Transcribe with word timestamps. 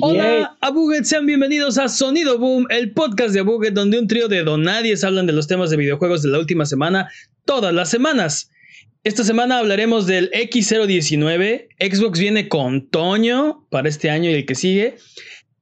Hola, 0.00 0.56
Abuget, 0.60 1.04
sean 1.04 1.24
bienvenidos 1.24 1.78
a 1.78 1.88
Sonido 1.88 2.36
Boom, 2.36 2.66
el 2.68 2.90
podcast 2.90 3.32
de 3.32 3.38
Abuget, 3.38 3.74
donde 3.74 3.96
un 3.96 4.08
trío 4.08 4.26
de 4.26 4.42
donadies 4.42 5.04
hablan 5.04 5.28
de 5.28 5.32
los 5.32 5.46
temas 5.46 5.70
de 5.70 5.76
videojuegos 5.76 6.20
de 6.20 6.30
la 6.30 6.40
última 6.40 6.66
semana, 6.66 7.12
todas 7.44 7.72
las 7.72 7.90
semanas. 7.90 8.50
Esta 9.04 9.22
semana 9.22 9.58
hablaremos 9.58 10.08
del 10.08 10.32
X019. 10.32 11.68
Xbox 11.78 12.18
viene 12.18 12.48
con 12.48 12.88
Toño 12.88 13.68
para 13.70 13.88
este 13.88 14.10
año 14.10 14.30
y 14.30 14.34
el 14.34 14.46
que 14.46 14.56
sigue. 14.56 14.96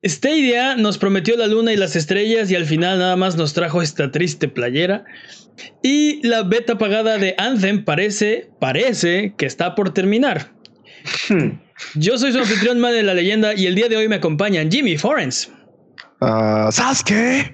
Stadia 0.02 0.76
nos 0.76 0.96
prometió 0.96 1.36
la 1.36 1.46
luna 1.46 1.74
y 1.74 1.76
las 1.76 1.94
estrellas 1.94 2.50
y 2.50 2.56
al 2.56 2.64
final 2.64 3.00
nada 3.00 3.16
más 3.16 3.36
nos 3.36 3.52
trajo 3.52 3.82
esta 3.82 4.12
triste 4.12 4.48
playera. 4.48 5.04
Y 5.82 6.26
la 6.26 6.42
beta 6.42 6.78
pagada 6.78 7.18
de 7.18 7.34
Anthem 7.36 7.84
parece, 7.84 8.48
parece 8.58 9.34
que 9.36 9.44
está 9.44 9.74
por 9.74 9.92
terminar. 9.92 10.54
Yo 11.94 12.18
soy 12.18 12.32
su 12.32 12.38
anfitrión, 12.38 12.80
man 12.80 12.92
de 12.92 13.02
la 13.02 13.14
leyenda, 13.14 13.54
y 13.54 13.66
el 13.66 13.74
día 13.74 13.88
de 13.88 13.96
hoy 13.96 14.08
me 14.08 14.16
acompañan 14.16 14.70
Jimmy 14.70 14.96
Forens. 14.96 15.50
Uh, 16.20 16.70
Sasuke. 16.70 17.52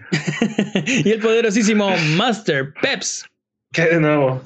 y 0.87 1.11
el 1.11 1.21
poderosísimo 1.21 1.91
Master 2.17 2.75
Peps. 2.83 3.25
¿Qué 3.73 3.87
de 3.87 4.01
nuevo? 4.01 4.43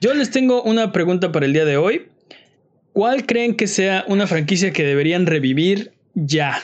Yo 0.00 0.12
les 0.14 0.30
tengo 0.30 0.62
una 0.62 0.92
pregunta 0.92 1.32
para 1.32 1.46
el 1.46 1.52
día 1.52 1.64
de 1.64 1.76
hoy. 1.76 2.08
¿Cuál 2.92 3.26
creen 3.26 3.56
que 3.56 3.66
sea 3.66 4.04
una 4.08 4.26
franquicia 4.26 4.72
que 4.72 4.84
deberían 4.84 5.26
revivir 5.26 5.92
ya? 6.14 6.62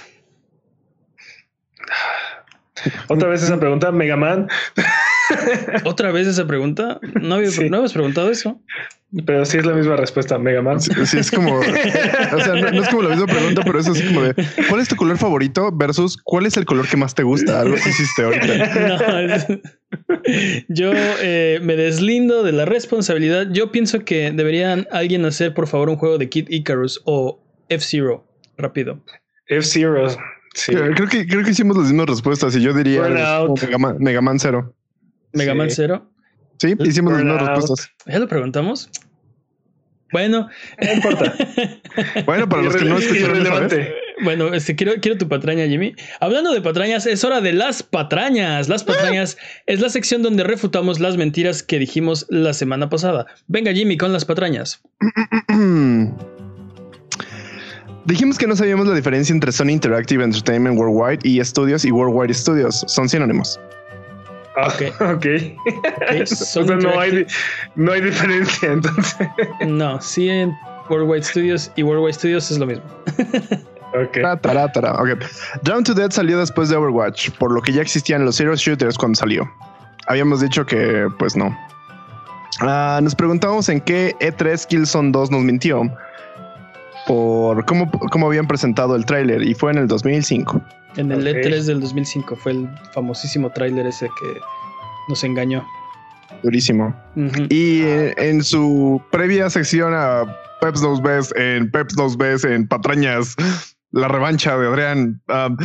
Otra 3.08 3.28
vez 3.28 3.42
esa 3.42 3.58
pregunta, 3.58 3.92
Mega 3.92 4.16
Man. 4.16 4.48
¿Otra 5.84 6.12
vez 6.12 6.26
esa 6.26 6.46
pregunta? 6.46 7.00
¿No, 7.20 7.36
había, 7.36 7.50
¿no 7.70 7.76
habías 7.78 7.92
preguntado 7.92 8.30
eso? 8.30 8.60
Pero 9.26 9.44
sí 9.44 9.58
es 9.58 9.66
la 9.66 9.74
misma 9.74 9.96
respuesta, 9.96 10.38
Mega 10.38 10.62
Man. 10.62 10.80
Sí, 10.80 10.90
sí 11.04 11.18
es 11.18 11.30
como, 11.30 11.58
o 11.60 11.62
sea, 11.62 12.54
no, 12.54 12.70
no, 12.70 12.82
es 12.82 12.88
como 12.88 13.02
la 13.02 13.10
misma 13.10 13.26
pregunta, 13.26 13.62
pero 13.62 13.78
es 13.78 13.86
así 13.86 14.06
como 14.06 14.22
de 14.22 14.34
¿cuál 14.70 14.80
es 14.80 14.88
tu 14.88 14.96
color 14.96 15.18
favorito 15.18 15.70
versus 15.70 16.16
cuál 16.16 16.46
es 16.46 16.56
el 16.56 16.64
color 16.64 16.88
que 16.88 16.96
más 16.96 17.14
te 17.14 17.22
gusta? 17.22 17.60
Algo 17.60 17.76
que 17.76 17.90
hiciste 17.90 18.22
ahorita. 18.22 19.60
No, 19.92 20.18
yo 20.68 20.92
eh, 20.94 21.60
me 21.62 21.76
deslindo 21.76 22.42
de 22.42 22.52
la 22.52 22.64
responsabilidad. 22.64 23.48
Yo 23.52 23.70
pienso 23.70 24.06
que 24.06 24.32
deberían 24.32 24.88
alguien 24.90 25.26
hacer, 25.26 25.52
por 25.52 25.66
favor, 25.66 25.90
un 25.90 25.96
juego 25.96 26.16
de 26.16 26.30
Kid 26.30 26.48
Icarus 26.48 27.02
o 27.04 27.42
F-Zero. 27.68 28.24
Rápido. 28.56 29.04
F-Zero. 29.48 30.08
Sí. 30.54 30.72
Creo 30.72 31.08
que 31.08 31.26
creo 31.26 31.44
que 31.44 31.50
hicimos 31.50 31.76
las 31.76 31.88
mismas 31.88 32.06
respuestas 32.06 32.56
y 32.56 32.62
yo 32.62 32.72
diría 32.72 33.02
Mega 33.02 33.78
Man, 33.78 33.96
Mega 33.98 34.22
Man 34.22 34.38
Zero. 34.38 34.74
Mega 35.32 35.54
Man 35.54 35.70
Zero. 35.70 36.10
Sí, 36.58 36.76
hicimos 36.84 37.14
las 37.14 37.24
mismas 37.24 37.46
respuestas. 37.46 37.90
¿Ya 38.06 38.18
lo 38.18 38.28
preguntamos? 38.28 38.90
Bueno, 40.12 40.48
no 40.80 40.92
importa. 40.92 41.34
bueno, 42.26 42.48
para 42.48 42.62
los 42.62 42.76
que 42.76 42.84
no 42.84 42.98
escucharon 42.98 43.36
relevante. 43.38 43.94
Bueno, 44.22 44.52
este, 44.54 44.76
quiero, 44.76 44.92
quiero 45.00 45.18
tu 45.18 45.26
patraña, 45.26 45.66
Jimmy. 45.66 45.96
Hablando 46.20 46.52
de 46.52 46.60
patrañas, 46.60 47.06
es 47.06 47.24
hora 47.24 47.40
de 47.40 47.52
las 47.52 47.82
patrañas. 47.82 48.68
Las 48.68 48.84
patrañas 48.84 49.38
es 49.66 49.80
la 49.80 49.88
sección 49.88 50.22
donde 50.22 50.44
refutamos 50.44 51.00
las 51.00 51.16
mentiras 51.16 51.62
que 51.62 51.78
dijimos 51.78 52.26
la 52.28 52.52
semana 52.52 52.88
pasada. 52.88 53.26
Venga, 53.48 53.72
Jimmy, 53.72 53.96
con 53.96 54.12
las 54.12 54.24
patrañas. 54.24 54.82
Dijimos 58.04 58.36
que 58.36 58.48
no 58.48 58.56
sabíamos 58.56 58.88
la 58.88 58.96
diferencia 58.96 59.32
entre 59.32 59.52
Sony 59.52 59.70
Interactive 59.70 60.24
Entertainment 60.24 60.76
Worldwide 60.76 61.20
y 61.22 61.42
Studios 61.44 61.84
y 61.84 61.92
Worldwide 61.92 62.34
Studios. 62.34 62.84
Son 62.88 63.08
sinónimos. 63.08 63.60
Ah, 64.56 64.68
ok. 64.68 65.00
Ok. 65.00 65.16
okay. 65.16 65.56
o 66.22 66.26
sea, 66.26 66.62
no 66.64 67.00
hay, 67.00 67.26
no 67.74 67.92
hay 67.92 68.00
diferencia 68.00 68.72
entonces. 68.72 69.28
no, 69.66 70.00
sí 70.00 70.28
en 70.28 70.56
Worldwide 70.88 71.22
Studios 71.22 71.70
y 71.76 71.82
Worldwide 71.82 72.14
Studios 72.14 72.50
es 72.50 72.58
lo 72.58 72.66
mismo. 72.66 72.84
ok. 73.94 74.40
Tará, 74.42 74.70
tará. 74.70 74.92
okay. 74.94 75.14
Down 75.62 75.84
to 75.84 75.94
Dead 75.94 76.10
salió 76.10 76.38
después 76.38 76.68
de 76.68 76.76
Overwatch, 76.76 77.30
por 77.38 77.52
lo 77.52 77.62
que 77.62 77.72
ya 77.72 77.82
existían 77.82 78.24
los 78.24 78.36
Zero 78.36 78.54
Shooters 78.54 78.98
cuando 78.98 79.16
salió. 79.16 79.50
Habíamos 80.06 80.40
dicho 80.40 80.66
que, 80.66 81.08
pues 81.18 81.36
no. 81.36 81.56
Uh, 82.60 83.00
nos 83.00 83.14
preguntamos 83.14 83.68
en 83.68 83.80
qué 83.80 84.14
E3 84.20 84.66
Killzone 84.66 85.10
2 85.10 85.30
nos 85.30 85.40
mintió 85.40 85.90
por 87.06 87.64
cómo, 87.64 87.90
cómo 87.90 88.26
habían 88.26 88.46
presentado 88.46 88.94
el 88.94 89.06
tráiler 89.06 89.42
y 89.42 89.54
fue 89.54 89.72
en 89.72 89.78
el 89.78 89.88
2005. 89.88 90.60
En 90.96 91.10
el 91.10 91.20
okay. 91.20 91.42
E3 91.42 91.64
del 91.64 91.80
2005 91.80 92.36
fue 92.36 92.52
el 92.52 92.68
famosísimo 92.92 93.50
tráiler 93.50 93.86
ese 93.86 94.06
que 94.20 94.40
nos 95.08 95.24
engañó. 95.24 95.66
Durísimo. 96.42 96.94
Uh 97.16 97.20
-huh. 97.20 97.46
Y 97.50 97.82
en, 97.82 98.14
en, 98.16 98.42
su 98.42 99.00
previa 99.10 99.48
sección 99.48 99.92
a 99.94 100.24
Peps 100.60 100.82
nos 100.82 101.00
ves, 101.00 101.32
en 101.36 101.70
Peps 101.70 101.96
nos 101.96 102.16
ves, 102.16 102.44
en 102.44 102.66
Patrañas, 102.66 103.34
la 103.92 104.08
revancha 104.08 104.56
de 104.58 104.66
Adrián. 104.66 105.20
Um, 105.28 105.56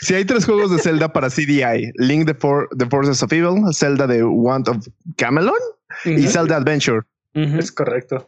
si 0.00 0.14
hay 0.14 0.24
tres 0.24 0.44
juegos 0.44 0.70
de 0.70 0.78
Zelda 0.78 1.12
para 1.12 1.28
CDI, 1.28 1.92
Link 1.96 2.26
the, 2.26 2.34
For 2.34 2.68
the 2.76 2.86
Forces 2.86 3.22
of 3.22 3.32
Evil, 3.32 3.62
Zelda 3.72 4.06
The 4.06 4.22
Want 4.24 4.68
of 4.68 4.86
Camelon 5.16 5.54
uh 5.54 6.08
-huh. 6.08 6.18
y 6.18 6.26
Zelda 6.26 6.56
Adventure. 6.56 7.02
Uh 7.34 7.40
-huh. 7.40 7.58
Es 7.58 7.70
correcto. 7.72 8.24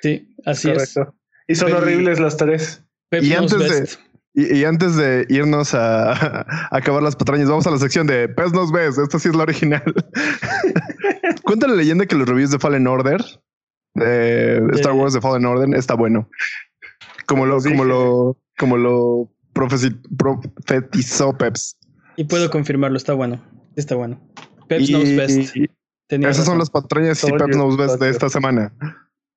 Sí, 0.00 0.34
así 0.46 0.70
es. 0.70 0.94
Correcto. 0.94 1.14
Y 1.46 1.54
son 1.54 1.72
horribles 1.72 2.20
las 2.20 2.36
tres. 2.36 2.82
Y 3.10 3.32
antes 3.34 3.58
best. 3.58 3.98
de 3.98 4.03
y, 4.34 4.58
y, 4.58 4.64
antes 4.64 4.96
de 4.96 5.26
irnos 5.28 5.74
a, 5.74 6.12
a, 6.42 6.68
acabar 6.76 7.02
las 7.02 7.14
patrañas, 7.14 7.48
vamos 7.48 7.66
a 7.66 7.70
la 7.70 7.78
sección 7.78 8.06
de 8.06 8.28
Pez 8.28 8.52
nos 8.52 8.72
ves. 8.72 8.98
Esta 8.98 9.18
sí 9.18 9.28
es 9.28 9.36
la 9.36 9.44
original. 9.44 9.82
Cuenta 11.44 11.68
la 11.68 11.74
leyenda 11.74 12.06
que 12.06 12.16
los 12.16 12.28
reviews 12.28 12.50
de 12.50 12.58
Fallen 12.58 12.86
Order, 12.86 13.24
de 13.94 14.66
Star 14.72 14.92
Wars 14.92 15.14
de 15.14 15.20
Fallen 15.20 15.46
Order, 15.46 15.72
está 15.76 15.94
bueno. 15.94 16.28
Como 17.26 17.46
lo, 17.46 17.62
como 17.62 17.84
lo, 17.84 18.36
como 18.58 18.76
lo 18.76 19.30
profetizó 19.52 21.36
Peps. 21.38 21.76
Y 22.16 22.24
puedo 22.24 22.50
confirmarlo, 22.50 22.96
está 22.96 23.14
bueno. 23.14 23.40
Está 23.76 23.94
bueno. 23.94 24.20
Peps 24.68 24.90
y, 24.90 24.92
knows 24.92 25.16
best. 25.16 25.56
Tenía 26.06 26.28
esas 26.28 26.40
razón. 26.40 26.52
son 26.52 26.58
las 26.58 26.70
patrañas 26.70 27.22
y 27.24 27.30
Peps 27.30 27.56
knows 27.56 27.76
best 27.76 28.00
de 28.00 28.10
esta 28.10 28.28
semana. 28.28 28.74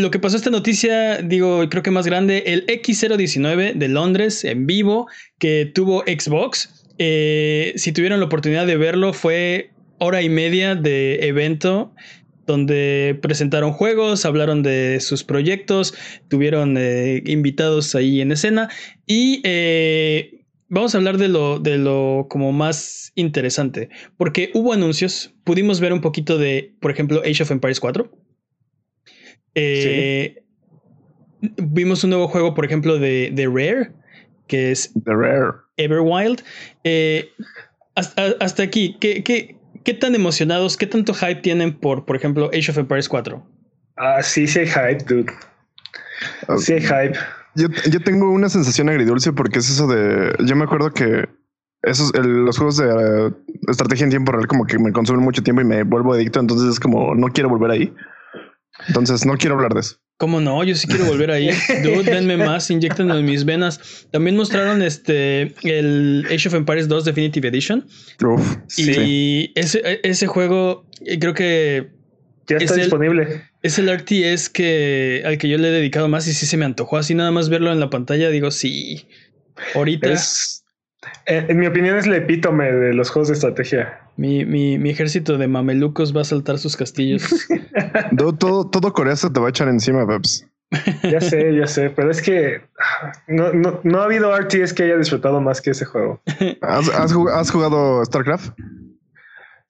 lo 0.00 0.10
que 0.10 0.18
pasó 0.18 0.36
esta 0.36 0.50
noticia, 0.50 1.18
digo, 1.18 1.68
creo 1.68 1.82
que 1.82 1.90
más 1.90 2.06
grande, 2.06 2.44
el 2.46 2.66
X019 2.66 3.74
de 3.74 3.88
Londres 3.88 4.44
en 4.44 4.66
vivo 4.66 5.08
que 5.38 5.66
tuvo 5.66 6.02
Xbox. 6.02 6.86
Eh, 6.98 7.72
si 7.76 7.92
tuvieron 7.92 8.20
la 8.20 8.26
oportunidad 8.26 8.66
de 8.66 8.76
verlo, 8.76 9.12
fue 9.12 9.70
hora 9.98 10.22
y 10.22 10.28
media 10.28 10.74
de 10.74 11.26
evento 11.26 11.94
donde 12.46 13.18
presentaron 13.22 13.72
juegos, 13.72 14.24
hablaron 14.24 14.62
de 14.62 14.98
sus 15.00 15.22
proyectos, 15.22 15.94
tuvieron 16.28 16.76
eh, 16.76 17.22
invitados 17.26 17.94
ahí 17.94 18.20
en 18.20 18.32
escena 18.32 18.68
y 19.06 19.40
eh, 19.44 20.40
vamos 20.68 20.94
a 20.94 20.98
hablar 20.98 21.16
de 21.16 21.28
lo, 21.28 21.60
de 21.60 21.78
lo 21.78 22.26
como 22.28 22.50
más 22.52 23.12
interesante, 23.14 23.88
porque 24.16 24.50
hubo 24.54 24.72
anuncios, 24.72 25.32
pudimos 25.44 25.80
ver 25.80 25.92
un 25.92 26.00
poquito 26.00 26.38
de, 26.38 26.74
por 26.80 26.90
ejemplo, 26.90 27.22
Age 27.24 27.42
of 27.44 27.50
Empires 27.52 27.78
4. 27.78 28.10
Eh, 29.54 30.34
sí. 31.42 31.52
Vimos 31.58 32.04
un 32.04 32.10
nuevo 32.10 32.28
juego, 32.28 32.54
por 32.54 32.64
ejemplo, 32.64 32.98
de, 32.98 33.30
de, 33.32 33.46
Rare, 33.46 33.92
que 34.46 34.70
es 34.70 34.92
The 35.04 35.14
Rare. 35.14 35.52
Everwild. 35.76 36.42
Eh, 36.84 37.30
hasta, 37.94 38.34
hasta, 38.40 38.62
aquí, 38.62 38.96
¿qué, 39.00 39.24
¿qué, 39.24 39.56
qué, 39.84 39.94
tan 39.94 40.14
emocionados, 40.14 40.76
qué 40.76 40.86
tanto 40.86 41.14
hype 41.14 41.36
tienen 41.36 41.78
por, 41.78 42.04
por 42.04 42.16
ejemplo, 42.16 42.50
Age 42.52 42.70
of 42.70 42.78
Empires 42.78 43.08
4? 43.08 43.42
Ah, 43.96 44.22
sí, 44.22 44.46
sí 44.46 44.60
hay 44.60 44.66
hype, 44.66 45.04
dude. 45.04 45.32
Sí 46.58 46.74
hay 46.74 46.80
hype. 46.80 47.18
Yo, 47.54 47.68
yo 47.90 48.00
tengo 48.00 48.30
una 48.30 48.48
sensación 48.48 48.88
agridulce 48.88 49.32
porque 49.32 49.58
es 49.58 49.70
eso 49.70 49.86
de. 49.86 50.34
Yo 50.44 50.56
me 50.56 50.64
acuerdo 50.64 50.92
que 50.92 51.28
esos, 51.82 52.12
el, 52.14 52.44
los 52.44 52.58
juegos 52.58 52.76
de 52.76 52.86
uh, 52.86 53.34
estrategia 53.68 54.04
en 54.04 54.10
tiempo 54.10 54.32
real, 54.32 54.46
como 54.46 54.66
que 54.66 54.78
me 54.78 54.92
consumen 54.92 55.24
mucho 55.24 55.42
tiempo 55.42 55.62
y 55.62 55.64
me 55.64 55.82
vuelvo 55.82 56.12
adicto. 56.12 56.40
Entonces 56.40 56.70
es 56.70 56.80
como 56.80 57.14
no 57.14 57.28
quiero 57.28 57.48
volver 57.48 57.70
ahí. 57.70 57.94
Entonces 58.88 59.26
no 59.26 59.36
quiero 59.36 59.56
hablar 59.56 59.74
de 59.74 59.80
eso. 59.80 59.96
¿Cómo 60.18 60.38
no? 60.38 60.62
Yo 60.64 60.74
sí 60.74 60.86
quiero 60.86 61.06
volver 61.06 61.30
ahí. 61.30 61.48
Dude, 61.82 62.02
denme 62.02 62.36
más, 62.36 62.70
inyectenlo 62.70 63.18
en 63.18 63.24
mis 63.24 63.44
venas. 63.46 64.06
También 64.10 64.36
mostraron 64.36 64.82
este 64.82 65.54
el 65.62 66.26
Age 66.26 66.48
of 66.48 66.54
Empires 66.54 66.88
2 66.88 67.06
Definitive 67.06 67.48
Edition. 67.48 67.86
Uf, 68.22 68.56
y 68.76 68.84
sí. 68.84 69.52
ese, 69.54 70.00
ese 70.02 70.26
juego 70.26 70.86
creo 71.20 71.32
que 71.32 71.90
ya 72.46 72.58
está 72.58 72.74
es 72.74 72.82
disponible. 72.82 73.22
El, 73.22 73.42
es 73.62 73.78
el 73.78 73.88
RTS 73.88 74.50
que 74.50 75.22
al 75.24 75.38
que 75.38 75.48
yo 75.48 75.56
le 75.56 75.68
he 75.68 75.72
dedicado 75.72 76.08
más 76.08 76.28
y 76.28 76.34
sí 76.34 76.44
se 76.44 76.58
me 76.58 76.66
antojó 76.66 76.98
así 76.98 77.14
nada 77.14 77.30
más 77.30 77.48
verlo 77.48 77.72
en 77.72 77.80
la 77.80 77.88
pantalla. 77.88 78.28
Digo, 78.28 78.50
sí, 78.50 79.08
ahorita. 79.74 80.12
Es, 80.12 80.64
Eh, 81.26 81.46
en 81.48 81.58
mi 81.58 81.66
opinión 81.66 81.96
es 81.96 82.06
el 82.06 82.14
epítome 82.14 82.70
de 82.70 82.92
los 82.92 83.08
juegos 83.10 83.28
de 83.28 83.34
estrategia. 83.34 83.99
Mi, 84.16 84.44
mi, 84.44 84.78
mi 84.78 84.90
ejército 84.90 85.38
de 85.38 85.48
mamelucos 85.48 86.14
va 86.14 86.22
a 86.22 86.24
saltar 86.24 86.58
sus 86.58 86.76
castillos. 86.76 87.22
todo, 88.38 88.68
todo, 88.68 88.92
Corea 88.92 89.16
se 89.16 89.30
te 89.30 89.40
va 89.40 89.46
a 89.46 89.50
echar 89.50 89.68
encima, 89.68 90.06
Peps. 90.06 90.46
Ya 91.02 91.20
sé, 91.20 91.54
ya 91.56 91.66
sé, 91.66 91.90
pero 91.90 92.10
es 92.10 92.22
que 92.22 92.60
no, 93.26 93.52
no, 93.52 93.80
no 93.82 94.00
ha 94.00 94.04
habido 94.04 94.36
RTS 94.36 94.72
que 94.72 94.84
haya 94.84 94.96
disfrutado 94.96 95.40
más 95.40 95.60
que 95.60 95.70
ese 95.70 95.84
juego. 95.84 96.20
¿Has, 96.62 96.88
has, 96.90 97.12
has 97.12 97.50
jugado 97.50 98.04
StarCraft? 98.04 98.52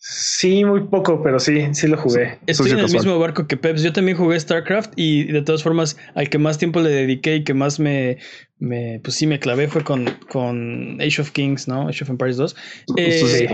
Sí, 0.02 0.64
muy 0.64 0.84
poco, 0.84 1.22
pero 1.22 1.38
sí, 1.38 1.74
sí 1.74 1.86
lo 1.86 1.98
jugué. 1.98 2.38
Estoy 2.46 2.70
en 2.70 2.78
el 2.78 2.90
mismo 2.90 3.18
barco 3.18 3.46
que 3.46 3.58
Peps. 3.58 3.82
Yo 3.82 3.92
también 3.92 4.16
jugué 4.16 4.40
StarCraft 4.40 4.94
y 4.96 5.24
de 5.24 5.42
todas 5.42 5.62
formas, 5.62 5.98
al 6.14 6.30
que 6.30 6.38
más 6.38 6.56
tiempo 6.56 6.80
le 6.80 6.88
dediqué 6.88 7.36
y 7.36 7.44
que 7.44 7.52
más 7.52 7.78
me, 7.78 8.16
me 8.58 9.00
pues 9.04 9.16
sí, 9.16 9.26
me 9.26 9.38
clavé 9.38 9.68
fue 9.68 9.84
con, 9.84 10.06
con 10.30 10.98
Age 11.02 11.20
of 11.20 11.32
Kings, 11.32 11.68
¿no? 11.68 11.88
Age 11.88 12.04
of 12.04 12.10
Empires 12.10 12.38
2. 12.38 12.56
Eh, 12.96 13.48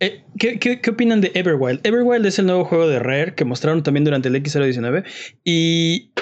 eh, 0.00 0.24
¿qué, 0.38 0.58
qué, 0.58 0.80
qué, 0.80 0.90
opinan 0.90 1.20
de 1.20 1.30
Everwild? 1.34 1.80
Everwild 1.84 2.26
es 2.26 2.38
el 2.38 2.46
nuevo 2.46 2.64
juego 2.64 2.88
de 2.88 2.98
Rare 2.98 3.34
que 3.34 3.44
mostraron 3.44 3.82
también 3.82 4.04
durante 4.04 4.28
el 4.28 4.34
X019 4.36 5.04
y 5.44 6.12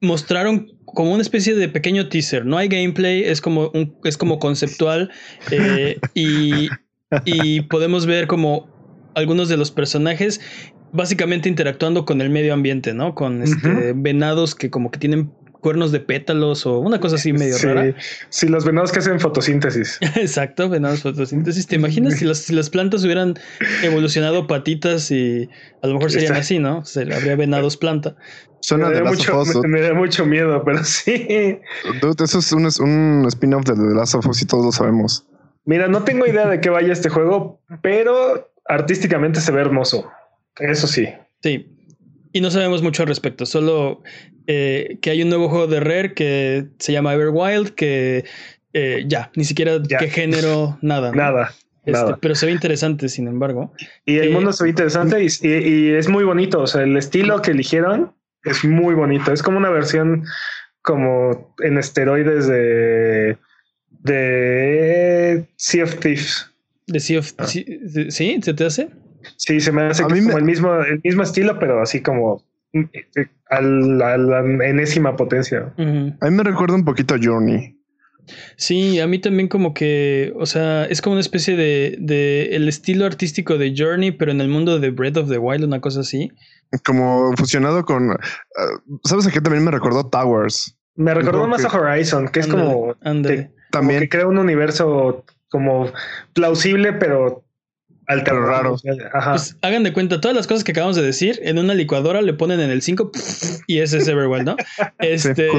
mostraron 0.00 0.72
como 0.84 1.12
una 1.12 1.22
especie 1.22 1.54
de 1.54 1.68
pequeño 1.68 2.08
teaser. 2.08 2.44
No 2.44 2.58
hay 2.58 2.68
gameplay, 2.68 3.24
es 3.24 3.40
como, 3.40 3.70
un, 3.74 3.96
es 4.04 4.16
como 4.16 4.38
conceptual 4.38 5.10
eh, 5.50 5.98
y 6.14 6.68
y 7.24 7.62
podemos 7.62 8.06
ver 8.06 8.26
como 8.26 8.68
algunos 9.14 9.48
de 9.48 9.56
los 9.56 9.70
personajes 9.70 10.40
básicamente 10.92 11.48
interactuando 11.48 12.04
con 12.04 12.20
el 12.20 12.30
medio 12.30 12.54
ambiente, 12.54 12.94
¿no? 12.94 13.14
Con 13.14 13.42
este, 13.42 13.92
venados 13.94 14.54
que 14.54 14.70
como 14.70 14.90
que 14.90 14.98
tienen 14.98 15.32
cuernos 15.66 15.90
de 15.90 15.98
pétalos 15.98 16.64
o 16.64 16.78
una 16.78 17.00
cosa 17.00 17.16
así 17.16 17.32
medio 17.32 17.58
rara. 17.58 17.92
Sí, 18.28 18.46
los 18.46 18.64
venados 18.64 18.92
que 18.92 19.00
hacen 19.00 19.18
fotosíntesis. 19.18 19.98
Exacto, 20.14 20.68
venados 20.68 21.02
fotosíntesis. 21.02 21.66
¿Te 21.66 21.74
imaginas 21.74 22.20
si 22.20 22.24
las, 22.24 22.38
si 22.38 22.54
las, 22.54 22.70
plantas 22.70 23.02
hubieran 23.02 23.34
evolucionado 23.82 24.46
patitas 24.46 25.10
y 25.10 25.48
a 25.82 25.88
lo 25.88 25.94
mejor 25.94 26.12
serían 26.12 26.34
así, 26.34 26.60
¿no? 26.60 26.84
Se, 26.84 27.00
habría 27.12 27.34
venados 27.34 27.76
planta. 27.76 28.14
Suena 28.60 28.90
me, 28.90 28.94
da 28.94 29.02
mucho, 29.02 29.42
me, 29.66 29.80
da 29.80 29.92
mucho 29.92 30.24
miedo, 30.24 30.62
pero 30.64 30.84
sí. 30.84 31.26
eso 32.22 32.38
es 32.38 32.52
un, 32.52 32.68
un 32.78 33.24
spin-off 33.26 33.64
de 33.64 33.74
The 33.74 33.92
Last 33.92 34.14
of 34.14 34.24
Us 34.28 34.42
y 34.42 34.46
todos 34.46 34.66
lo 34.66 34.70
sabemos. 34.70 35.26
Mira, 35.64 35.88
no 35.88 36.04
tengo 36.04 36.26
idea 36.26 36.46
de 36.46 36.60
qué 36.60 36.70
vaya 36.70 36.92
este 36.92 37.08
juego, 37.08 37.60
pero 37.82 38.52
artísticamente 38.66 39.40
se 39.40 39.50
ve 39.50 39.62
hermoso. 39.62 40.08
Eso 40.60 40.86
sí. 40.86 41.08
Sí. 41.42 41.75
Y 42.36 42.42
no 42.42 42.50
sabemos 42.50 42.82
mucho 42.82 43.02
al 43.02 43.08
respecto, 43.08 43.46
solo 43.46 44.02
eh, 44.46 44.98
que 45.00 45.08
hay 45.08 45.22
un 45.22 45.30
nuevo 45.30 45.48
juego 45.48 45.68
de 45.68 45.80
Rare 45.80 46.12
que 46.12 46.66
se 46.78 46.92
llama 46.92 47.14
Everwild, 47.14 47.70
que 47.70 48.26
eh, 48.74 49.04
ya, 49.06 49.30
ni 49.36 49.44
siquiera 49.44 49.80
qué 49.98 50.10
género, 50.10 50.76
nada. 50.82 51.12
Nada. 51.12 51.54
Este, 51.86 52.12
pero 52.20 52.34
se 52.34 52.44
ve 52.44 52.52
interesante, 52.52 53.08
sin 53.08 53.26
embargo. 53.26 53.72
Y 54.04 54.18
el 54.18 54.28
eh, 54.28 54.32
mundo 54.32 54.52
se 54.52 54.64
ve 54.64 54.68
interesante 54.68 55.24
y, 55.24 55.28
y, 55.48 55.94
es 55.94 56.10
muy 56.10 56.24
bonito. 56.24 56.60
O 56.60 56.66
sea, 56.66 56.82
el 56.82 56.94
estilo 56.98 57.40
que 57.40 57.52
eligieron 57.52 58.12
es 58.44 58.66
muy 58.66 58.94
bonito. 58.94 59.32
Es 59.32 59.42
como 59.42 59.56
una 59.56 59.70
versión 59.70 60.26
como 60.82 61.54
en 61.60 61.78
esteroides 61.78 62.48
de 62.48 63.38
de 64.02 65.46
Sea 65.56 65.84
of 65.84 66.00
Thieves. 66.00 66.50
De 66.86 67.00
Sea 67.00 67.18
of 67.18 67.32
ah. 67.38 67.46
¿Sí? 67.46 68.40
¿Se 68.42 68.52
te 68.52 68.66
hace? 68.66 68.90
Sí, 69.36 69.60
se 69.60 69.72
me 69.72 69.82
hace 69.82 70.02
como 70.02 70.14
el 70.14 70.44
mismo, 70.44 70.74
el 70.74 71.00
mismo 71.02 71.22
estilo, 71.22 71.58
pero 71.58 71.82
así 71.82 72.02
como 72.02 72.42
eh, 72.72 73.28
a 73.50 73.60
la, 73.60 74.40
enésima 74.64 75.16
potencia. 75.16 75.72
A 75.76 75.82
mí 75.82 76.30
me 76.30 76.42
recuerda 76.42 76.74
un 76.74 76.84
poquito 76.84 77.14
a 77.14 77.18
Journey. 77.20 77.76
Sí, 78.56 78.98
a 78.98 79.06
mí 79.06 79.20
también 79.20 79.48
como 79.48 79.72
que, 79.72 80.32
o 80.36 80.46
sea, 80.46 80.84
es 80.86 81.00
como 81.00 81.14
una 81.14 81.20
especie 81.20 81.56
de, 81.56 81.96
de 82.00 82.56
el 82.56 82.68
estilo 82.68 83.06
artístico 83.06 83.56
de 83.56 83.74
Journey, 83.76 84.10
pero 84.12 84.32
en 84.32 84.40
el 84.40 84.48
mundo 84.48 84.80
de 84.80 84.90
Breath 84.90 85.16
of 85.16 85.28
the 85.28 85.38
Wild, 85.38 85.64
una 85.64 85.80
cosa 85.80 86.00
así. 86.00 86.32
Como 86.84 87.32
fusionado 87.36 87.84
con, 87.84 88.10
ah, 88.10 88.16
¿sabes 89.04 89.26
a 89.26 89.30
qué 89.30 89.40
también 89.40 89.64
me 89.64 89.70
recordó 89.70 90.08
Towers? 90.08 90.76
Me 90.96 91.14
recordó 91.14 91.46
más 91.46 91.64
a 91.64 91.68
Horizon, 91.68 92.28
que 92.28 92.40
es 92.40 92.46
como 92.46 92.96
también. 93.70 94.00
que 94.00 94.08
crea 94.08 94.26
un 94.26 94.38
universo 94.38 95.24
como 95.48 95.92
plausible, 96.32 96.94
pero 96.94 97.44
alterno 98.06 98.46
raro. 98.46 98.76
Pues 98.82 99.56
hagan 99.62 99.82
de 99.82 99.92
cuenta, 99.92 100.20
todas 100.20 100.36
las 100.36 100.46
cosas 100.46 100.64
que 100.64 100.72
acabamos 100.72 100.96
de 100.96 101.02
decir, 101.02 101.38
en 101.42 101.58
una 101.58 101.74
licuadora 101.74 102.22
le 102.22 102.34
ponen 102.34 102.60
en 102.60 102.70
el 102.70 102.82
5 102.82 103.10
y 103.66 103.78
ese 103.78 103.98
es 103.98 104.08
Everwild, 104.08 104.44
¿no? 104.44 104.56
Este, 104.98 105.50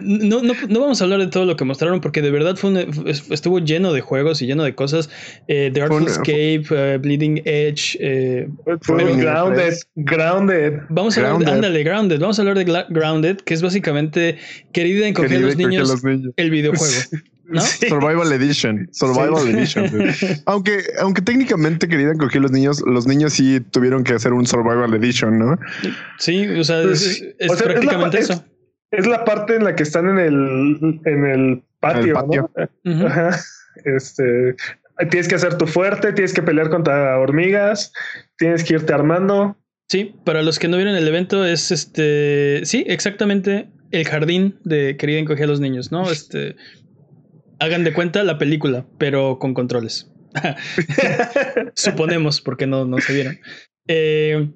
No, 0.00 0.42
no, 0.42 0.54
no, 0.68 0.80
vamos 0.80 1.00
a 1.00 1.04
hablar 1.04 1.18
de 1.18 1.26
todo 1.26 1.44
lo 1.44 1.56
que 1.56 1.64
mostraron 1.64 2.00
porque 2.00 2.22
de 2.22 2.30
verdad 2.30 2.56
fue 2.56 2.86
estuvo 3.30 3.58
lleno 3.58 3.92
de 3.92 4.00
juegos 4.00 4.40
y 4.42 4.46
lleno 4.46 4.62
de 4.62 4.74
cosas. 4.74 5.10
Eh, 5.48 5.70
The 5.72 5.82
Artful 5.82 6.06
Escape, 6.06 6.64
uh, 6.70 7.00
Bleeding 7.00 7.42
Edge. 7.44 7.96
Eh, 7.98 8.48
grounded, 8.64 9.74
grounded. 9.96 10.80
Vamos 10.88 11.18
a 11.18 11.30
hablar, 11.30 11.54
ándale, 11.54 11.82
Grounded. 11.82 12.20
Vamos 12.20 12.38
a 12.38 12.42
hablar 12.42 12.58
de 12.58 12.84
Grounded, 12.90 13.38
que 13.38 13.54
es 13.54 13.62
básicamente 13.62 14.38
querida 14.72 15.08
encoger 15.08 15.40
los, 15.40 15.56
niños, 15.56 15.88
los 15.88 16.04
niños 16.04 16.32
el 16.36 16.50
videojuego. 16.50 16.94
¿No? 17.48 17.60
Survival 17.60 18.32
Edition. 18.32 18.88
Survival 18.92 19.48
Edition. 19.48 20.12
aunque, 20.46 20.82
aunque 21.00 21.22
técnicamente 21.22 21.86
querida 21.88 22.12
encoger 22.12 22.42
los 22.42 22.50
niños, 22.50 22.82
los 22.86 23.06
niños 23.06 23.34
sí 23.34 23.60
tuvieron 23.70 24.02
que 24.04 24.14
hacer 24.14 24.32
un 24.32 24.46
Survival 24.46 24.92
Edition, 24.94 25.38
¿no? 25.38 25.58
Sí, 26.18 26.46
o 26.48 26.64
sea, 26.64 26.82
es, 26.82 27.22
prácticamente 27.38 28.18
eso 28.18 28.44
es 28.90 29.06
la 29.06 29.24
parte 29.24 29.56
en 29.56 29.64
la 29.64 29.74
que 29.74 29.82
están 29.82 30.08
en 30.08 30.18
el, 30.18 31.00
en 31.04 31.24
el 31.26 31.62
patio. 31.80 32.50
Este, 33.84 34.56
tienes 35.10 35.28
que 35.28 35.34
hacer 35.34 35.58
tu 35.58 35.66
fuerte, 35.66 36.12
tienes 36.12 36.32
que 36.32 36.42
pelear 36.42 36.70
contra 36.70 37.18
hormigas, 37.18 37.92
tienes 38.38 38.64
que 38.64 38.74
irte 38.74 38.92
armando. 38.92 39.56
Sí, 39.88 40.14
para 40.24 40.42
los 40.42 40.58
que 40.58 40.68
no 40.68 40.76
vieron 40.76 40.96
el 40.96 41.06
evento, 41.06 41.44
es 41.44 41.70
este. 41.70 42.64
Sí, 42.64 42.84
exactamente 42.88 43.68
el 43.90 44.06
jardín 44.06 44.58
de 44.64 44.96
Querida 44.96 45.18
Encoger 45.18 45.44
a 45.44 45.48
los 45.48 45.60
Niños, 45.60 45.92
¿no? 45.92 46.10
Este. 46.10 46.56
Hagan 47.58 47.84
de 47.84 47.92
cuenta 47.92 48.22
la 48.24 48.38
película, 48.38 48.86
pero 48.98 49.38
con 49.38 49.54
controles. 49.54 50.10
Suponemos, 51.74 52.40
porque 52.40 52.66
no, 52.66 52.84
no 52.84 52.98
se 53.00 53.12
vieron. 53.12 53.38
Eh, 53.88 54.50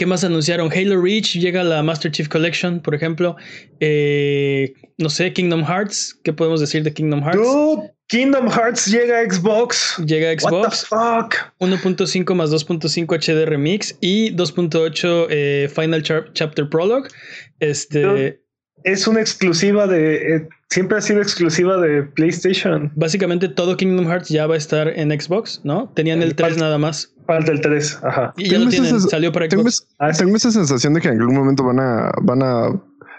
¿Qué 0.00 0.06
más 0.06 0.24
anunciaron? 0.24 0.70
Halo 0.72 0.98
Reach 0.98 1.34
llega 1.34 1.60
a 1.60 1.64
la 1.64 1.82
Master 1.82 2.10
Chief 2.10 2.26
Collection, 2.26 2.80
por 2.80 2.94
ejemplo. 2.94 3.36
Eh, 3.80 4.72
no 4.96 5.10
sé, 5.10 5.34
Kingdom 5.34 5.62
Hearts. 5.62 6.18
¿Qué 6.24 6.32
podemos 6.32 6.58
decir 6.60 6.82
de 6.84 6.94
Kingdom 6.94 7.22
Hearts? 7.22 7.92
Kingdom 8.06 8.48
Hearts 8.48 8.86
llega 8.86 9.20
a 9.20 9.30
Xbox. 9.30 9.98
Llega 10.06 10.30
a 10.30 10.38
Xbox. 10.38 10.86
1.5 10.90 12.34
más 12.34 12.50
2.5 12.50 13.18
HD 13.18 13.44
Remix 13.44 13.94
y 14.00 14.34
2.8 14.34 15.26
eh, 15.28 15.70
Final 15.70 16.02
Chapter 16.02 16.68
Prologue. 16.70 17.10
Este. 17.58 18.40
Es 18.84 19.06
una 19.06 19.20
exclusiva 19.20 19.86
de. 19.86 20.36
Eh, 20.36 20.48
siempre 20.68 20.98
ha 20.98 21.00
sido 21.00 21.20
exclusiva 21.20 21.78
de 21.78 22.02
PlayStation. 22.02 22.90
Básicamente 22.94 23.48
todo 23.48 23.76
Kingdom 23.76 24.06
Hearts 24.06 24.28
ya 24.28 24.46
va 24.46 24.54
a 24.54 24.58
estar 24.58 24.88
en 24.88 25.10
Xbox, 25.18 25.60
¿no? 25.64 25.90
Tenían 25.94 26.22
el 26.22 26.34
3 26.34 26.58
nada 26.58 26.78
más. 26.78 27.12
Falta 27.26 27.52
el 27.52 27.60
3, 27.60 28.00
ajá. 28.02 28.34
Y 28.36 28.50
ya 28.50 28.58
lo 28.58 28.68
tienen, 28.68 29.00
salió 29.00 29.32
para 29.32 29.48
Xbox. 29.48 29.86
Ah, 29.98 30.10
tengo, 30.12 30.36
esa 30.36 30.50
sensación 30.50 30.94
de 30.94 31.00
que 31.00 31.08
en 31.08 31.20
algún 31.20 31.36
momento 31.36 31.64
van 31.64 31.78
a, 31.78 32.12
van 32.22 32.42
a 32.42 32.70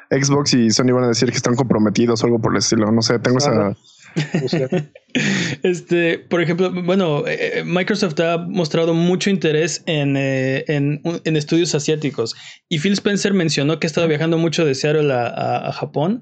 Xbox 0.10 0.54
y 0.54 0.70
Sony 0.72 0.92
van 0.94 1.06
a 1.06 1.08
decir 1.08 1.30
que 1.30 1.38
están 1.38 1.56
comprometidos 1.56 2.24
o 2.24 2.26
algo 2.26 2.40
por 2.40 2.52
el 2.52 2.58
estilo. 2.58 2.92
No 2.92 3.02
sé, 3.02 3.20
tengo 3.20 3.38
esa. 3.38 3.76
este, 5.64 6.20
por 6.20 6.42
ejemplo, 6.42 6.72
bueno, 6.72 7.28
eh, 7.28 7.60
eh, 7.60 7.64
Microsoft 7.64 8.20
ha 8.20 8.38
mostrado 8.38 8.94
mucho 8.94 9.30
interés 9.30 9.84
en, 9.86 10.18
eh, 10.18 10.66
en, 10.68 11.02
en, 11.04 11.36
estudios 11.36 11.74
asiáticos 11.76 12.36
y 12.70 12.80
Phil 12.80 12.94
Spencer 12.94 13.34
mencionó 13.34 13.80
que 13.80 13.88
ha 13.88 13.90
estado 13.90 14.08
viajando 14.08 14.38
mucho 14.38 14.66
de 14.66 14.76
Seattle 14.76 15.14
a, 15.14 15.68
a, 15.68 15.72
Japón 15.72 16.22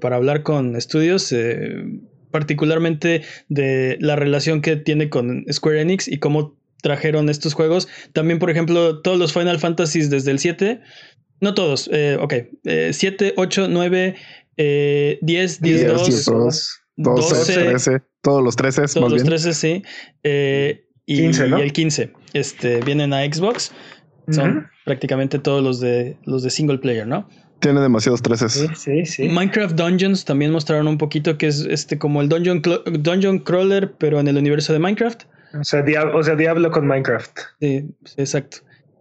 para 0.00 0.16
hablar 0.16 0.42
con 0.42 0.74
estudios 0.74 1.32
particularmente 2.32 3.22
de 3.48 3.96
la 4.00 4.16
relación 4.16 4.60
que 4.60 4.74
tiene 4.74 5.08
con 5.08 5.44
Square 5.52 5.82
Enix 5.82 6.08
y 6.08 6.18
cómo 6.18 6.58
trajeron 6.82 7.28
estos 7.28 7.54
juegos. 7.54 7.88
También, 8.12 8.38
por 8.38 8.50
ejemplo, 8.50 9.00
todos 9.00 9.18
los 9.18 9.32
Final 9.32 9.58
Fantasies 9.58 10.10
desde 10.10 10.30
el 10.30 10.38
7. 10.38 10.80
No 11.40 11.54
todos, 11.54 11.88
eh, 11.92 12.18
ok. 12.20 12.34
7, 12.90 13.34
8, 13.36 13.68
9, 13.68 14.16
10, 14.56 15.60
10, 15.60 15.86
2, 15.86 16.77
12, 16.98 17.54
13, 17.54 18.02
todos 18.22 18.42
los 18.42 18.56
13. 18.56 18.82
Todos 18.94 19.12
los 19.12 19.24
13, 19.24 19.54
sí. 19.54 19.82
Eh, 20.24 20.84
y, 21.06 21.18
15, 21.18 21.48
¿no? 21.48 21.58
y, 21.58 21.62
el 21.62 21.72
15. 21.72 22.12
Este, 22.34 22.80
vienen 22.80 23.12
a 23.14 23.24
Xbox. 23.24 23.72
Son 24.30 24.66
prácticamente 24.84 25.38
todos 25.38 25.62
los 25.62 25.80
de, 25.80 26.18
los 26.24 26.42
de 26.42 26.50
single 26.50 26.78
player, 26.78 27.06
¿no? 27.06 27.26
Tiene 27.60 27.80
demasiados 27.80 28.20
13. 28.20 28.48
Sí, 28.48 28.66
sí, 28.74 29.06
sí. 29.06 29.28
Minecraft 29.28 29.74
Dungeons 29.74 30.24
también 30.24 30.50
mostraron 30.50 30.86
un 30.86 30.98
poquito 30.98 31.38
que 31.38 31.46
es 31.46 31.60
este 31.60 31.98
como 31.98 32.20
el 32.20 32.28
dungeon, 32.28 32.62
dungeon 33.00 33.38
crawler, 33.38 33.92
pero 33.98 34.20
en 34.20 34.28
el 34.28 34.36
universo 34.36 34.72
de 34.72 34.80
Minecraft. 34.80 35.22
O 35.58 35.64
sea, 35.64 35.82
Diablo, 35.82 36.18
o 36.18 36.22
sea, 36.22 36.36
Diablo 36.36 36.70
con 36.70 36.86
Minecraft. 36.86 37.38
Sí, 37.60 37.86
exacto. 38.16 38.58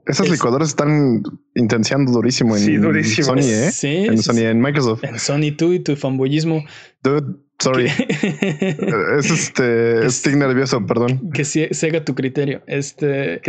Esas 0.08 0.30
licuadoras 0.30 0.70
están 0.70 1.22
intenciando 1.56 2.14
durísimo 2.14 2.56
en 2.56 3.04
Sony, 3.04 3.40
¿eh? 3.40 3.72
Sí, 3.72 4.06
en 4.06 4.24
Sony, 4.24 4.46
en 4.46 4.62
Microsoft. 4.62 5.04
En 5.04 5.20
Sony 5.20 5.52
tú 5.58 5.74
y 5.74 5.80
tu 5.80 5.98
fanboyismo. 5.98 6.64
Dude, 7.04 7.36
Sorry. 7.60 7.86
es 9.20 9.32
este. 9.32 10.06
Estoy 10.06 10.36
nervioso, 10.36 10.86
perdón. 10.86 11.32
Que 11.32 11.44
cega 11.44 12.04
tu 12.04 12.16
criterio. 12.16 12.62
Este. 12.68 13.42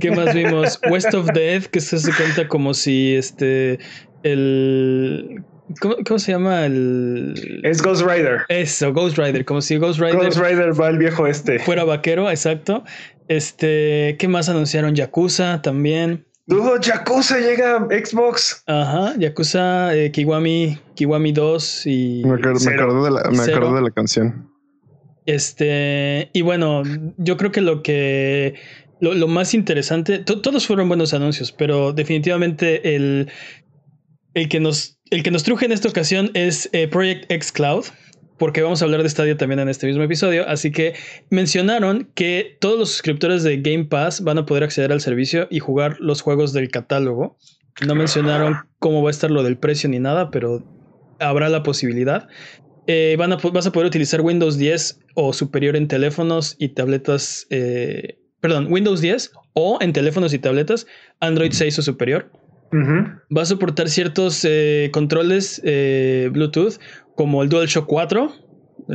¿Qué 0.00 0.10
más 0.10 0.34
vimos? 0.34 0.80
West 0.90 1.14
of 1.14 1.26
Death, 1.32 1.66
que 1.66 1.80
se 1.80 1.96
hace 1.96 2.12
cuenta 2.12 2.48
como 2.48 2.74
si 2.74 3.14
este. 3.14 3.78
El. 4.22 5.44
¿Cómo, 5.80 6.18
se 6.18 6.32
llama 6.32 6.64
el...? 6.64 7.60
Es 7.62 7.82
Ghost 7.82 8.00
Rider. 8.00 8.40
Eso, 8.48 8.90
Ghost 8.94 9.18
Rider. 9.18 9.44
Como 9.44 9.60
si 9.60 9.76
Ghost 9.76 10.00
Rider... 10.00 10.16
Ghost 10.16 10.38
Rider 10.38 10.80
va 10.80 10.88
el 10.88 10.96
viejo 10.96 11.26
este. 11.26 11.58
Fuera 11.58 11.84
vaquero, 11.84 12.30
exacto. 12.30 12.84
Este... 13.28 14.16
¿Qué 14.18 14.28
más 14.28 14.48
anunciaron? 14.48 14.94
Yakuza 14.94 15.60
también. 15.60 16.24
Dudo, 16.48 16.80
Yakuza 16.80 17.38
llega 17.38 17.76
a 17.76 17.86
Xbox. 17.90 18.62
Ajá, 18.66 19.14
Yakuza, 19.18 19.94
eh, 19.94 20.10
Kiwami, 20.10 20.78
Kiwami 20.94 21.32
2 21.32 21.86
y... 21.86 22.22
Me, 22.24 22.34
acuerdo, 22.34 23.04
de 23.04 23.10
la, 23.10 23.22
me 23.30 23.44
de 23.44 23.82
la 23.82 23.90
canción. 23.90 24.50
Este... 25.26 26.30
Y 26.32 26.40
bueno, 26.40 26.84
yo 27.18 27.36
creo 27.36 27.52
que 27.52 27.60
lo 27.60 27.82
que... 27.82 28.54
Lo, 29.00 29.28
más 29.28 29.54
interesante, 29.54 30.18
todos 30.18 30.66
fueron 30.66 30.88
buenos 30.88 31.14
anuncios, 31.14 31.52
pero 31.52 31.92
definitivamente 31.92 32.96
el, 32.96 33.30
el 34.34 34.48
que 34.48 34.58
nos 34.58 34.98
el 35.10 35.22
que 35.22 35.30
nos 35.30 35.42
truje 35.42 35.66
en 35.66 35.72
esta 35.72 35.88
ocasión 35.88 36.30
es 36.34 36.68
eh, 36.72 36.88
Project 36.88 37.30
X 37.30 37.52
Cloud, 37.52 37.84
porque 38.38 38.62
vamos 38.62 38.80
a 38.80 38.84
hablar 38.84 39.02
de 39.02 39.08
Stadia 39.08 39.36
también 39.36 39.58
en 39.58 39.68
este 39.68 39.86
mismo 39.86 40.02
episodio. 40.02 40.48
Así 40.48 40.70
que 40.70 40.94
mencionaron 41.30 42.10
que 42.14 42.56
todos 42.60 42.78
los 42.78 42.90
suscriptores 42.90 43.42
de 43.42 43.58
Game 43.58 43.84
Pass 43.84 44.22
van 44.22 44.38
a 44.38 44.46
poder 44.46 44.64
acceder 44.64 44.92
al 44.92 45.00
servicio 45.00 45.48
y 45.50 45.58
jugar 45.58 45.96
los 46.00 46.20
juegos 46.20 46.52
del 46.52 46.70
catálogo. 46.70 47.36
No 47.86 47.94
mencionaron 47.94 48.56
cómo 48.78 49.02
va 49.02 49.10
a 49.10 49.12
estar 49.12 49.30
lo 49.30 49.42
del 49.42 49.56
precio 49.56 49.88
ni 49.88 49.98
nada, 49.98 50.30
pero 50.30 50.64
habrá 51.18 51.48
la 51.48 51.62
posibilidad. 51.62 52.28
Eh, 52.86 53.16
van 53.18 53.32
a, 53.32 53.36
vas 53.36 53.66
a 53.66 53.72
poder 53.72 53.86
utilizar 53.86 54.20
Windows 54.20 54.56
10 54.56 55.00
o 55.14 55.32
superior 55.32 55.76
en 55.76 55.88
teléfonos 55.88 56.56
y 56.58 56.70
tabletas. 56.70 57.46
Eh, 57.50 58.18
perdón, 58.40 58.68
Windows 58.70 59.00
10 59.00 59.32
o 59.52 59.78
en 59.80 59.92
teléfonos 59.92 60.32
y 60.32 60.38
tabletas, 60.38 60.86
Android 61.20 61.52
6 61.52 61.78
o 61.80 61.82
superior. 61.82 62.30
Va 62.72 63.42
a 63.42 63.46
soportar 63.46 63.88
ciertos 63.88 64.44
eh, 64.44 64.90
controles 64.92 65.60
eh, 65.64 66.28
Bluetooth, 66.32 66.78
como 67.18 67.42
el 67.42 67.48
DualShock 67.48 67.84
4. 67.86 68.32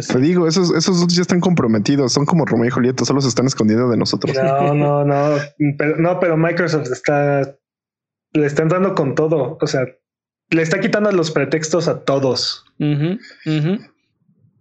Te 0.07 0.19
digo, 0.19 0.47
esos, 0.47 0.73
esos 0.73 1.01
dos 1.01 1.13
ya 1.13 1.23
están 1.23 1.41
comprometidos, 1.41 2.13
son 2.13 2.25
como 2.25 2.45
Romeo 2.45 2.67
y 2.67 2.69
Julieta, 2.69 3.03
solo 3.03 3.19
se 3.19 3.27
están 3.27 3.47
escondiendo 3.47 3.89
de 3.89 3.97
nosotros. 3.97 4.33
No, 4.33 4.73
no, 4.73 5.03
no, 5.03 5.35
pero, 5.77 5.97
no, 5.97 6.21
pero 6.21 6.37
Microsoft 6.37 6.89
está, 6.89 7.57
le 8.31 8.45
está 8.45 8.63
entrando 8.63 8.95
con 8.95 9.13
todo, 9.13 9.57
o 9.59 9.67
sea, 9.67 9.85
le 10.51 10.61
está 10.61 10.79
quitando 10.79 11.11
los 11.11 11.31
pretextos 11.31 11.89
a 11.89 12.05
todos. 12.05 12.63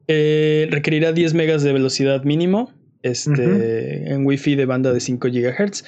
Eh, 0.09 0.69
requerirá 0.69 1.13
10 1.13 1.35
megas 1.35 1.63
de 1.63 1.73
velocidad 1.73 2.25
mínimo 2.25 2.73
este, 3.03 4.13
en 4.13 4.27
Wi-Fi 4.27 4.57
de 4.57 4.67
banda 4.67 4.93
de 4.93 4.99
5 4.99 5.29
GHz. 5.29 5.85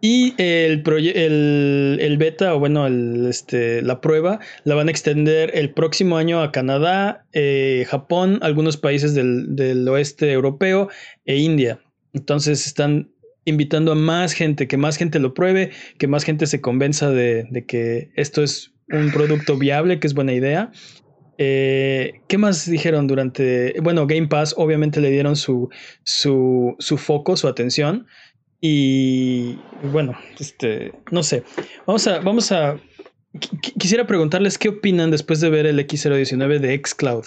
Y 0.00 0.34
el, 0.36 0.82
el, 0.86 1.98
el, 2.00 2.18
beta, 2.18 2.54
o 2.54 2.58
bueno, 2.58 2.86
el, 2.86 3.26
este, 3.28 3.80
la 3.82 4.00
prueba, 4.00 4.40
la 4.64 4.74
van 4.74 4.88
a 4.88 4.90
extender 4.90 5.50
el 5.54 5.70
próximo 5.70 6.18
año 6.18 6.42
a 6.42 6.52
Canadá, 6.52 7.26
eh, 7.32 7.86
Japón, 7.88 8.38
algunos 8.42 8.76
países 8.76 9.14
del, 9.14 9.56
del, 9.56 9.88
oeste 9.88 10.30
europeo 10.30 10.88
e 11.24 11.38
India. 11.38 11.80
Entonces 12.12 12.66
están 12.66 13.10
invitando 13.46 13.92
a 13.92 13.94
más 13.94 14.32
gente, 14.32 14.68
que 14.68 14.76
más 14.76 14.96
gente 14.96 15.18
lo 15.18 15.32
pruebe, 15.32 15.70
que 15.98 16.08
más 16.08 16.24
gente 16.24 16.46
se 16.46 16.60
convenza 16.60 17.10
de, 17.10 17.46
de 17.50 17.64
que 17.64 18.10
esto 18.16 18.42
es 18.42 18.74
un 18.88 19.10
producto 19.12 19.56
viable, 19.56 19.98
que 19.98 20.06
es 20.06 20.14
buena 20.14 20.34
idea. 20.34 20.72
Eh, 21.38 22.20
¿Qué 22.28 22.38
más 22.38 22.68
dijeron 22.68 23.06
durante? 23.06 23.74
Bueno, 23.82 24.06
Game 24.06 24.28
Pass 24.28 24.54
obviamente 24.56 25.00
le 25.00 25.10
dieron 25.10 25.36
su, 25.36 25.68
su, 26.02 26.74
su 26.78 26.96
foco, 26.96 27.36
su 27.36 27.48
atención. 27.48 28.06
Y 28.68 29.60
bueno, 29.92 30.18
este, 30.40 30.92
no 31.12 31.22
sé. 31.22 31.44
Vamos 31.86 32.04
a, 32.08 32.18
vamos 32.18 32.50
a. 32.50 32.76
Quisiera 33.78 34.08
preguntarles 34.08 34.58
qué 34.58 34.70
opinan 34.70 35.12
después 35.12 35.40
de 35.40 35.50
ver 35.50 35.66
el 35.66 35.78
X019 35.78 36.58
de 36.58 36.82
Xcloud. 36.84 37.26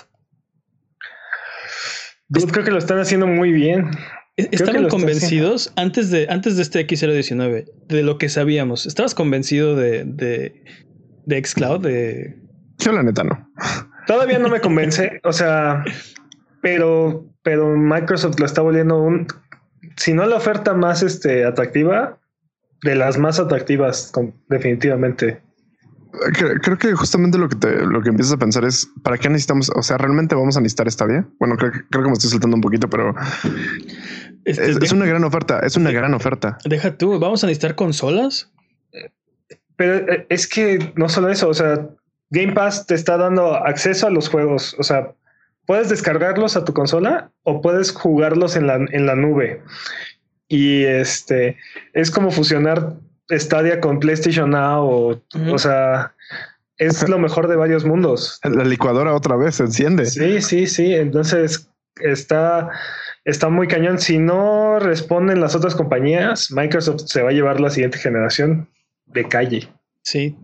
Yo 2.27 2.48
creo 2.48 2.65
que 2.65 2.72
lo 2.72 2.77
están 2.77 3.00
haciendo 3.00 3.25
muy 3.25 3.53
bien. 3.53 3.89
E-, 4.36 4.50
¿Estaban 4.51 4.89
convencidos 4.89 5.72
antes 5.77 6.12
de, 6.12 6.27
antes 6.29 6.58
de 6.58 6.63
este 6.63 6.86
X019 6.86 7.72
de 7.88 8.03
lo 8.03 8.17
que 8.17 8.27
sabíamos? 8.27 8.86
¿Estabas 8.86 9.15
convencido 9.15 9.77
de, 9.77 10.03
de, 10.03 10.65
de 11.25 11.46
Xcloud? 11.46 11.79
De... 11.79 12.38
Yo 12.79 12.91
la 12.91 13.01
neta 13.01 13.24
no. 13.24 13.50
Todavía 14.08 14.39
no 14.39 14.50
me 14.50 14.60
convence, 14.60 15.22
o 15.24 15.31
sea, 15.31 15.86
pero, 16.62 17.31
pero 17.43 17.77
Microsoft 17.77 18.39
lo 18.39 18.46
está 18.46 18.62
volviendo 18.62 19.01
un 19.01 19.25
si 20.00 20.13
no 20.13 20.25
la 20.25 20.38
oferta 20.38 20.74
más 20.74 21.03
este, 21.03 21.44
atractiva, 21.44 22.18
de 22.84 22.96
las 22.96 23.18
más 23.18 23.38
atractivas, 23.38 24.13
definitivamente. 24.48 25.41
Creo, 26.62 26.77
que 26.77 26.94
justamente 26.94 27.38
lo 27.38 27.50
que 27.50 27.58
te, 27.58 27.86
lo 27.86 28.01
que 28.01 28.10
empiezas 28.10 28.34
a 28.34 28.38
pensar 28.38 28.63
es 28.63 28.89
para 29.03 29.18
qué 29.18 29.27
necesitamos, 29.27 29.70
o 29.75 29.84
sea, 29.84 29.98
realmente 29.98 30.36
vamos 30.36 30.56
a 30.56 30.62
necesitar 30.62 30.89
Stadia. 30.89 31.27
Bueno, 31.38 31.58
creo, 31.58 31.72
creo 31.89 32.03
que 32.03 32.10
me 32.10 32.13
estoy 32.13 32.29
saltando 32.29 32.56
un 32.56 32.62
poquito, 32.62 32.89
pero 32.89 33.13
este, 34.46 34.72
es, 34.72 34.91
una 34.94 35.06
gran 35.06 35.25
oferta. 35.25 35.60
Es 35.60 35.75
una 35.75 35.91
gran 35.91 36.13
oferta. 36.13 36.58
Deja 36.63 36.98
tú, 36.98 37.20
vamos 37.20 37.44
a 37.44 37.48
necesitar 37.48 37.75
consolas. 37.75 38.50
Pero 39.75 39.96
eh, 40.12 40.25
es 40.29 40.48
que 40.48 40.94
no 40.96 41.10
solo 41.10 41.27
eso, 41.29 41.50
o 41.50 41.53
sea, 41.53 41.89
Game 42.29 42.53
Pass 42.53 42.88
te 42.88 42.96
está 42.96 43.18
dando 43.18 43.53
acceso 43.53 44.08
a 44.08 44.12
los 44.12 44.29
juegos. 44.29 44.77
O 44.79 44.84
sea, 44.84 45.13
puedes 45.70 45.88
descargarlos 45.88 46.58
a 46.58 46.66
tu 46.66 46.74
consola 46.74 47.32
o 47.44 47.62
puedes 47.62 47.92
jugarlos 47.92 48.56
en 48.56 48.66
la, 48.66 48.78
en 48.78 49.06
la 49.06 49.16
nube. 49.16 49.62
Y 50.48 50.84
este 50.84 51.58
es 51.94 52.10
como 52.10 52.32
fusionar 52.32 52.96
Stadia 53.30 53.80
con 53.80 54.00
PlayStation 54.00 54.50
Now, 54.50 55.22
o, 55.52 55.58
sea, 55.60 56.16
es 56.80 57.08
lo 57.08 57.20
mejor 57.20 57.48
de 57.48 57.56
varios 57.56 57.86
mundos. 57.86 58.40
La 58.44 58.64
licuadora 58.64 59.14
otra 59.14 59.36
vez 59.36 59.58
se 59.58 59.66
enciende. 59.66 60.08
Sí, 60.08 60.42
sí, 60.42 60.66
sí. 60.66 60.96
Entonces 60.96 61.70
está, 61.98 62.72
está 63.24 63.50
muy 63.50 63.68
cañón. 63.68 64.00
Si 64.00 64.18
no 64.18 64.80
responden 64.80 65.40
las 65.40 65.54
otras 65.54 65.76
compañías, 65.76 66.50
Microsoft 66.52 67.04
se 67.06 67.22
va 67.22 67.30
a 67.30 67.34
llevar 67.34 67.60
la 67.60 67.70
siguiente 67.70 68.00
generación 68.00 68.68
de 69.06 69.28
calle. 69.28 69.70
Sí. 70.02 70.36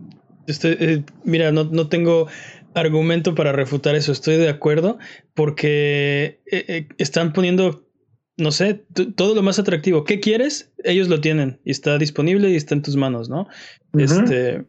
Este, 0.46 0.76
eh, 0.78 1.04
mira, 1.24 1.50
no, 1.50 1.64
no 1.64 1.88
tengo 1.88 2.28
argumento 2.76 3.34
para 3.34 3.52
refutar 3.52 3.94
eso, 3.94 4.12
estoy 4.12 4.36
de 4.36 4.48
acuerdo, 4.48 4.98
porque 5.34 6.40
eh, 6.50 6.64
eh, 6.68 6.88
están 6.98 7.32
poniendo, 7.32 7.88
no 8.36 8.52
sé, 8.52 8.84
todo 9.16 9.34
lo 9.34 9.42
más 9.42 9.58
atractivo. 9.58 10.04
¿Qué 10.04 10.20
quieres? 10.20 10.72
Ellos 10.84 11.08
lo 11.08 11.20
tienen 11.20 11.60
y 11.64 11.70
está 11.70 11.98
disponible 11.98 12.50
y 12.50 12.56
está 12.56 12.74
en 12.74 12.82
tus 12.82 12.96
manos, 12.96 13.30
¿no? 13.30 13.48
Este, 13.98 14.66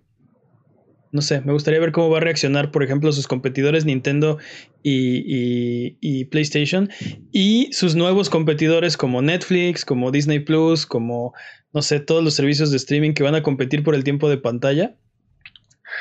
no 1.11 1.21
sé, 1.21 1.41
me 1.41 1.51
gustaría 1.51 1.81
ver 1.81 1.91
cómo 1.91 2.09
va 2.09 2.17
a 2.17 2.21
reaccionar, 2.21 2.71
por 2.71 2.81
ejemplo, 2.81 3.11
sus 3.11 3.27
competidores 3.27 3.83
Nintendo 3.83 4.37
y, 4.83 5.97
y, 5.99 6.25
PlayStation 6.25 6.89
y 7.33 7.69
sus 7.73 7.95
nuevos 7.95 8.29
competidores 8.29 8.95
como 8.95 9.21
Netflix, 9.21 9.83
como 9.83 10.11
Disney 10.11 10.39
Plus, 10.39 10.85
como, 10.85 11.33
no 11.73 11.81
sé, 11.81 11.99
todos 11.99 12.23
los 12.23 12.35
servicios 12.35 12.71
de 12.71 12.77
streaming 12.77 13.13
que 13.13 13.23
van 13.23 13.35
a 13.35 13.43
competir 13.43 13.83
por 13.83 13.95
el 13.95 14.05
tiempo 14.05 14.29
de 14.29 14.37
pantalla. 14.37 14.95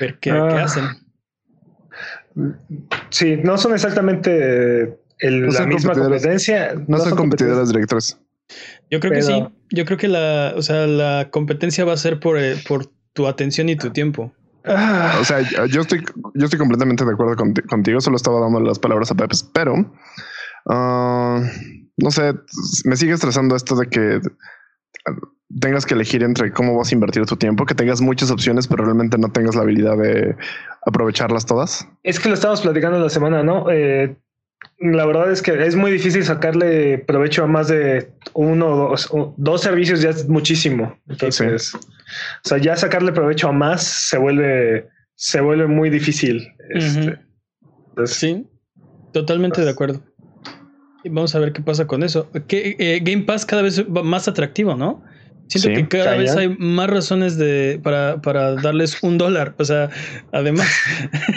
Ver 0.01 0.19
qué, 0.21 0.31
qué 0.31 0.37
ah. 0.37 0.65
hacen. 0.65 1.06
Sí, 3.11 3.37
no 3.43 3.57
son 3.57 3.75
exactamente 3.75 4.99
la 5.21 5.66
misma 5.66 5.95
competencia. 5.95 6.75
No, 6.87 6.99
son, 6.99 7.16
competidoras 7.16 7.69
directas. 7.69 8.19
Yo 8.90 9.00
creo 9.00 9.12
que 9.12 9.23
sí. 9.23 9.45
Yo 9.71 9.85
creo 9.85 9.99
que 9.99 10.09
la, 10.09 10.55
o 10.57 10.62
sea, 10.62 10.87
la 10.87 11.31
competencia 11.31 11.85
va 11.85 11.95
a 11.95 11.97
ser 11.97 12.21
por, 12.21 12.38
eh, 12.38 12.57
por 12.69 12.87
tu 13.14 13.26
atención 13.26 13.69
y 13.69 13.76
tu 13.76 13.90
tiempo. 13.90 14.33
O 14.64 15.25
sea, 15.25 15.40
yo 15.66 15.81
estoy, 15.81 16.05
yo 16.35 16.45
estoy 16.45 16.59
completamente 16.59 17.05
de 17.05 17.12
acuerdo 17.12 17.37
contigo. 17.69 18.00
Solo 18.00 18.16
estaba 18.16 18.40
dando 18.40 18.61
las 18.61 18.78
palabras 18.78 19.11
a 19.11 19.14
Pepe, 19.14 19.37
pero 19.52 19.75
ah, 20.69 21.40
no 21.97 22.11
sé, 22.11 22.35
me 22.85 22.97
sigue 22.97 23.12
estresando 23.12 23.57
esto 23.57 23.76
de 23.76 23.88
que 23.88 24.21
tengas 25.61 25.87
que 25.87 25.95
elegir 25.95 26.23
entre 26.23 26.53
cómo 26.53 26.76
vas 26.76 26.91
a 26.91 26.95
invertir 26.95 27.25
tu 27.26 27.37
tiempo, 27.37 27.67
que 27.67 27.75
tengas 27.75 28.00
muchas 28.00 28.31
opciones, 28.31 28.67
pero 28.67 28.85
realmente 28.85 29.19
no 29.19 29.31
tengas 29.31 29.55
la 29.55 29.62
habilidad 29.62 29.97
de 29.97 30.37
aprovecharlas 30.87 31.47
todas. 31.47 31.87
Es 32.03 32.19
que 32.19 32.29
lo 32.29 32.35
estamos 32.35 32.61
platicando 32.61 32.99
la 32.99 33.11
semana, 33.11 33.43
¿no? 33.43 33.71
Eh, 33.71 34.17
la 34.79 35.07
verdad 35.07 35.31
es 35.31 35.43
que 35.43 35.67
es 35.67 35.76
muy 35.76 35.91
difícil 35.91 36.25
sacarle 36.25 36.99
provecho 36.99 37.45
a 37.45 37.47
más 37.47 37.69
de 37.69 38.11
uno 38.35 38.69
o 38.69 38.91
dos, 38.91 39.11
dos 39.37 39.61
servicios, 39.61 40.03
ya 40.03 40.11
es 40.11 40.29
muchísimo. 40.29 40.99
Entonces, 41.09 41.75
o 41.75 41.79
sea, 42.43 42.59
ya 42.59 42.76
sacarle 42.76 43.12
provecho 43.12 43.49
a 43.49 43.53
más 43.53 43.83
se 43.85 44.19
vuelve, 44.19 44.88
se 45.15 45.41
vuelve 45.41 45.67
muy 45.67 45.91
difícil. 45.91 46.47
Este, 46.71 47.19
sí, 48.05 48.47
totalmente 49.12 49.62
de 49.62 49.71
acuerdo. 49.71 50.03
Y 51.05 51.09
vamos 51.09 51.35
a 51.35 51.38
ver 51.38 51.53
qué 51.53 51.62
pasa 51.62 51.87
con 51.87 52.03
eso. 52.03 52.31
Que 52.49 52.76
eh, 52.79 53.00
Game 53.03 53.23
Pass 53.23 53.47
cada 53.47 53.62
vez 53.62 53.85
va 53.85 54.03
más 54.03 54.26
atractivo, 54.26 54.75
¿no? 54.75 55.05
Siento 55.49 55.69
que 55.69 55.99
cada 55.99 56.17
vez 56.17 56.35
hay 56.35 56.57
más 56.59 56.91
razones 56.91 57.38
de, 57.38 57.81
para, 57.83 58.21
para 58.21 58.55
darles 58.57 59.03
un 59.03 59.19
dólar. 59.19 59.55
O 59.59 59.65
sea, 59.65 59.91
además. 60.33 60.69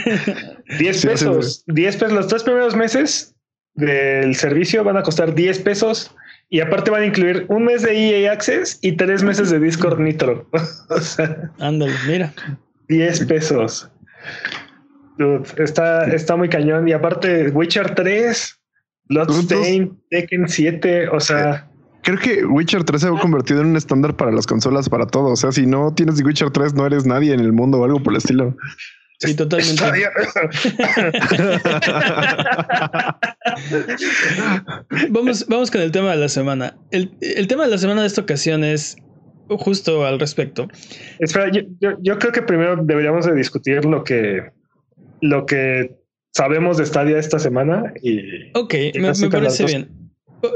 10 0.79 1.05
pesos. 1.05 1.63
10 1.67 1.95
pesos. 1.95 2.13
Los 2.13 2.27
tres 2.27 2.43
primeros 2.43 2.75
meses 2.75 3.35
del 3.75 4.35
servicio 4.35 4.83
van 4.83 4.97
a 4.97 5.03
costar 5.03 5.35
10 5.35 5.59
pesos 5.59 6.15
y 6.49 6.59
aparte 6.59 6.89
van 6.89 7.03
a 7.03 7.05
incluir 7.05 7.45
un 7.49 7.65
mes 7.65 7.83
de 7.83 7.93
EA 7.93 8.31
Access 8.31 8.79
y 8.81 8.93
tres 8.93 9.23
meses 9.23 9.51
de 9.51 9.59
Discord 9.59 9.99
Nitro. 9.99 10.49
o 10.89 10.99
sea, 10.99 11.51
ándale, 11.59 11.93
mira. 12.07 12.33
10 12.87 13.25
pesos. 13.25 13.89
está, 15.57 16.05
está 16.05 16.35
muy 16.35 16.49
cañón. 16.49 16.87
Y 16.87 16.93
aparte, 16.93 17.49
Witcher 17.49 17.93
3, 17.93 18.59
Bloodstained, 19.05 19.91
Tekken 20.09 20.47
7, 20.47 21.09
o 21.09 21.19
sea. 21.19 21.68
Creo 22.03 22.17
que 22.17 22.45
Witcher 22.45 22.83
3 22.83 23.01
se 23.01 23.07
ha 23.07 23.11
convertido 23.11 23.61
en 23.61 23.67
un 23.67 23.77
estándar 23.77 24.15
para 24.15 24.31
las 24.31 24.47
consolas, 24.47 24.89
para 24.89 25.05
todo. 25.05 25.33
O 25.33 25.35
sea, 25.35 25.51
si 25.51 25.65
no 25.65 25.93
tienes 25.93 26.23
Witcher 26.23 26.49
3, 26.49 26.73
no 26.73 26.85
eres 26.85 27.05
nadie 27.05 27.33
en 27.33 27.39
el 27.39 27.51
mundo 27.51 27.79
o 27.79 27.85
algo 27.85 28.01
por 28.01 28.13
el 28.13 28.17
estilo. 28.17 28.55
Sí, 29.19 29.35
totalmente. 29.35 29.83
vamos, 35.09 35.45
vamos 35.49 35.71
con 35.71 35.81
el 35.81 35.91
tema 35.91 36.11
de 36.11 36.17
la 36.17 36.29
semana. 36.29 36.77
El, 36.91 37.11
tema 37.47 37.65
de 37.65 37.71
la 37.71 37.77
semana 37.77 38.01
de 38.01 38.07
esta 38.07 38.21
ocasión 38.21 38.63
es 38.63 38.95
justo 39.49 40.05
al 40.05 40.21
respecto. 40.21 40.69
Espera, 41.19 41.51
yo, 41.51 42.17
creo 42.17 42.31
que 42.31 42.43
primero 42.43 42.77
deberíamos 42.81 43.25
de 43.25 43.35
discutir 43.35 43.83
lo 43.83 44.05
que, 44.05 44.53
lo 45.19 45.45
que 45.45 45.97
sabemos 46.31 46.77
de 46.77 46.85
Stadia 46.85 47.17
esta 47.17 47.39
semana 47.39 47.91
y... 48.01 48.57
Ok, 48.57 48.73
me, 48.95 49.11
parece 49.29 49.65
bien. 49.65 49.98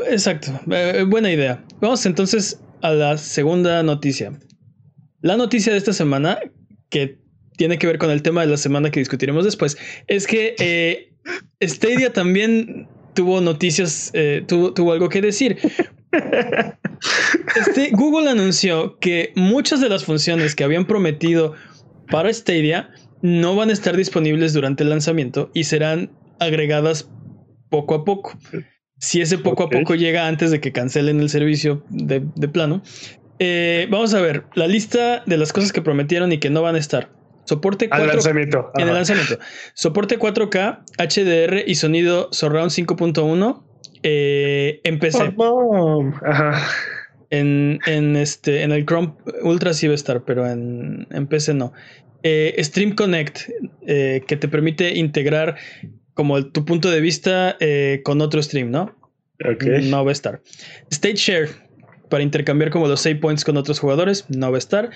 Exacto, 0.09 0.51
eh, 0.71 1.03
buena 1.07 1.31
idea. 1.31 1.63
Vamos 1.81 2.05
entonces 2.05 2.59
a 2.81 2.91
la 2.91 3.17
segunda 3.17 3.83
noticia. 3.83 4.31
La 5.21 5.37
noticia 5.37 5.71
de 5.71 5.77
esta 5.77 5.93
semana 5.93 6.39
que 6.89 7.23
tiene 7.57 7.77
que 7.77 7.87
ver 7.87 7.97
con 7.97 8.09
el 8.11 8.21
tema 8.21 8.41
de 8.41 8.47
la 8.47 8.57
semana 8.57 8.91
que 8.91 8.99
discutiremos 8.99 9.45
después, 9.45 9.77
es 10.07 10.27
que 10.27 10.55
eh, 10.59 11.13
Stadia 11.61 12.13
también 12.13 12.87
tuvo 13.13 13.41
noticias, 13.41 14.11
eh, 14.13 14.43
tuvo, 14.47 14.91
algo 14.91 15.09
que 15.09 15.21
decir. 15.21 15.57
Este, 17.55 17.89
Google 17.91 18.29
anunció 18.29 18.97
que 18.99 19.33
muchas 19.35 19.81
de 19.81 19.89
las 19.89 20.05
funciones 20.05 20.55
que 20.55 20.63
habían 20.63 20.85
prometido 20.85 21.53
para 22.09 22.31
Stadia 22.31 22.91
no 23.21 23.55
van 23.55 23.69
a 23.69 23.73
estar 23.73 23.97
disponibles 23.97 24.53
durante 24.53 24.83
el 24.83 24.89
lanzamiento 24.89 25.51
y 25.53 25.65
serán 25.65 26.11
agregadas 26.39 27.09
poco 27.69 27.95
a 27.95 28.05
poco. 28.05 28.37
Si 28.99 29.21
ese 29.21 29.37
poco 29.37 29.63
a 29.63 29.69
poco 29.69 29.95
llega 29.95 30.27
antes 30.27 30.51
de 30.51 30.61
que 30.61 30.71
cancelen 30.71 31.19
el 31.19 31.29
servicio 31.29 31.83
de, 31.89 32.21
plano. 32.47 32.81
Eh, 33.39 33.87
vamos 33.89 34.13
a 34.13 34.21
ver 34.21 34.45
la 34.53 34.67
lista 34.67 35.23
de 35.25 35.37
las 35.37 35.51
cosas 35.51 35.73
que 35.73 35.81
prometieron 35.81 36.31
y 36.31 36.37
que 36.37 36.49
no 36.49 36.61
van 36.61 36.75
a 36.75 36.79
estar. 36.79 37.09
Soporte 37.45 37.89
4 37.89 38.07
lanzamiento. 38.07 38.71
En 38.75 38.87
el 38.87 38.93
lanzamiento. 38.93 39.37
Soporte 39.73 40.17
4K, 40.17 40.83
HDR 40.97 41.63
y 41.67 41.75
sonido 41.75 42.29
Surround 42.31 42.71
5.1 42.71 43.63
eh, 44.03 44.81
en 44.83 44.99
PC. 44.99 45.33
Ajá. 46.25 46.67
En, 47.29 47.79
en, 47.87 48.15
este, 48.15 48.61
en 48.61 48.71
el 48.71 48.85
Chrome 48.85 49.15
Ultra 49.41 49.73
sí 49.73 49.87
va 49.87 49.93
a 49.93 49.95
estar, 49.95 50.23
pero 50.23 50.47
en, 50.47 51.07
en 51.09 51.27
PC 51.27 51.53
no. 51.55 51.73
Eh, 52.21 52.55
Stream 52.59 52.95
Connect, 52.95 53.49
eh, 53.87 54.23
que 54.27 54.37
te 54.37 54.47
permite 54.47 54.97
integrar 54.97 55.57
como 56.13 56.45
tu 56.45 56.65
punto 56.65 56.91
de 56.91 57.01
vista 57.01 57.55
eh, 57.59 58.01
con 58.03 58.21
otro 58.21 58.41
stream, 58.41 58.71
¿no? 58.71 58.95
Okay. 59.43 59.89
No 59.89 60.05
va 60.05 60.11
a 60.11 60.13
estar. 60.13 60.41
State 60.89 61.15
Share, 61.15 61.49
para 62.09 62.23
intercambiar 62.23 62.69
como 62.69 62.87
los 62.87 63.01
save 63.01 63.15
points 63.15 63.43
con 63.43 63.57
otros 63.57 63.79
jugadores, 63.79 64.25
no 64.29 64.51
va 64.51 64.57
a 64.57 64.59
estar. 64.59 64.91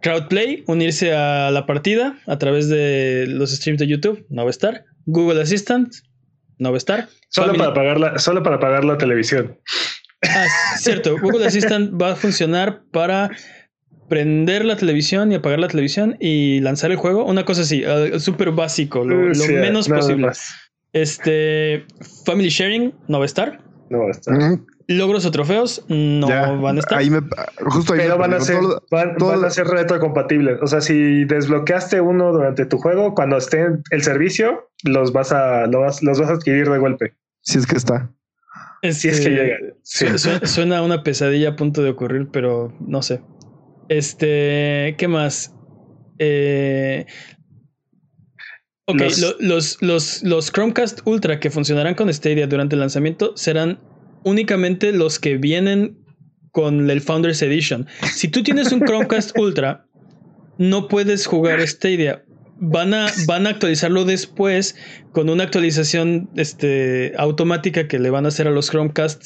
Crowdplay, 0.00 0.64
unirse 0.66 1.14
a 1.14 1.50
la 1.50 1.64
partida 1.64 2.18
a 2.26 2.38
través 2.38 2.68
de 2.68 3.26
los 3.28 3.52
streams 3.52 3.78
de 3.78 3.86
YouTube, 3.86 4.26
no 4.28 4.42
va 4.42 4.48
a 4.48 4.50
estar. 4.50 4.84
Google 5.06 5.40
Assistant, 5.40 5.94
no 6.58 6.70
va 6.70 6.76
a 6.76 6.78
estar. 6.78 7.08
Solo, 7.28 7.54
para, 7.54 7.72
pagar 7.72 8.00
la, 8.00 8.18
solo 8.18 8.42
para 8.42 8.58
pagar 8.58 8.84
la 8.84 8.98
televisión. 8.98 9.58
Ah, 10.22 10.46
cierto. 10.76 11.18
Google 11.18 11.46
Assistant 11.46 12.00
va 12.00 12.12
a 12.12 12.16
funcionar 12.16 12.82
para 12.90 13.30
prender 14.12 14.66
la 14.66 14.76
televisión 14.76 15.32
y 15.32 15.36
apagar 15.36 15.58
la 15.58 15.68
televisión 15.68 16.18
y 16.20 16.60
lanzar 16.60 16.90
el 16.90 16.98
juego. 16.98 17.24
Una 17.24 17.46
cosa 17.46 17.62
así, 17.62 17.82
uh, 17.82 18.20
súper 18.20 18.50
básico, 18.50 19.06
lo, 19.06 19.32
menos 19.46 19.88
posible. 19.88 20.28
Este 20.92 21.86
Family 22.26 22.50
Sharing 22.50 22.92
no 23.08 23.20
va 23.20 23.24
a 23.24 23.26
estar. 23.26 23.64
No 23.88 24.00
va 24.00 24.08
a 24.08 24.10
estar. 24.10 24.36
Logros 24.86 25.24
o 25.24 25.30
trofeos 25.30 25.86
no 25.88 26.26
van 26.60 26.76
a 26.76 26.80
estar. 26.80 26.98
Ahí 26.98 27.08
me, 27.08 27.20
justo 27.70 27.94
ahí 27.94 28.00
Pero 28.00 28.18
van, 28.18 28.34
a 28.34 28.40
ser, 28.40 28.58
van, 28.90 29.16
a 29.46 29.48
ser 29.48 29.66
retrocompatibles. 29.66 30.60
O 30.60 30.66
sea, 30.66 30.82
si 30.82 31.24
desbloqueaste 31.24 32.02
uno 32.02 32.32
durante 32.32 32.66
tu 32.66 32.76
juego, 32.76 33.14
cuando 33.14 33.38
esté 33.38 33.66
el 33.92 34.02
servicio, 34.02 34.68
los 34.84 35.14
vas 35.14 35.32
a, 35.32 35.66
los 35.68 36.02
vas, 36.02 36.28
a 36.28 36.34
adquirir 36.34 36.68
de 36.68 36.76
golpe. 36.76 37.14
Si 37.40 37.56
es 37.56 37.66
que 37.66 37.76
está. 37.76 38.10
si 38.82 39.08
es 39.08 39.20
que 39.22 39.30
llega. 39.30 39.56
Suena 40.46 40.82
una 40.82 41.02
pesadilla 41.02 41.48
a 41.48 41.56
punto 41.56 41.82
de 41.82 41.88
ocurrir, 41.88 42.28
pero 42.30 42.74
no 42.78 43.00
sé. 43.00 43.22
Este, 43.92 44.94
¿qué 44.96 45.06
más? 45.06 45.54
Eh, 46.18 47.04
ok, 48.86 49.02
los, 49.40 49.82
los, 49.82 50.22
los 50.22 50.50
Chromecast 50.50 51.00
Ultra 51.04 51.38
que 51.38 51.50
funcionarán 51.50 51.94
con 51.94 52.12
Stadia 52.12 52.46
durante 52.46 52.74
el 52.74 52.80
lanzamiento 52.80 53.36
serán 53.36 53.80
únicamente 54.24 54.92
los 54.92 55.18
que 55.18 55.36
vienen 55.36 55.98
con 56.52 56.88
el 56.88 57.02
Founders 57.02 57.42
Edition. 57.42 57.86
Si 58.14 58.28
tú 58.28 58.42
tienes 58.42 58.72
un 58.72 58.80
Chromecast 58.80 59.36
Ultra, 59.38 59.86
no 60.56 60.88
puedes 60.88 61.26
jugar 61.26 61.60
Stadia. 61.68 62.24
Van 62.64 62.94
a, 62.94 63.12
van 63.26 63.46
a 63.46 63.50
actualizarlo 63.50 64.06
después 64.06 64.74
con 65.10 65.28
una 65.28 65.44
actualización 65.44 66.30
este, 66.36 67.12
automática 67.18 67.88
que 67.88 67.98
le 67.98 68.08
van 68.08 68.24
a 68.24 68.28
hacer 68.28 68.48
a 68.48 68.52
los 68.52 68.70
Chromecast 68.70 69.22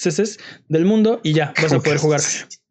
del 0.68 0.84
mundo 0.86 1.20
y 1.22 1.34
ya 1.34 1.54
vas 1.62 1.72
a 1.72 1.78
poder 1.78 1.98
jugar. 1.98 2.20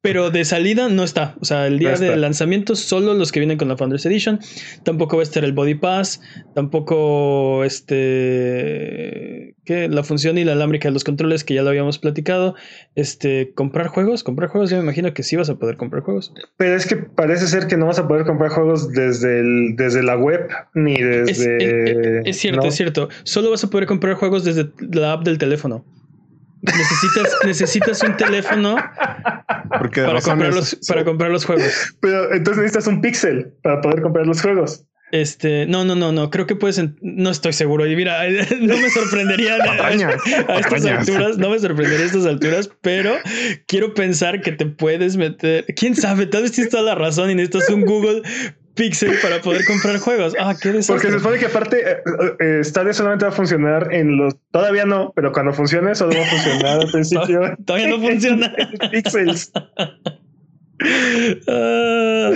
Pero 0.06 0.30
de 0.30 0.46
salida 0.46 0.88
no 0.88 1.04
está. 1.04 1.36
O 1.42 1.46
sea, 1.46 1.66
el 1.66 1.80
día 1.80 1.96
de 1.96 2.16
lanzamiento, 2.16 2.76
solo 2.76 3.16
los 3.16 3.32
que 3.32 3.40
vienen 3.40 3.58
con 3.58 3.68
la 3.70 3.76
Founders 3.76 4.06
Edition. 4.06 4.40
Tampoco 4.84 5.18
va 5.18 5.24
a 5.24 5.24
estar 5.24 5.44
el 5.44 5.52
Body 5.52 5.74
Pass. 5.74 6.22
Tampoco 6.54 7.64
este. 7.64 9.56
¿Qué? 9.66 9.88
La 9.90 10.04
función 10.04 10.38
inalámbrica 10.38 10.90
de 10.90 10.94
los 10.94 11.04
controles, 11.04 11.44
que 11.44 11.56
ya 11.56 11.64
lo 11.64 11.70
habíamos 11.70 11.98
platicado. 11.98 12.54
Este. 12.94 13.52
Comprar 13.56 13.88
juegos. 13.88 14.24
Comprar 14.24 14.52
juegos. 14.52 14.70
Yo 14.70 14.78
me 14.78 14.84
imagino 14.84 15.12
que 15.16 15.24
sí 15.24 15.38
vas 15.38 15.50
a 15.50 15.56
poder 15.56 15.76
comprar 15.76 16.04
juegos. 16.04 16.32
Pero 16.56 16.76
es 16.76 16.86
que 16.86 16.98
parece 16.98 17.48
ser 17.48 17.66
que 17.66 17.76
no 17.76 17.88
vas 17.88 17.98
a 17.98 18.08
poder 18.08 18.28
comprar 18.28 18.52
juegos 18.52 18.92
desde, 18.92 19.40
el, 19.40 19.76
desde 19.76 20.04
la 20.04 20.16
web 20.18 20.48
ni 20.76 21.02
desde. 21.02 22.30
Es, 22.30 22.38
cierto, 22.38 22.68
es 22.68 22.76
cierto. 22.76 23.10
Solo 23.24 23.50
vas 23.50 23.64
a 23.64 23.72
poder 23.72 23.88
comprar 23.88 24.14
juegos 24.14 24.44
desde 24.44 24.70
la 24.80 25.14
app 25.14 25.24
del 25.24 25.40
teléfono. 25.40 25.84
Necesitas, 26.66 27.38
necesitas 27.46 28.04
un 28.04 28.18
teléfono 28.18 28.76
para, 29.70 30.22
comprar 30.22 30.54
los, 30.54 30.76
para 30.88 31.04
comprar 31.04 31.32
los 31.32 31.46
juegos. 31.46 31.96
Pero 32.00 32.34
entonces 32.34 32.64
necesitas 32.64 32.88
un 32.88 33.02
pixel 33.02 33.54
para 33.62 33.82
poder 33.82 34.02
comprar 34.02 34.26
los 34.26 34.42
juegos. 34.42 34.86
Este, 35.12 35.66
no, 35.68 35.86
no, 35.86 35.96
no, 35.96 36.12
no, 36.12 36.30
creo 36.30 36.48
que 36.48 36.56
puedes, 36.56 36.82
no 37.02 37.30
estoy 37.30 37.54
seguro. 37.54 37.86
Y 37.86 37.96
mira, 37.96 38.24
no 38.60 38.78
me 38.78 38.90
sorprendería 38.90 39.56
a, 39.56 40.60
estas 40.60 40.86
alturas, 40.86 41.38
no 41.38 41.50
me 41.50 41.60
sorprendería 41.60 42.04
a 42.04 42.08
estas 42.08 42.26
alturas, 42.26 42.70
pero 42.82 43.16
quiero 43.68 43.94
pensar 43.94 44.42
que 44.42 44.52
te 44.52 44.66
puedes 44.66 45.16
meter. 45.16 45.66
Quién 45.76 45.96
sabe, 45.96 46.26
tal 46.26 46.44
vez 46.44 46.52
tienes 46.52 46.72
toda 46.72 46.84
la 46.84 46.96
razón 46.96 47.30
y 47.30 47.36
necesitas 47.36 47.70
un 47.70 47.82
Google 47.86 48.24
Pixel 48.76 49.14
para 49.22 49.42
poder 49.42 49.66
comprar 49.66 49.98
juegos. 49.98 50.34
Ah, 50.38 50.54
qué 50.62 50.72
desastre. 50.72 50.96
Porque 50.96 51.08
se 51.08 51.18
supone 51.18 51.40
que 51.40 51.46
aparte 51.46 51.92
eh, 51.92 51.98
eh, 52.40 52.64
Stadia 52.64 52.94
solamente 52.94 53.26
va 53.26 53.32
a 53.32 53.34
funcionar 53.34 53.94
en 53.94 54.18
los. 54.18 54.36
Todavía 54.52 54.86
no, 54.86 55.14
pero 55.16 55.32
cuando 55.32 55.54
funcione, 55.54 55.96
solo 55.96 56.14
va 56.16 56.24
a 56.24 56.30
funcionar 56.30 56.80
al 56.82 56.92
principio. 56.92 57.56
Todavía 57.66 57.88
no 57.88 58.00
funciona. 58.00 58.54
Pixels. 58.92 59.52
Ah, 61.48 62.32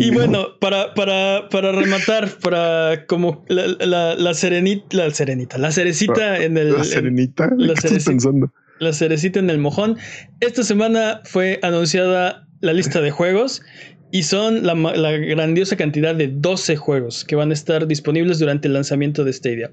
y 0.00 0.10
bueno, 0.10 0.58
para, 0.58 0.94
para, 0.94 1.50
para 1.50 1.70
rematar, 1.70 2.30
para 2.42 3.04
como 3.04 3.44
la, 3.48 4.14
la, 4.16 4.34
serenita, 4.34 4.96
la 4.96 5.10
serenita, 5.10 5.58
la 5.58 5.70
cerecita 5.70 6.38
en 6.38 6.56
el. 6.56 6.72
La 6.72 6.84
serenita. 6.84 7.50
la, 7.58 7.76
cerecita, 7.76 8.30
la 8.78 8.92
cerecita 8.94 9.38
en 9.38 9.50
el 9.50 9.58
mojón. 9.58 9.98
Esta 10.40 10.64
semana 10.64 11.20
fue 11.24 11.60
anunciada 11.62 12.48
la 12.60 12.72
lista 12.72 13.02
de 13.02 13.10
juegos 13.10 13.62
y 14.10 14.22
son 14.22 14.64
la, 14.64 14.74
grandiosa 15.12 15.76
cantidad 15.76 16.14
de 16.14 16.28
12 16.28 16.76
juegos 16.76 17.24
que 17.24 17.36
van 17.36 17.50
a 17.50 17.54
estar 17.54 17.86
disponibles 17.86 18.38
durante 18.38 18.68
el 18.68 18.74
lanzamiento 18.74 19.24
de 19.24 19.32
Stadia. 19.32 19.70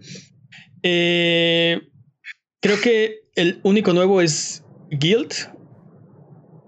Eh, 0.83 1.81
creo 2.61 2.79
que 2.81 3.21
el 3.35 3.59
único 3.63 3.93
nuevo 3.93 4.21
es 4.21 4.63
Guild. 4.91 5.33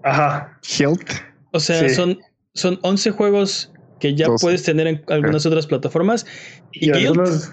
Ajá. 0.02 0.58
Guild. 0.78 1.08
O 1.52 1.60
sea, 1.60 1.88
son, 1.88 2.18
son 2.54 2.78
11 2.82 3.10
juegos 3.10 3.72
que 4.00 4.14
ya 4.14 4.28
puedes 4.40 4.62
tener 4.62 4.86
en 4.86 5.02
algunas 5.08 5.44
otras 5.46 5.66
plataformas. 5.66 6.26
Y, 6.72 6.90
algunos, 6.90 7.52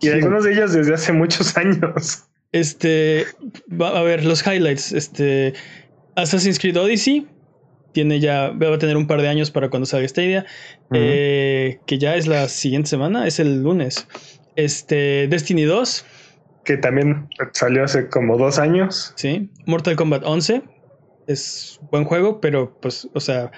y 0.00 0.08
algunos 0.08 0.44
de 0.44 0.52
ellos 0.52 0.72
desde 0.72 0.94
hace 0.94 1.12
muchos 1.12 1.56
años. 1.56 2.24
Este, 2.52 3.26
a 3.78 4.02
ver, 4.02 4.24
los 4.24 4.46
highlights. 4.46 4.92
Este, 4.92 5.54
Assassin's 6.14 6.58
Creed 6.58 6.76
Odyssey, 6.78 7.26
tiene 7.96 8.20
ya, 8.20 8.50
va 8.50 8.74
a 8.74 8.78
tener 8.78 8.98
un 8.98 9.06
par 9.06 9.22
de 9.22 9.28
años 9.28 9.50
para 9.50 9.70
cuando 9.70 9.86
salga 9.86 10.06
Stadia, 10.06 10.44
eh, 10.92 11.78
que 11.86 11.96
ya 11.96 12.14
es 12.14 12.26
la 12.26 12.46
siguiente 12.46 12.90
semana, 12.90 13.26
es 13.26 13.40
el 13.40 13.62
lunes. 13.62 14.06
Este, 14.54 15.28
Destiny 15.28 15.62
2, 15.62 16.04
que 16.66 16.76
también 16.76 17.26
salió 17.52 17.84
hace 17.84 18.10
como 18.10 18.36
dos 18.36 18.58
años. 18.58 19.14
Sí, 19.16 19.50
Mortal 19.64 19.96
Kombat 19.96 20.24
11 20.26 20.62
es 21.26 21.80
buen 21.90 22.04
juego, 22.04 22.38
pero 22.42 22.78
pues, 22.82 23.08
o 23.14 23.20
sea, 23.20 23.50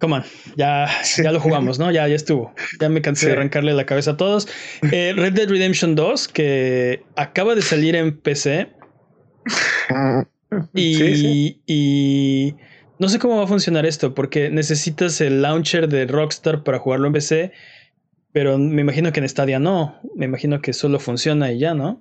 come 0.00 0.14
on, 0.14 0.24
ya, 0.56 0.88
ya 1.22 1.30
lo 1.30 1.38
jugamos, 1.38 1.78
¿no? 1.78 1.90
Ya, 1.90 2.08
ya 2.08 2.16
estuvo. 2.16 2.54
Ya 2.80 2.88
me 2.88 3.02
cansé 3.02 3.26
de 3.26 3.32
arrancarle 3.32 3.74
la 3.74 3.84
cabeza 3.84 4.12
a 4.12 4.16
todos. 4.16 4.48
Eh, 4.90 5.12
Red 5.14 5.34
Dead 5.34 5.50
Redemption 5.50 5.94
2, 5.96 6.28
que 6.28 7.02
acaba 7.14 7.54
de 7.54 7.60
salir 7.60 7.94
en 7.94 8.16
PC. 8.16 8.68
y, 10.72 11.60
y 11.66 12.56
no 12.98 13.08
sé 13.08 13.18
cómo 13.18 13.36
va 13.36 13.44
a 13.44 13.46
funcionar 13.48 13.86
esto, 13.86 14.14
porque 14.14 14.50
necesitas 14.50 15.20
el 15.20 15.42
launcher 15.42 15.88
de 15.88 16.06
Rockstar 16.06 16.62
para 16.62 16.78
jugarlo 16.78 17.06
en 17.06 17.12
PC, 17.12 17.52
pero 18.32 18.58
me 18.58 18.82
imagino 18.82 19.12
que 19.12 19.20
en 19.20 19.28
Stadia 19.28 19.58
no. 19.58 20.00
Me 20.16 20.26
imagino 20.26 20.60
que 20.60 20.72
solo 20.72 20.98
funciona 20.98 21.52
y 21.52 21.58
ya, 21.58 21.74
¿no? 21.74 22.00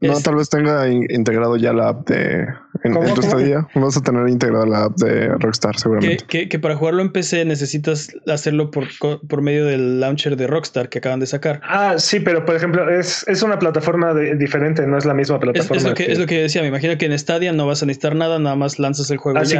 No, 0.00 0.20
tal 0.20 0.34
vez 0.36 0.50
tenga 0.50 0.86
integrado 0.88 1.56
ya 1.56 1.72
la 1.72 1.88
app 1.88 2.06
de. 2.08 2.46
En, 2.84 2.92
tu 3.14 3.20
estadía 3.20 3.66
vas 3.74 3.96
a 3.96 4.02
tener 4.02 4.28
integrada 4.28 4.66
la 4.66 4.84
app 4.84 4.96
de 4.96 5.28
Rockstar, 5.38 5.78
seguramente. 5.78 6.26
Que, 6.26 6.58
para 6.58 6.76
jugarlo 6.76 7.00
en 7.00 7.10
PC 7.10 7.46
necesitas 7.46 8.14
hacerlo 8.26 8.70
por, 8.70 8.88
por, 9.26 9.40
medio 9.40 9.64
del 9.64 9.98
launcher 9.98 10.36
de 10.36 10.46
Rockstar 10.46 10.90
que 10.90 10.98
acaban 10.98 11.18
de 11.18 11.26
sacar. 11.26 11.62
Ah, 11.64 11.94
sí, 11.96 12.20
pero 12.20 12.44
por 12.44 12.54
ejemplo, 12.54 12.90
es, 12.90 13.26
es 13.26 13.42
una 13.42 13.58
plataforma 13.58 14.12
diferente, 14.14 14.86
no 14.86 14.98
es 14.98 15.06
la 15.06 15.14
misma 15.14 15.40
plataforma. 15.40 15.76
Es, 15.76 15.84
lo 15.84 15.94
que, 15.94 16.12
es 16.12 16.18
lo 16.18 16.26
que 16.26 16.42
decía. 16.42 16.60
Me 16.60 16.68
imagino 16.68 16.98
que 16.98 17.06
en 17.06 17.18
Stadia 17.18 17.52
no 17.54 17.66
vas 17.66 17.82
a 17.82 17.86
necesitar 17.86 18.14
nada, 18.14 18.38
nada 18.38 18.54
más 18.54 18.78
lanzas 18.78 19.10
el 19.10 19.16
juego. 19.16 19.38
Así, 19.38 19.56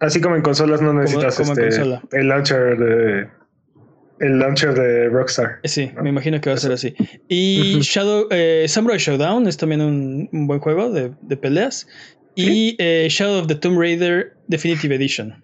así 0.00 0.20
como 0.20 0.36
en 0.36 0.42
consolas 0.42 0.82
no 0.82 0.92
necesitas 0.92 1.38
este, 1.40 1.68
el 2.12 2.28
launcher 2.28 2.78
de 2.78 3.28
el 4.18 4.38
launcher 4.38 4.74
de 4.74 5.08
Rockstar. 5.08 5.60
Sí, 5.64 5.90
me 6.02 6.08
imagino 6.08 6.40
que 6.40 6.48
va 6.48 6.56
a 6.56 6.58
ser 6.58 6.72
así. 6.72 6.94
Y 7.28 7.80
Shadow, 7.80 8.28
eh, 8.30 8.64
Samurai 8.66 8.98
Showdown 8.98 9.46
es 9.46 9.56
también 9.56 9.82
un, 9.82 10.46
buen 10.46 10.60
juego 10.60 10.90
de, 10.90 11.36
peleas. 11.36 11.86
Y 12.34 12.76
eh, 12.78 13.08
Shadow 13.10 13.40
of 13.40 13.46
the 13.46 13.54
Tomb 13.54 13.78
Raider 13.78 14.34
Definitive 14.48 14.94
Edition. 14.94 15.42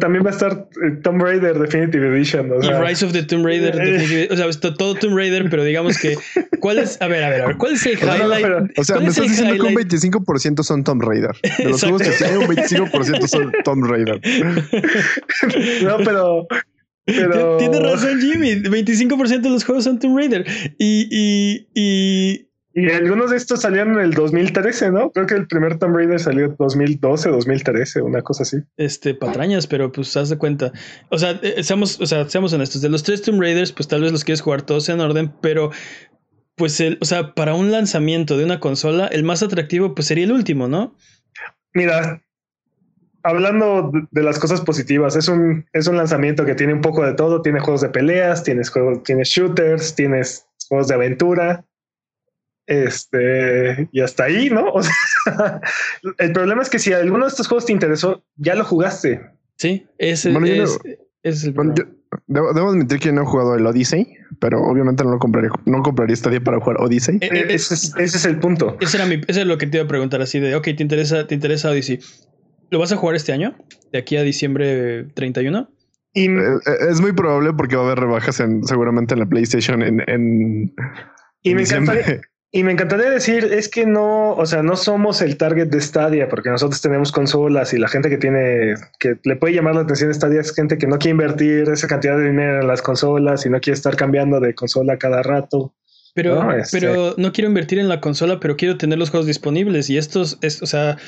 También 0.00 0.24
va 0.24 0.30
a 0.30 0.32
estar 0.32 0.68
eh, 0.84 0.90
Tomb 1.02 1.22
Raider 1.22 1.58
Definitive 1.58 2.08
Edition. 2.08 2.50
y 2.62 2.70
Rise 2.70 3.04
of 3.04 3.12
the 3.12 3.22
Tomb 3.22 3.44
Raider 3.44 3.74
Definitive 3.74 4.28
O 4.32 4.36
sea, 4.36 4.46
está 4.46 4.74
todo 4.74 4.94
Tomb 4.94 5.16
Raider, 5.16 5.48
pero 5.50 5.64
digamos 5.64 5.98
que. 5.98 6.16
¿Cuál 6.60 6.78
es? 6.78 7.00
A 7.00 7.08
ver, 7.08 7.24
a 7.24 7.30
ver, 7.30 7.42
a 7.42 7.46
ver. 7.48 7.56
¿Cuál 7.56 7.74
es 7.74 7.86
el 7.86 7.98
highlight? 7.98 8.78
o 8.78 8.84
sea, 8.84 9.00
me 9.00 9.08
estás 9.08 9.28
diciendo 9.28 9.54
que 9.54 9.62
un 9.62 9.74
25% 9.74 10.62
son 10.62 10.84
Tomb 10.84 11.02
Raider. 11.02 11.36
De 11.58 11.64
los 11.64 11.80
juegos 11.80 12.02
que 12.02 12.10
tienen 12.10 12.38
un 12.38 12.46
25% 12.46 13.26
son 13.26 13.52
Tomb 13.64 13.84
Raider. 13.84 14.20
no, 15.82 15.96
pero 15.98 16.46
tiene 17.04 17.80
razón 17.80 18.20
Jimmy, 18.20 18.62
25% 18.62 19.40
de 19.40 19.50
los 19.50 19.64
juegos 19.64 19.84
son 19.84 19.98
Tomb 19.98 20.16
Raider. 20.16 20.46
Y, 20.78 21.08
y, 21.10 21.68
y, 21.74 22.48
y, 22.74 22.90
algunos 22.90 23.30
de 23.30 23.36
estos 23.36 23.62
salieron 23.62 23.94
en 23.94 24.00
el 24.00 24.14
2013, 24.14 24.90
¿no? 24.90 25.10
Creo 25.10 25.26
que 25.26 25.34
el 25.34 25.46
primer 25.46 25.78
Tomb 25.78 25.96
Raider 25.96 26.20
salió 26.20 26.46
en 26.46 26.56
2012, 26.58 27.30
2013, 27.30 28.02
una 28.02 28.22
cosa 28.22 28.42
así. 28.42 28.58
Este, 28.76 29.14
patrañas, 29.14 29.66
pero 29.66 29.92
pues 29.92 30.16
haz 30.16 30.28
de 30.28 30.38
cuenta. 30.38 30.72
O 31.10 31.18
sea, 31.18 31.38
eh, 31.42 31.62
seamos, 31.62 32.00
o 32.00 32.06
sea, 32.06 32.28
seamos 32.28 32.52
honestos. 32.52 32.82
De 32.82 32.88
los 32.88 33.02
tres 33.02 33.22
Tomb 33.22 33.40
Raiders, 33.40 33.72
pues 33.72 33.88
tal 33.88 34.02
vez 34.02 34.12
los 34.12 34.24
quieres 34.24 34.40
jugar 34.40 34.62
todos 34.62 34.88
en 34.88 35.00
orden, 35.00 35.32
pero 35.40 35.70
pues 36.56 36.80
el, 36.80 36.98
o 37.00 37.04
sea, 37.04 37.34
para 37.34 37.54
un 37.54 37.70
lanzamiento 37.70 38.36
de 38.36 38.44
una 38.44 38.60
consola, 38.60 39.06
el 39.06 39.24
más 39.24 39.42
atractivo 39.42 39.94
pues 39.94 40.06
sería 40.06 40.24
el 40.24 40.32
último, 40.32 40.68
¿no? 40.68 40.96
Mira, 41.74 42.22
hablando 43.22 43.92
de 44.10 44.22
las 44.22 44.38
cosas 44.38 44.60
positivas, 44.60 45.16
es 45.16 45.28
un, 45.28 45.66
es 45.72 45.86
un 45.86 45.96
lanzamiento 45.96 46.44
que 46.44 46.54
tiene 46.54 46.74
un 46.74 46.80
poco 46.80 47.04
de 47.04 47.14
todo. 47.14 47.42
Tiene 47.42 47.60
juegos 47.60 47.80
de 47.80 47.88
peleas, 47.88 48.42
tienes 48.42 48.70
juegos, 48.70 49.02
tienes 49.02 49.28
shooters, 49.28 49.94
tienes 49.94 50.46
juegos 50.68 50.88
de 50.88 50.94
aventura. 50.94 51.64
Este, 52.66 53.88
y 53.92 54.00
hasta 54.00 54.24
ahí, 54.24 54.48
¿no? 54.50 54.72
el 56.18 56.32
problema 56.32 56.62
es 56.62 56.70
que 56.70 56.78
si 56.78 56.92
alguno 56.92 57.24
de 57.24 57.30
estos 57.30 57.48
juegos 57.48 57.66
te 57.66 57.72
interesó, 57.72 58.24
ya 58.36 58.54
lo 58.54 58.64
jugaste. 58.64 59.20
Sí, 59.56 59.86
ese 59.98 60.30
es, 61.22 61.44
el 61.44 61.54
debo, 62.26 62.70
admitir 62.70 62.98
que 62.98 63.12
no 63.12 63.22
he 63.22 63.24
jugado 63.24 63.54
el 63.54 63.66
Odyssey, 63.66 64.16
pero 64.40 64.60
obviamente 64.62 65.04
no 65.04 65.10
lo 65.10 65.18
compraría, 65.18 65.50
no 65.66 65.82
compraría 65.82 66.14
este 66.14 66.30
día 66.30 66.40
para 66.40 66.58
jugar 66.60 66.80
Odyssey. 66.80 67.18
Eh, 67.20 67.28
eh, 67.32 67.46
ese, 67.48 67.74
es, 67.74 68.24
el 68.24 68.38
punto. 68.38 68.76
Ese 68.80 68.96
era 68.96 69.06
mi, 69.06 69.20
es 69.26 69.36
lo 69.46 69.58
que 69.58 69.66
te 69.66 69.78
iba 69.78 69.84
a 69.84 69.88
preguntar 69.88 70.20
así 70.20 70.40
de, 70.40 70.54
ok, 70.54 70.64
te 70.64 70.82
interesa, 70.82 71.26
te 71.26 71.34
interesa 71.34 71.70
Odyssey. 71.70 72.00
¿Lo 72.70 72.78
vas 72.78 72.92
a 72.92 72.96
jugar 72.96 73.16
este 73.16 73.32
año? 73.32 73.56
¿De 73.92 73.98
aquí 73.98 74.16
a 74.16 74.22
diciembre 74.22 75.04
31? 75.14 75.68
Y... 76.14 76.28
Eh, 76.28 76.58
es 76.90 77.00
muy 77.00 77.12
probable 77.12 77.52
porque 77.52 77.76
va 77.76 77.82
a 77.82 77.86
haber 77.86 78.00
rebajas 78.00 78.40
en, 78.40 78.64
seguramente 78.64 79.14
en 79.14 79.20
la 79.20 79.26
PlayStation 79.26 79.82
en, 79.82 80.74
y 81.42 81.54
me 81.54 81.62
encantaría, 81.62 82.20
y 82.54 82.64
me 82.64 82.72
encantaría 82.72 83.08
decir, 83.08 83.48
es 83.50 83.70
que 83.70 83.86
no, 83.86 84.34
o 84.34 84.44
sea, 84.44 84.62
no 84.62 84.76
somos 84.76 85.22
el 85.22 85.38
target 85.38 85.68
de 85.68 85.80
Stadia 85.80 86.28
porque 86.28 86.50
nosotros 86.50 86.82
tenemos 86.82 87.10
consolas 87.10 87.72
y 87.72 87.78
la 87.78 87.88
gente 87.88 88.10
que 88.10 88.18
tiene, 88.18 88.74
que 88.98 89.16
le 89.24 89.36
puede 89.36 89.54
llamar 89.54 89.74
la 89.74 89.80
atención 89.80 90.12
Stadia 90.12 90.42
es 90.42 90.54
gente 90.54 90.76
que 90.76 90.86
no 90.86 90.98
quiere 90.98 91.12
invertir 91.12 91.70
esa 91.70 91.88
cantidad 91.88 92.18
de 92.18 92.28
dinero 92.28 92.60
en 92.60 92.66
las 92.66 92.82
consolas 92.82 93.46
y 93.46 93.48
no 93.48 93.58
quiere 93.60 93.76
estar 93.76 93.96
cambiando 93.96 94.38
de 94.38 94.54
consola 94.54 94.98
cada 94.98 95.22
rato. 95.22 95.74
Pero 96.14 96.42
no, 96.42 96.52
este 96.52 96.78
pero 96.78 97.14
no 97.16 97.32
quiero 97.32 97.48
invertir 97.48 97.78
en 97.78 97.88
la 97.88 98.02
consola, 98.02 98.38
pero 98.38 98.54
quiero 98.58 98.76
tener 98.76 98.98
los 98.98 99.08
juegos 99.08 99.26
disponibles 99.26 99.88
y 99.88 99.96
estos, 99.96 100.38
es, 100.42 100.62
o 100.62 100.66
sea, 100.66 100.98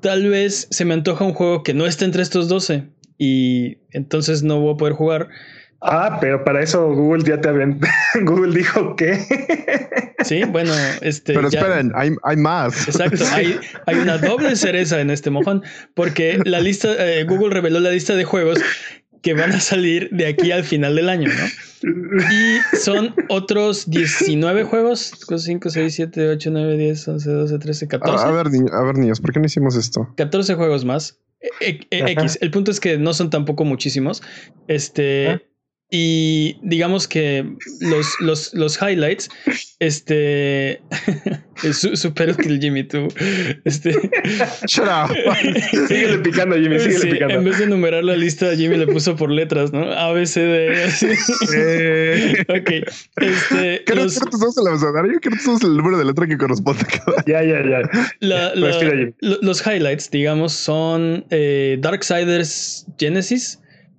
tal 0.00 0.26
vez 0.30 0.68
se 0.70 0.86
me 0.86 0.94
antoja 0.94 1.22
un 1.22 1.34
juego 1.34 1.62
que 1.62 1.74
no 1.74 1.84
esté 1.84 2.06
entre 2.06 2.22
estos 2.22 2.48
12 2.48 2.84
y 3.18 3.76
entonces 3.90 4.42
no 4.42 4.58
voy 4.58 4.72
a 4.72 4.76
poder 4.78 4.94
jugar. 4.94 5.28
Ah, 5.80 6.18
pero 6.20 6.42
para 6.44 6.60
eso 6.62 6.92
Google 6.92 7.22
ya 7.24 7.40
te 7.40 7.48
habían. 7.48 7.80
Google 8.22 8.56
dijo 8.56 8.96
que. 8.96 9.18
Sí, 10.24 10.42
bueno, 10.44 10.72
este. 11.02 11.34
Pero 11.34 11.48
esperen, 11.48 11.92
hay, 11.94 12.10
hay, 12.24 12.36
más. 12.36 12.88
Exacto, 12.88 13.24
hay, 13.32 13.58
hay, 13.86 13.96
una 13.96 14.18
doble 14.18 14.56
cereza 14.56 15.00
en 15.00 15.10
este 15.10 15.30
mojón, 15.30 15.62
porque 15.94 16.40
la 16.44 16.60
lista, 16.60 16.88
eh, 16.98 17.24
Google 17.24 17.50
reveló 17.50 17.78
la 17.78 17.90
lista 17.90 18.16
de 18.16 18.24
juegos 18.24 18.58
que 19.22 19.34
van 19.34 19.52
a 19.52 19.60
salir 19.60 20.10
de 20.10 20.26
aquí 20.26 20.50
al 20.50 20.64
final 20.64 20.96
del 20.96 21.08
año, 21.08 21.28
¿no? 21.28 22.24
Y 22.32 22.76
son 22.76 23.14
otros 23.28 23.88
19 23.88 24.64
juegos, 24.64 25.12
5, 25.36 25.70
6, 25.70 25.94
7, 25.94 26.28
8, 26.30 26.50
9, 26.52 26.76
10, 26.76 27.08
11, 27.08 27.30
12, 27.30 27.58
13, 27.58 27.88
14. 27.88 28.24
A, 28.24 28.30
ver, 28.30 28.46
a 28.72 28.82
ver, 28.82 28.96
niños, 28.96 29.20
¿por 29.20 29.32
qué 29.32 29.40
no 29.40 29.46
hicimos 29.46 29.76
esto? 29.76 30.12
14 30.16 30.54
juegos 30.54 30.84
más. 30.84 31.20
E, 31.60 31.80
e, 31.90 32.12
X. 32.12 32.38
El 32.40 32.50
punto 32.50 32.72
es 32.72 32.80
que 32.80 32.98
no 32.98 33.14
son 33.14 33.30
tampoco 33.30 33.64
muchísimos. 33.64 34.22
Este. 34.66 35.48
Y 35.90 36.58
digamos 36.62 37.08
que 37.08 37.50
los, 37.80 38.20
los, 38.20 38.52
los 38.52 38.78
highlights, 38.82 39.30
este. 39.78 40.82
es 41.62 41.78
súper 41.94 42.30
útil, 42.32 42.60
Jimmy, 42.60 42.84
tú. 42.84 43.08
Este. 43.64 43.92
Shut 44.66 44.86
up. 44.86 45.16
síguele 45.88 46.18
picando, 46.18 46.56
Jimmy, 46.56 46.78
síguele 46.78 46.98
sí, 46.98 47.10
picando. 47.12 47.34
En 47.36 47.44
vez 47.44 47.58
de 47.58 47.64
enumerar 47.64 48.04
la 48.04 48.16
lista, 48.16 48.54
Jimmy 48.54 48.76
le 48.76 48.86
puso 48.86 49.16
por 49.16 49.30
letras, 49.30 49.72
¿no? 49.72 49.90
A, 49.90 50.12
B, 50.12 50.26
C, 50.26 50.42
D. 50.42 50.84
Así. 50.84 51.06
Eh. 51.56 52.44
ok. 52.48 52.70
Este. 53.16 53.82
¿Qué 53.86 53.94
los... 53.94 54.20
no 54.20 54.28
usamos 54.30 54.58
el 54.58 54.66
abecedario? 54.66 55.20
¿Qué 55.20 55.30
no 55.30 55.36
usamos 55.36 55.64
el 55.64 55.74
número 55.74 55.96
de 55.96 56.04
letra 56.04 56.26
que 56.26 56.36
corresponde 56.36 56.82
a 56.82 56.98
cada? 56.98 57.24
Ya, 57.26 57.42
ya, 57.42 57.66
ya. 57.66 57.80
La, 58.20 58.54
la, 58.54 59.12
los 59.20 59.66
highlights, 59.66 60.10
digamos, 60.10 60.52
son 60.52 61.24
eh, 61.30 61.78
Darksiders 61.80 62.84
Genesis. 62.98 63.58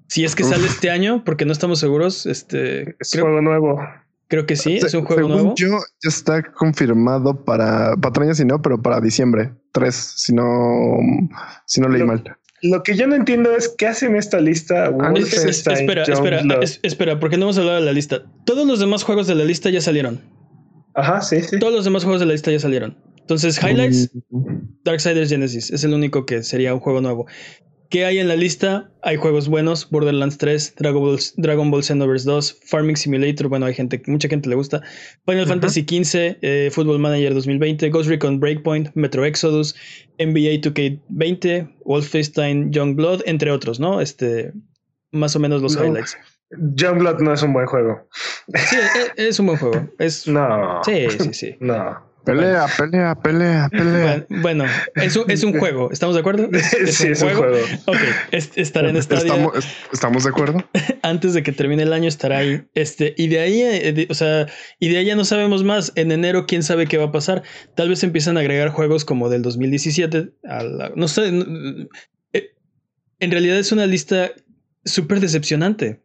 Si 0.10 0.26
es 0.26 0.36
que 0.36 0.44
sale 0.44 0.66
este 0.66 0.90
año, 0.90 1.24
porque 1.24 1.46
no 1.46 1.52
estamos 1.52 1.80
seguros. 1.80 2.26
Este, 2.26 2.96
es 3.00 3.14
un 3.14 3.22
juego 3.22 3.42
nuevo. 3.42 3.80
Creo 4.28 4.46
que 4.46 4.56
sí, 4.56 4.78
es 4.78 4.94
un 4.94 5.06
juego 5.06 5.28
nuevo. 5.28 5.54
Yo 5.56 5.70
ya 6.04 6.10
está 6.10 6.44
confirmado 6.44 7.44
para 7.46 7.96
patrañas 7.96 8.40
y 8.40 8.46
no, 8.46 8.62
pero 8.62 8.82
para 8.82 9.00
diciembre 9.02 9.54
3, 9.72 9.96
si 9.96 10.34
no, 10.34 10.98
si 11.66 11.80
no 11.80 11.90
leí 11.90 12.04
mal. 12.04 12.24
Lo 12.62 12.84
que 12.84 12.96
yo 12.96 13.08
no 13.08 13.16
entiendo 13.16 13.56
es 13.56 13.74
qué 13.78 13.88
hacen 13.88 14.16
esta 14.16 14.40
lista. 14.40 14.92
Ah, 15.00 15.14
espera, 15.16 16.04
espera, 16.04 16.60
espera, 16.84 17.20
porque 17.20 17.38
no 17.38 17.46
hemos 17.46 17.58
hablado 17.58 17.80
de 17.80 17.86
la 17.86 17.94
lista. 17.94 18.24
Todos 18.46 18.68
los 18.68 18.80
demás 18.80 19.04
juegos 19.04 19.28
de 19.28 19.36
la 19.36 19.46
lista 19.46 19.70
ya 19.70 19.82
salieron. 19.82 20.22
Ajá, 20.96 21.22
sí, 21.22 21.42
sí. 21.42 21.60
Todos 21.60 21.74
los 21.74 21.86
demás 21.86 22.04
juegos 22.04 22.20
de 22.20 22.26
la 22.26 22.34
lista 22.34 22.52
ya 22.52 22.60
salieron. 22.60 22.98
Entonces, 23.20 23.62
Highlights, 23.64 24.12
Darksiders 24.84 25.30
Genesis 25.30 25.72
es 25.72 25.84
el 25.84 25.94
único 25.94 26.26
que 26.26 26.42
sería 26.42 26.74
un 26.74 26.80
juego 26.80 27.00
nuevo. 27.00 27.28
¿Qué 27.90 28.06
hay 28.06 28.20
en 28.20 28.28
la 28.28 28.36
lista? 28.36 28.92
Hay 29.02 29.16
juegos 29.16 29.50
buenos, 29.50 29.90
Borderlands 29.90 30.38
3, 30.38 30.76
Dragon 30.78 31.02
Ball, 31.02 31.20
Dragon 31.38 31.72
Ball 31.72 31.84
Xenoverse 31.84 32.30
2, 32.30 32.60
Farming 32.66 32.96
Simulator, 32.96 33.48
bueno, 33.48 33.66
hay 33.66 33.74
gente, 33.74 34.00
mucha 34.06 34.28
gente 34.28 34.48
le 34.48 34.56
gusta, 34.56 34.84
Final 35.26 35.48
Fantasy 35.48 35.82
XV, 35.82 36.38
eh, 36.42 36.70
Football 36.72 37.00
Manager 37.00 37.34
2020, 37.34 37.90
Ghost 37.90 38.10
Recon 38.10 38.40
Breakpoint, 38.40 38.90
Metro 38.94 39.26
Exodus, 39.26 39.76
NBA 40.20 40.62
2K20, 40.62 41.78
Wolfenstein, 41.84 42.72
Youngblood, 42.72 43.22
entre 43.26 43.50
otros, 43.50 43.80
¿no? 43.80 44.02
Este, 44.02 44.54
más 45.12 45.36
o 45.36 45.40
menos 45.40 45.64
los 45.64 45.76
highlights. 45.76 46.16
Youngblood 46.52 47.22
no 47.22 47.34
es 47.34 47.42
un 47.42 47.54
buen 47.54 47.66
juego. 47.66 48.08
Sí, 48.54 48.78
es, 48.78 49.12
es 49.16 49.40
un 49.40 49.48
buen 49.48 49.58
juego. 49.58 49.90
Es, 49.98 50.28
no. 50.28 50.82
Sí, 50.84 51.08
sí, 51.10 51.34
sí. 51.34 51.56
No. 51.60 52.09
Pelea, 52.30 52.68
pelea, 52.78 53.16
pelea, 53.16 53.70
pelea. 53.70 54.26
Bueno, 54.30 54.66
eso 54.96 55.28
es 55.28 55.44
un 55.44 55.54
juego. 55.60 55.92
¿Estamos 55.92 56.16
de 56.16 56.22
acuerdo? 56.22 56.48
sí, 56.86 57.08
es 57.08 57.22
un 57.22 57.30
juego. 57.30 57.58
Ok, 57.86 57.98
estará 58.56 58.90
en 58.90 59.02
Stadia. 59.02 59.24
¿Estamos, 59.24 59.68
¿Estamos 59.92 60.24
de 60.24 60.30
acuerdo? 60.30 60.64
Antes 61.02 61.34
de 61.34 61.42
que 61.42 61.52
termine 61.52 61.84
el 61.84 61.94
año 61.94 62.08
estará 62.08 62.40
ahí. 62.40 62.64
Este, 62.76 63.16
y 63.18 63.28
de 63.28 63.40
ahí, 63.40 63.62
eh, 63.62 64.08
o 64.10 64.14
sea, 64.14 64.48
y 64.80 64.90
de 64.90 64.98
ahí 64.98 65.06
ya 65.06 65.16
no 65.16 65.26
sabemos 65.26 65.64
más. 65.64 65.92
En 65.96 66.12
enero, 66.12 66.46
quién 66.46 66.62
sabe 66.62 66.86
qué 66.88 66.98
va 66.98 67.06
a 67.06 67.12
pasar. 67.12 67.44
Tal 67.76 67.90
vez 67.90 68.04
empiezan 68.04 68.38
a 68.38 68.42
agregar 68.42 68.70
juegos 68.70 69.06
como 69.06 69.30
del 69.30 69.42
2017. 69.42 70.32
no 70.96 71.08
sé. 71.08 71.32
Eh, 72.34 72.52
en 73.20 73.32
realidad 73.32 73.58
es 73.58 73.72
una 73.72 73.88
lista 73.88 74.32
súper 74.86 75.20
decepcionante. 75.20 76.02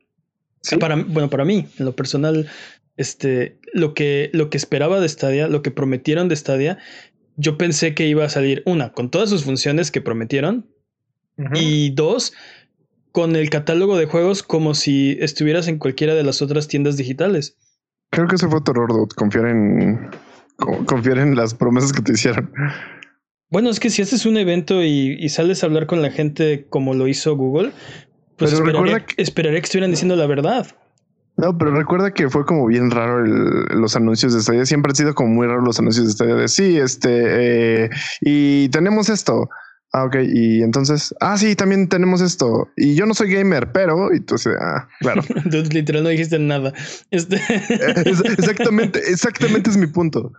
Para, 0.81 0.97
bueno, 0.97 1.29
para 1.29 1.45
mí, 1.45 1.69
en 1.79 1.85
lo 1.85 1.95
personal, 1.95 2.49
este, 2.97 3.59
lo 3.73 3.95
que, 3.95 4.31
lo 4.33 4.51
que 4.51 4.57
esperaba 4.57 5.01
de 5.01 5.09
Stadia, 5.09 5.49
lo 5.49 5.63
que 5.63 5.71
prometieron 5.71 6.29
de 6.29 6.37
Stadia, 6.37 6.79
yo 7.37 7.59
pensé 7.59 7.95
que 7.95 8.07
iba 8.07 8.25
a 8.25 8.29
salir 8.29 8.63
una, 8.67 8.93
con 8.93 9.11
todas 9.11 9.31
sus 9.31 9.45
funciones 9.45 9.91
que 9.91 10.01
prometieron, 10.01 10.67
y 11.53 11.91
dos, 11.91 12.33
con 13.11 13.35
el 13.35 13.51
catálogo 13.51 13.97
de 13.97 14.07
juegos 14.07 14.43
como 14.43 14.75
si 14.75 15.17
estuvieras 15.21 15.67
en 15.69 15.79
cualquiera 15.79 16.15
de 16.15 16.23
las 16.23 16.43
otras 16.43 16.69
tiendas 16.69 16.97
digitales. 16.97 17.57
Creo 18.11 18.29
que 18.29 18.37
ese 18.37 18.49
fue 18.49 18.61
tu 18.61 18.71
error, 18.71 19.09
confiar 19.17 19.47
en, 19.47 20.11
confiar 20.87 21.19
en 21.19 21.35
las 21.35 21.55
promesas 21.55 21.93
que 21.93 22.03
te 22.03 22.13
hicieron. 22.13 22.53
Bueno, 23.51 23.71
es 23.71 23.81
que 23.81 23.91
si 23.91 24.03
haces 24.03 24.27
un 24.27 24.37
evento 24.37 24.83
y, 24.83 25.29
sales 25.29 25.63
a 25.63 25.67
hablar 25.67 25.87
con 25.87 26.03
la 26.03 26.11
gente 26.11 26.67
como 26.69 26.95
lo 26.95 27.09
hizo 27.09 27.37
Google, 27.37 27.73
pues 28.37 28.53
esperaría, 28.53 29.07
que... 29.07 29.21
esperaría 29.23 29.61
que 29.61 29.65
estuvieran 29.65 29.91
diciendo 29.91 30.17
la 30.17 30.27
verdad. 30.27 30.67
No, 31.45 31.59
pero 31.59 31.73
recuerda 31.73 32.11
que 32.11 32.31
fue 32.31 32.47
como 32.47 32.67
bien 32.67 32.91
raro 32.91 33.23
los 33.23 33.97
anuncios 33.97 34.33
de 34.33 34.41
Stadia. 34.41 34.65
Siempre 34.65 34.93
han 34.93 34.97
sido 34.97 35.15
como 35.15 35.29
muy 35.29 35.47
raros 35.47 35.63
los 35.63 35.79
anuncios 35.79 36.07
de 36.07 36.13
Stadia 36.13 36.37
de 36.37 36.49
sí, 36.49 36.79
este, 36.79 37.85
eh, 37.85 37.91
y 38.23 38.71
tenemos 38.71 39.11
esto. 39.11 39.51
Ah, 39.93 40.05
ok. 40.05 40.17
Y 40.27 40.63
entonces, 40.63 41.15
ah, 41.21 41.37
sí, 41.37 41.55
también 41.55 41.91
tenemos 41.91 42.23
esto. 42.23 42.69
Y 42.79 42.95
yo 42.95 43.05
no 43.05 43.13
soy 43.13 43.31
gamer, 43.31 43.73
pero 43.73 44.11
entonces, 44.11 44.57
ah, 44.59 44.89
claro. 45.01 45.21
Entonces, 45.37 45.75
literal, 45.75 46.03
no 46.05 46.09
dijiste 46.09 46.39
nada. 46.39 46.73
Este... 47.11 47.37
exactamente, 48.39 49.01
exactamente 49.07 49.69
es 49.69 49.77
mi 49.77 49.87
punto. 49.87 50.33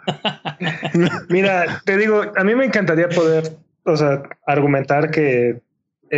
Mira, 1.30 1.84
te 1.86 1.98
digo, 1.98 2.24
a 2.36 2.44
mí 2.44 2.56
me 2.56 2.66
encantaría 2.66 3.10
poder, 3.10 3.56
o 3.84 3.96
sea, 3.96 4.24
argumentar 4.48 5.12
que 5.12 5.62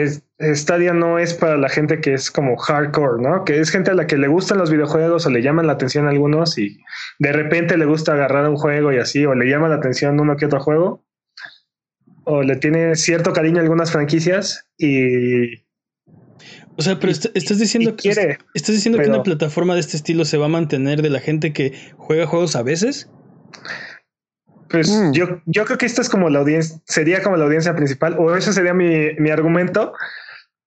es, 0.04 0.24
Stadia 0.40 0.94
no 0.94 1.20
es 1.20 1.34
para 1.34 1.58
la 1.58 1.70
gente 1.70 2.00
que 2.00 2.14
es 2.14 2.32
como 2.32 2.56
hardcore, 2.58 3.22
¿no? 3.22 3.44
Que 3.44 3.60
es 3.60 3.70
gente 3.70 3.92
a 3.92 3.94
la 3.96 4.08
que 4.08 4.18
le 4.18 4.28
gustan 4.28 4.58
los 4.58 4.70
videojuegos 4.70 5.26
o 5.26 5.30
le 5.30 5.42
llaman 5.42 5.68
la 5.68 5.74
atención 5.74 6.08
a 6.08 6.12
algunos 6.12 6.58
y 6.58 6.80
de 7.20 7.32
repente 7.32 7.78
le 7.78 7.86
gusta 7.86 8.14
agarrar 8.14 8.50
un 8.50 8.56
juego 8.56 8.92
y 8.92 8.98
así, 8.98 9.26
o 9.26 9.34
le 9.36 9.50
llama 9.50 9.70
la 9.70 9.76
atención 9.76 10.20
uno 10.20 10.36
que 10.36 10.46
otro 10.46 10.60
juego, 10.60 11.04
o 12.24 12.44
le 12.44 12.56
tiene 12.58 12.96
cierto 12.96 13.34
cariño 13.34 13.60
a 13.60 13.62
algunas 13.62 13.92
franquicias 13.92 14.66
y... 14.78 15.66
O 16.80 16.84
sea, 16.84 17.00
pero 17.00 17.12
estás 17.12 17.58
diciendo 17.58 17.96
que 17.96 18.10
estás 18.10 18.76
diciendo 18.76 19.00
que 19.00 19.10
una 19.10 19.24
plataforma 19.24 19.74
de 19.74 19.80
este 19.80 19.98
estilo 19.98 20.26
se 20.26 20.38
va 20.38 20.46
a 20.46 20.50
mantener 20.50 21.02
de 21.02 21.10
la 21.10 21.20
gente 21.20 21.52
que 21.52 21.74
juega 21.98 22.28
juegos 22.28 22.56
a 22.56 22.62
veces. 22.62 23.10
Pues 24.70 24.90
mm. 24.90 25.12
yo, 25.14 25.42
yo 25.46 25.66
creo 25.66 25.78
que 25.78 25.86
esta 25.86 26.02
es 26.02 26.10
como 26.10 26.30
la 26.30 26.40
audiencia, 26.40 26.80
sería 26.86 27.22
como 27.24 27.38
la 27.38 27.46
audiencia 27.46 27.76
principal, 27.76 28.16
o 28.20 28.36
ese 28.36 28.54
sería 28.54 28.74
mi, 28.74 29.14
mi 29.18 29.30
argumento, 29.30 29.94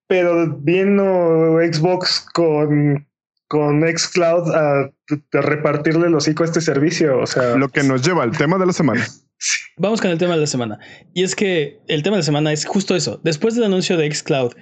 pero 0.07 0.57
viendo 0.59 1.59
Xbox 1.61 2.27
con, 2.33 3.07
con 3.47 3.83
Xcloud 3.83 4.55
a, 4.55 4.91
repartirle 5.33 6.09
los 6.09 6.25
hocico 6.25 6.45
a 6.45 6.47
este 6.47 6.61
servicio. 6.61 7.19
O 7.19 7.27
sea, 7.27 7.57
lo 7.57 7.69
que 7.69 7.83
nos 7.83 8.03
lleva 8.03 8.23
al 8.23 8.37
tema 8.37 8.59
de 8.59 8.67
la 8.67 8.73
semana. 8.73 9.05
Vamos 9.77 10.01
con 10.01 10.11
el 10.11 10.19
tema 10.19 10.35
de 10.35 10.41
la 10.41 10.47
semana. 10.47 10.79
Y 11.15 11.25
es 11.25 11.35
que 11.35 11.81
el 11.89 12.03
tema 12.03 12.17
de 12.17 12.21
la 12.21 12.27
semana 12.27 12.53
es 12.53 12.67
justo 12.67 12.95
eso. 12.95 13.21
Después 13.25 13.55
del 13.55 13.65
anuncio 13.65 13.97
de 13.97 14.13
Xcloud, 14.13 14.53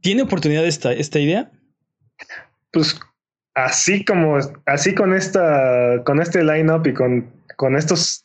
¿tiene 0.00 0.22
oportunidad 0.22 0.66
esta, 0.66 0.92
esta 0.92 1.18
idea? 1.20 1.52
Pues 2.72 2.98
así 3.54 4.04
como, 4.04 4.38
así 4.66 4.94
con 4.94 5.14
esta, 5.14 6.02
con 6.04 6.20
este 6.20 6.42
lineup 6.42 6.86
y 6.86 6.94
con, 6.94 7.32
con 7.56 7.76
estos 7.76 8.23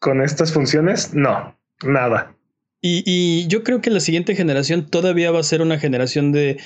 con 0.00 0.22
estas 0.22 0.52
funciones, 0.52 1.14
no, 1.14 1.56
nada. 1.84 2.34
Y, 2.82 3.46
yo 3.46 3.62
creo 3.62 3.82
que 3.82 3.90
la 3.90 4.00
siguiente 4.00 4.34
generación 4.34 4.86
todavía 4.86 5.30
va 5.30 5.40
a 5.40 5.44
ser 5.44 5.60
una 5.60 5.78
generación 5.78 6.32
de, 6.32 6.58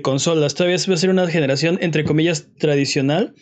consolas, 0.00 0.54
todavía 0.54 0.78
va 0.88 0.94
a 0.94 0.98
ser 0.98 1.10
una 1.10 1.28
generación, 1.28 1.78
entre 1.82 2.04
comillas, 2.04 2.48
tradicional, 2.58 3.34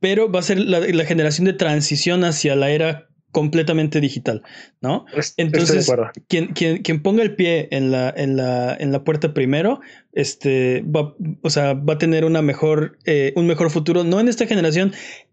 pero 0.00 0.30
va 0.30 0.40
a 0.40 0.42
ser 0.42 0.58
la, 0.58 1.04
generación 1.06 1.46
de 1.46 1.54
transición 1.54 2.24
hacia 2.24 2.54
la 2.54 2.70
era 2.70 3.08
completamente 3.32 4.00
digital, 4.00 4.42
¿no? 4.82 5.06
Entonces, 5.38 5.90
quien, 6.28 6.48
quien, 6.48 6.82
quien, 6.82 7.02
ponga 7.02 7.22
el 7.22 7.34
pie 7.34 7.68
en 7.72 7.90
la, 7.90 8.12
en 8.14 8.36
la, 8.36 8.76
en 8.78 8.92
la 8.92 9.02
puerta 9.02 9.32
primero, 9.32 9.80
este, 10.12 10.82
va, 10.82 11.14
o 11.42 11.50
sea, 11.50 11.72
va 11.72 11.94
a 11.94 11.98
tener 11.98 12.26
una 12.26 12.42
mejor, 12.42 12.98
eh, 13.06 13.32
un 13.34 13.46
mejor 13.46 13.70
futuro, 13.70 14.04
no 14.04 14.20
en 14.20 14.28
esta 14.28 14.46
generación, 14.46 14.92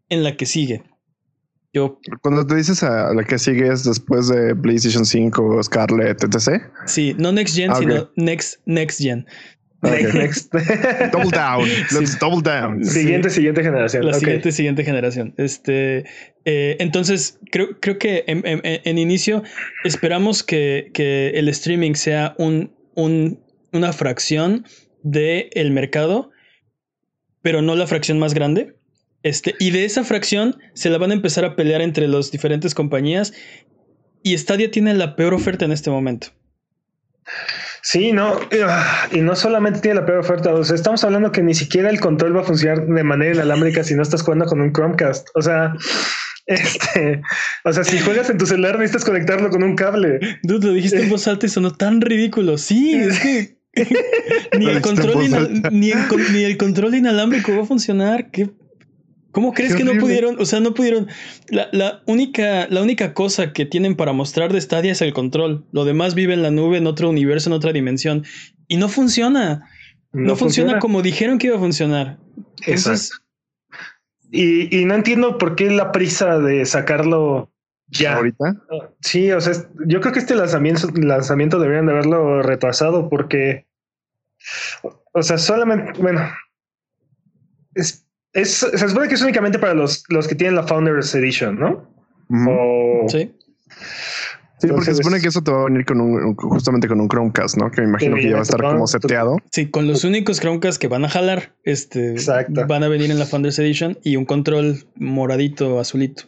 en 0.10 0.24
la 0.24 0.38
que 0.38 0.45
sigue. 0.45 0.84
Yo. 1.73 1.99
Cuando 2.21 2.45
te 2.45 2.55
dices 2.55 2.84
a 2.84 3.13
la 3.13 3.23
que 3.23 3.39
sigues 3.39 3.86
después 3.86 4.27
de 4.27 4.55
PlayStation 4.55 5.05
5, 5.05 5.63
Scarlett, 5.63 6.23
etc. 6.23 6.63
Sí, 6.86 7.15
no 7.17 7.31
Next 7.31 7.55
Gen, 7.55 7.71
ah, 7.71 7.75
sino 7.75 8.12
Next, 8.15 8.60
Next 8.65 9.01
Gen. 9.01 9.25
Next. 9.81 10.53
double 11.12 11.31
down. 11.31 11.67
Let's 11.91 12.19
double 12.19 12.41
down. 12.41 12.84
Siguiente, 12.84 13.29
siguiente 13.29 13.63
generación. 13.63 14.05
La 14.05 14.13
siguiente, 14.13 14.51
siguiente 14.51 14.84
generación. 14.84 15.34
Este, 15.38 16.05
eh, 16.45 16.77
entonces, 16.79 17.39
creo, 17.51 17.79
creo 17.79 17.97
que 17.97 18.23
en, 18.27 18.97
inicio 18.97 19.43
esperamos 19.84 20.43
que, 20.43 20.91
que, 20.93 21.29
el 21.29 21.49
streaming 21.49 21.93
sea 21.95 22.36
un, 22.38 22.73
un, 22.95 23.39
una 23.71 23.91
fracción 23.91 24.65
del 25.01 25.49
el 25.53 25.71
mercado, 25.71 26.29
pero 27.41 27.62
no 27.62 27.75
la 27.75 27.88
fracción 27.88 28.19
más 28.19 28.34
grande. 28.36 28.75
Este, 29.23 29.55
y 29.60 29.71
de 29.71 29.86
esa 29.86 30.03
fracción 30.03 30.57
se 30.73 30.89
la 30.89 30.97
van 30.97 31.12
a 31.12 31.13
empezar 31.13 31.45
a 31.45 31.55
pelear 31.55 31.81
entre 31.81 32.07
las 32.07 32.31
diferentes 32.31 32.73
compañías. 32.73 33.34
Y 34.23 34.38
Stadia 34.38 34.69
tiene 34.71 34.93
la 34.93 35.15
peor 35.15 35.34
oferta 35.34 35.65
en 35.65 35.71
este 35.71 35.89
momento. 35.89 36.27
Sí, 37.84 38.12
no, 38.12 38.39
y 39.12 39.21
no 39.21 39.36
solamente 39.36 39.79
tiene 39.79 40.01
la 40.01 40.05
peor 40.05 40.19
oferta, 40.19 40.53
o 40.53 40.63
sea, 40.63 40.75
estamos 40.75 41.03
hablando 41.03 41.31
que 41.31 41.41
ni 41.41 41.55
siquiera 41.55 41.89
el 41.89 41.99
control 41.99 42.38
va 42.38 42.41
a 42.41 42.43
funcionar 42.43 42.86
de 42.86 43.03
manera 43.03 43.34
inalámbrica 43.34 43.84
si 43.84 43.95
no 43.95 44.03
estás 44.03 44.21
jugando 44.21 44.45
con 44.45 44.62
un 44.62 44.71
Chromecast. 44.71 45.29
O 45.34 45.41
sea, 45.41 45.73
este, 46.45 47.21
o 47.63 47.73
sea, 47.73 47.84
si 47.84 47.99
juegas 47.99 48.29
en 48.29 48.38
tu 48.38 48.45
celular 48.45 48.77
necesitas 48.77 49.05
conectarlo 49.05 49.49
con 49.49 49.63
un 49.63 49.75
cable. 49.75 50.19
Dude, 50.43 50.67
lo 50.67 50.73
dijiste 50.73 51.01
en 51.01 51.10
voz 51.10 51.27
alta 51.27 51.47
y 51.47 51.49
sonó 51.49 51.71
tan 51.71 52.01
ridículo. 52.01 52.60
Sí, 52.60 52.93
es 52.93 53.19
que 53.19 53.57
ni, 54.60 54.67
el 54.67 54.81
control 54.81 55.17
ni, 55.71 55.91
ni 56.31 56.43
el 56.43 56.57
control 56.57 56.93
inalámbrico 56.93 57.55
va 57.55 57.63
a 57.63 57.65
funcionar. 57.65 58.29
Qué 58.29 58.49
¿Cómo 59.32 59.54
crees 59.54 59.76
que 59.76 59.84
no 59.84 59.94
pudieron? 60.00 60.39
O 60.41 60.46
sea, 60.46 60.60
no 60.60 60.74
pudieron. 60.74 61.08
La, 61.50 62.02
única, 62.06 62.67
la 62.67 62.82
única 62.82 63.13
cosa 63.13 63.54
que 63.54 63.65
tienen 63.65 63.96
para 63.96 64.12
mostrar 64.12 64.52
de 64.52 64.60
Stadia 64.60 64.91
es 64.91 65.02
el 65.02 65.13
control. 65.13 65.65
Lo 65.72 65.86
demás 65.86 66.15
vive 66.15 66.34
en 66.34 66.44
la 66.44 66.52
nube, 66.52 66.78
en 66.78 66.88
otro 66.88 67.10
universo, 67.10 67.50
en 67.50 67.54
otra 67.54 67.72
dimensión. 67.72 68.26
Y 68.67 68.78
no 68.78 68.89
funciona. 68.89 69.70
No, 70.12 70.36
funciona, 70.36 70.80
como 70.80 71.02
dijeron 71.02 71.38
que 71.38 71.48
iba 71.48 71.56
a 71.56 71.60
funcionar. 71.60 72.17
Exacto. 72.65 73.15
Y, 74.32 74.86
no 74.86 74.96
entiendo 74.96 75.38
por 75.38 75.56
qué 75.56 75.70
la 75.70 75.91
prisa 75.91 76.39
de 76.39 76.65
sacarlo 76.65 77.52
ya. 77.88 78.15
¿Ahorita? 78.15 78.58
Sí, 79.02 79.32
o 79.32 79.39
sea, 79.39 79.54
yo 79.86 80.02
creo 80.02 80.13
que 80.13 80.20
este 80.20 80.36
lanzamiento, 80.36 80.89
lanzamiento 80.94 81.60
deberían 81.60 81.86
de 81.86 81.94
haberlo 81.94 82.41
retrasado 82.41 83.10
porque. 83.10 83.65
O 85.13 85.24
sea, 85.24 85.38
solamente. 85.38 86.00
Bueno. 86.02 86.22
Es, 87.74 88.06
es, 88.34 88.50
se 88.52 88.88
supone 88.88 89.08
que 89.08 89.15
es 89.15 89.22
únicamente 89.22 89.60
para 89.60 89.74
los, 89.74 90.04
los 90.10 90.28
que 90.28 90.36
tienen 90.36 90.56
la 90.56 90.63
Founders 90.63 91.13
Edition, 91.15 91.60
¿no? 91.60 91.88
Sí. 93.08 93.32
Sí, 94.60 94.67
porque 94.67 94.86
se 94.86 94.96
supone 94.96 95.20
que 95.20 95.28
eso 95.28 95.41
te 95.41 95.52
va 95.52 95.62
a 95.62 95.65
venir 95.65 95.86
con 95.86 96.00
un, 96.00 96.36
justamente 96.36 96.88
con 96.88 97.02
un 97.02 97.10
Chromecast, 97.10 97.58
¿no? 97.58 97.72
Que 97.72 97.82
me 97.82 97.88
imagino 97.88 98.15
que 98.15 98.30
ya 98.30 98.34
va 98.34 98.39
a 98.39 98.44
estar 98.44 98.62
como 98.62 98.86
seteado. 98.86 99.38
Sí, 99.52 99.72
con 99.72 99.88
los 99.88 100.04
únicos 100.04 100.39
Chromecast 100.39 100.80
que 100.80 100.88
van 100.88 101.04
a 101.04 101.10
jalar, 101.10 101.56
este, 101.63 102.15
van 102.67 102.84
a 102.84 102.88
venir 102.88 103.10
en 103.10 103.17
la 103.17 103.26
Founders 103.26 103.58
Edition 103.58 103.98
y 104.04 104.17
un 104.17 104.26
control 104.26 104.86
moradito, 104.96 105.80
azulito. 105.80 106.24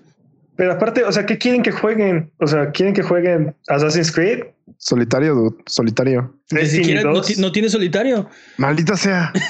Pero 0.55 0.73
aparte, 0.73 1.03
o 1.03 1.11
sea, 1.11 1.27
¿qué 1.27 1.37
quieren 1.37 1.61
que 1.61 1.71
jueguen? 1.71 2.31
O 2.39 2.47
sea, 2.47 2.71
¿quieren 2.71 2.95
que 2.95 3.03
jueguen 3.03 3.55
Assassin's 3.67 4.11
Creed? 4.11 4.45
Solitario, 4.77 5.35
dude. 5.35 5.55
Solitario. 5.67 6.35
Ni 6.51 6.65
siquiera 6.65 7.03
no, 7.03 7.21
no, 7.37 7.51
tiene 7.51 7.69
solitario. 7.69 8.29
Maldita 8.57 8.97
sea. 8.97 9.31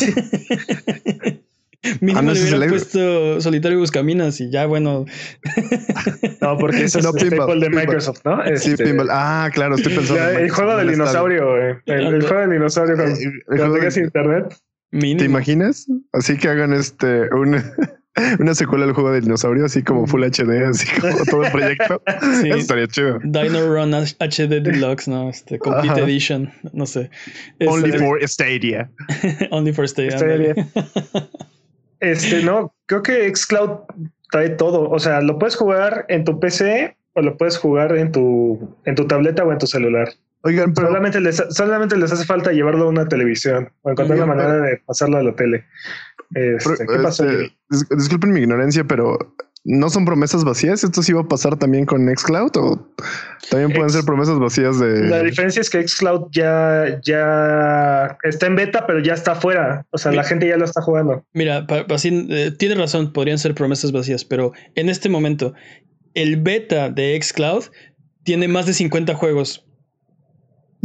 Mínimo 2.00 2.30
ah, 2.30 2.34
le 2.34 2.42
hubiera 2.42 2.68
puesto 2.68 3.40
Solitario 3.40 3.78
Buscaminas 3.78 4.40
y 4.40 4.50
ya, 4.50 4.66
bueno. 4.66 5.06
no, 6.40 6.58
porque 6.58 6.84
eso 6.84 7.00
no, 7.00 7.10
es 7.16 7.22
el 7.22 7.30
pinball, 7.30 7.60
de 7.60 7.70
Microsoft, 7.70 8.20
¿no? 8.24 8.38
Sí, 8.56 8.72
este, 8.72 8.84
pinball. 8.84 9.08
Ah, 9.10 9.50
claro, 9.52 9.76
estoy 9.76 9.94
pensando. 9.94 10.28
el 10.38 10.50
juego 10.50 10.76
del 10.76 10.90
dinosaurio, 10.90 11.50
güey. 11.50 11.74
El, 11.86 12.22
juego 12.22 12.40
del 12.40 12.50
dinosaurio 12.50 12.96
cuando, 13.46 13.74
tengas 13.74 13.96
internet. 13.96 14.54
¿Te 14.90 15.24
imaginas? 15.24 15.86
Así 16.12 16.36
que 16.36 16.48
hagan 16.48 16.72
este 16.72 17.32
un 17.32 17.62
una 18.40 18.54
secuela 18.54 18.86
del 18.86 18.94
juego 18.94 19.12
de 19.12 19.20
dinosaurio, 19.20 19.64
así 19.64 19.82
como 19.82 20.06
Full 20.06 20.24
HD, 20.24 20.64
así 20.68 20.86
como 21.00 21.24
todo 21.24 21.44
el 21.44 21.52
proyecto. 21.52 22.02
Sí. 22.42 22.50
estaría 22.50 22.86
chido. 22.88 23.18
Dino 23.22 23.72
Run 23.72 23.94
HD 23.94 24.60
Deluxe, 24.60 25.08
¿no? 25.08 25.30
Este, 25.30 25.58
Complete 25.58 26.00
Edition, 26.00 26.52
no 26.72 26.86
sé. 26.86 27.10
Only 27.66 27.92
for 27.92 28.20
Stadia. 28.28 28.90
Only 29.50 29.72
for 29.72 29.88
Stadia. 29.88 30.18
Stadia. 30.18 30.54
Este, 32.00 32.42
no, 32.42 32.74
creo 32.86 33.02
que 33.02 33.34
Xcloud 33.34 33.80
trae 34.30 34.50
todo. 34.50 34.88
O 34.90 34.98
sea, 34.98 35.20
lo 35.20 35.38
puedes 35.38 35.56
jugar 35.56 36.06
en 36.08 36.24
tu 36.24 36.40
PC 36.40 36.96
o 37.14 37.22
lo 37.22 37.36
puedes 37.36 37.58
jugar 37.58 37.96
en 37.96 38.12
tu, 38.12 38.76
en 38.84 38.94
tu 38.94 39.06
tableta 39.06 39.44
o 39.44 39.52
en 39.52 39.58
tu 39.58 39.66
celular. 39.66 40.08
Oigan, 40.42 40.72
pero 40.72 40.86
solamente 40.88 41.20
les, 41.20 41.36
solamente 41.50 41.96
les 41.96 42.12
hace 42.12 42.24
falta 42.24 42.52
llevarlo 42.52 42.86
a 42.86 42.88
una 42.88 43.06
televisión 43.06 43.70
o 43.82 43.90
encontrar 43.90 44.18
la 44.18 44.26
manera 44.26 44.56
de 44.56 44.78
pasarlo 44.86 45.18
a 45.18 45.22
la 45.22 45.34
tele. 45.34 45.66
Este, 46.34 46.86
¿Qué 46.86 46.98
pasa? 47.02 47.26
Este, 47.30 47.94
disculpen 47.94 48.32
mi 48.32 48.40
ignorancia, 48.40 48.84
pero 48.84 49.18
¿no 49.64 49.90
son 49.90 50.04
promesas 50.04 50.44
vacías? 50.44 50.82
¿Esto 50.84 51.02
sí 51.02 51.12
va 51.12 51.22
a 51.22 51.28
pasar 51.28 51.58
también 51.58 51.86
con 51.86 52.08
Xcloud 52.08 52.56
o 52.56 52.88
también 53.50 53.72
pueden 53.72 53.90
ser 53.90 54.04
promesas 54.04 54.38
vacías 54.38 54.78
de...? 54.78 55.08
La 55.08 55.22
diferencia 55.22 55.60
es 55.60 55.70
que 55.70 55.86
Xcloud 55.86 56.28
ya, 56.32 57.00
ya 57.02 58.16
está 58.22 58.46
en 58.46 58.56
beta, 58.56 58.86
pero 58.86 59.00
ya 59.00 59.14
está 59.14 59.32
afuera. 59.32 59.86
O 59.90 59.98
sea, 59.98 60.12
la 60.12 60.24
gente 60.24 60.48
ya 60.48 60.56
lo 60.56 60.64
está 60.64 60.82
jugando. 60.82 61.24
Mira, 61.32 61.66
así, 61.90 62.26
eh, 62.30 62.52
tiene 62.56 62.74
razón, 62.74 63.12
podrían 63.12 63.38
ser 63.38 63.54
promesas 63.54 63.92
vacías, 63.92 64.24
pero 64.24 64.52
en 64.74 64.88
este 64.88 65.08
momento, 65.08 65.54
el 66.14 66.36
beta 66.36 66.88
de 66.88 67.20
Xcloud 67.20 67.64
tiene 68.24 68.48
más 68.48 68.66
de 68.66 68.74
50 68.74 69.14
juegos. 69.14 69.66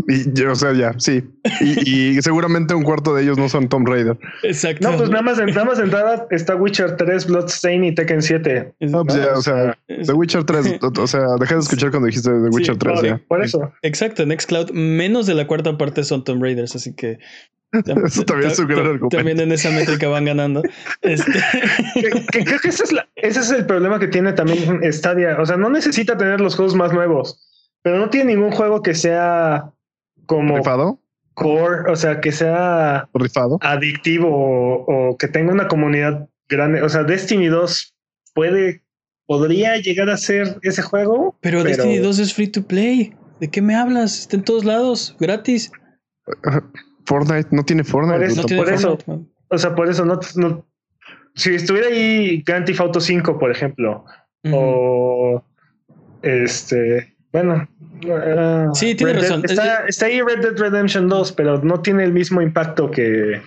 Y, 0.08 0.43
o 0.43 0.55
sea, 0.55 0.73
ya, 0.73 0.93
sí. 0.97 1.23
Y, 1.62 2.21
seguramente 2.21 2.73
un 2.73 2.84
cuarto 2.84 3.15
de 3.15 3.23
ellos 3.23 3.38
no 3.38 3.47
son 3.47 3.69
Tomb 3.69 3.88
Raider. 3.88 4.17
Exacto. 4.43 4.89
No, 4.89 4.97
pues 4.97 5.10
nada 5.10 5.21
más, 5.21 5.38
nada 5.38 5.65
más 5.65 5.79
entrada 5.79 6.27
está 6.31 6.55
Witcher 6.55 6.97
3, 6.97 7.27
Bloodstain 7.27 7.84
y 7.84 7.95
Tekken 7.95 8.21
7. 8.21 8.73
No, 8.81 9.05
pues 9.05 9.17
ya, 9.17 9.34
o 9.34 9.41
sea, 9.41 9.77
The 9.88 10.13
Witcher 10.13 10.43
3, 10.43 10.79
o 10.81 11.08
sea, 11.08 11.36
dejé 11.39 11.55
de 11.55 11.60
escuchar 11.62 11.91
cuando 11.91 12.08
dijiste 12.08 12.29
The 12.29 12.49
Witcher 12.49 12.77
3. 12.77 12.99
Por, 13.01 13.21
por 13.27 13.43
eso. 13.43 13.71
Exacto, 13.81 14.23
en 14.23 14.38
Xcloud 14.38 14.71
menos 14.71 15.25
de 15.25 15.34
la 15.34 15.47
cuarta 15.47 15.77
parte 15.77 16.03
son 16.03 16.23
Tomb 16.23 16.43
Raiders, 16.43 16.75
así 16.75 16.93
que 16.93 17.19
eso 18.05 18.23
también 18.23 18.51
es 18.51 18.60
un 18.60 18.67
gran 18.67 18.86
argumento. 18.86 19.17
También 19.17 19.39
en 19.39 19.51
esa 19.51 19.69
métrica 19.71 20.08
van 20.08 20.25
ganando. 20.25 20.62
Este. 21.01 21.31
creo 22.43 22.60
que 22.60 22.69
ese 22.69 22.84
es, 22.84 22.93
ese 23.15 23.39
es 23.39 23.51
el 23.51 23.65
problema 23.65 23.99
que 23.99 24.08
tiene 24.08 24.34
también 24.34 24.81
Stadia. 24.91 25.38
O 25.39 25.45
sea, 25.45 25.58
no 25.58 25.69
necesita 25.69 26.17
tener 26.17 26.41
los 26.41 26.55
juegos 26.55 26.75
más 26.75 26.93
nuevos, 26.93 27.39
pero 27.81 27.97
no 27.97 28.10
tiene 28.10 28.36
ningún 28.36 28.51
juego 28.51 28.81
que 28.81 28.95
sea 28.95 29.71
como 30.26 30.58
rifado 30.58 31.00
core, 31.36 31.92
o 31.92 31.96
sea, 31.96 32.22
que 32.22 32.32
sea 32.32 33.10
rifado 33.14 33.60
adictivo 33.62 34.30
o, 34.88 35.18
que 35.18 35.28
tenga 35.28 35.54
una 35.54 35.68
comunidad 35.68 36.28
grande. 36.50 36.82
O 36.82 36.90
sea, 36.90 37.04
Destiny 37.04 37.48
2 37.48 37.96
puede, 38.34 38.84
podría 39.28 39.78
llegar 39.78 40.10
a 40.10 40.18
ser 40.18 40.58
ese 40.64 40.82
juego. 40.82 41.38
Pero, 41.42 41.64
Destiny 41.64 42.00
2 42.00 42.20
es 42.20 42.34
free 42.34 42.48
to 42.48 42.64
play. 42.64 43.14
¿De 43.40 43.50
qué 43.50 43.62
me 43.62 43.76
hablas? 43.76 44.20
Está 44.20 44.38
en 44.38 44.44
todos 44.44 44.66
lados, 44.66 45.16
gratis. 45.20 45.72
Fortnite 47.06 47.50
no 47.52 47.64
tiene 47.64 47.84
Fortnite. 47.84 48.56
Por 48.56 48.70
eso, 48.70 48.98
o 49.50 49.58
sea, 49.58 49.76
por 49.76 49.90
eso 49.90 50.06
no, 50.06 50.20
si 51.36 51.54
estuviera 51.54 51.88
ahí 51.88 52.42
Grand 52.44 52.66
Theft 52.66 52.80
Auto 52.80 53.00
5, 53.00 53.38
por 53.38 53.52
ejemplo, 53.52 54.06
o 54.52 55.44
este, 56.22 57.16
bueno, 57.32 57.68
sí, 58.74 58.96
tiene 58.96 59.13
razón. 59.13 59.44
está, 59.46 60.06
ahí 60.06 60.22
Red 60.22 60.41
Dead 60.41 60.58
Redemption 60.58 61.08
2, 61.08 61.32
pero 61.34 61.62
no 61.62 61.82
tiene 61.82 62.04
el 62.04 62.13
mismo 62.13 62.41
impacto 62.41 62.91
que, 62.91 63.41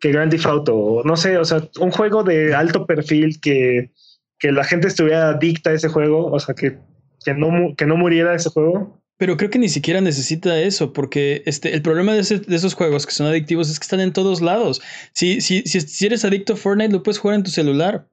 que 0.00 0.12
Grand 0.12 0.30
Theft 0.30 0.46
Auto. 0.46 1.02
No 1.04 1.16
sé, 1.16 1.38
o 1.38 1.44
sea, 1.44 1.68
un 1.80 1.90
juego 1.90 2.22
de 2.22 2.54
alto 2.54 2.86
perfil 2.86 3.40
que, 3.40 3.90
que 4.38 4.52
la 4.52 4.64
gente 4.64 4.88
estuviera 4.88 5.30
adicta 5.30 5.70
a 5.70 5.74
ese 5.74 5.88
juego, 5.88 6.26
o 6.26 6.40
sea, 6.40 6.54
que, 6.54 6.78
que, 7.24 7.34
no, 7.34 7.74
que 7.76 7.86
no 7.86 7.96
muriera 7.96 8.34
ese 8.34 8.50
juego. 8.50 8.98
Pero 9.18 9.36
creo 9.36 9.50
que 9.50 9.58
ni 9.58 9.68
siquiera 9.68 10.00
necesita 10.00 10.60
eso, 10.60 10.92
porque 10.92 11.42
este, 11.44 11.74
el 11.74 11.82
problema 11.82 12.14
de, 12.14 12.20
esos 12.20 12.74
juegos 12.74 13.04
que 13.04 13.12
son 13.12 13.26
adictivos 13.26 13.68
es 13.68 13.80
que 13.80 13.82
están 13.82 13.98
en 13.98 14.12
todos 14.12 14.40
lados. 14.40 14.80
Si, 15.12 15.40
si, 15.40 15.62
si, 15.62 16.06
eres 16.06 16.24
adicto 16.24 16.52
a 16.52 16.56
Fortnite, 16.56 16.92
lo 16.92 17.02
puedes 17.02 17.18
jugar 17.18 17.36
en 17.36 17.42
tu 17.42 17.50
celular. 17.50 18.06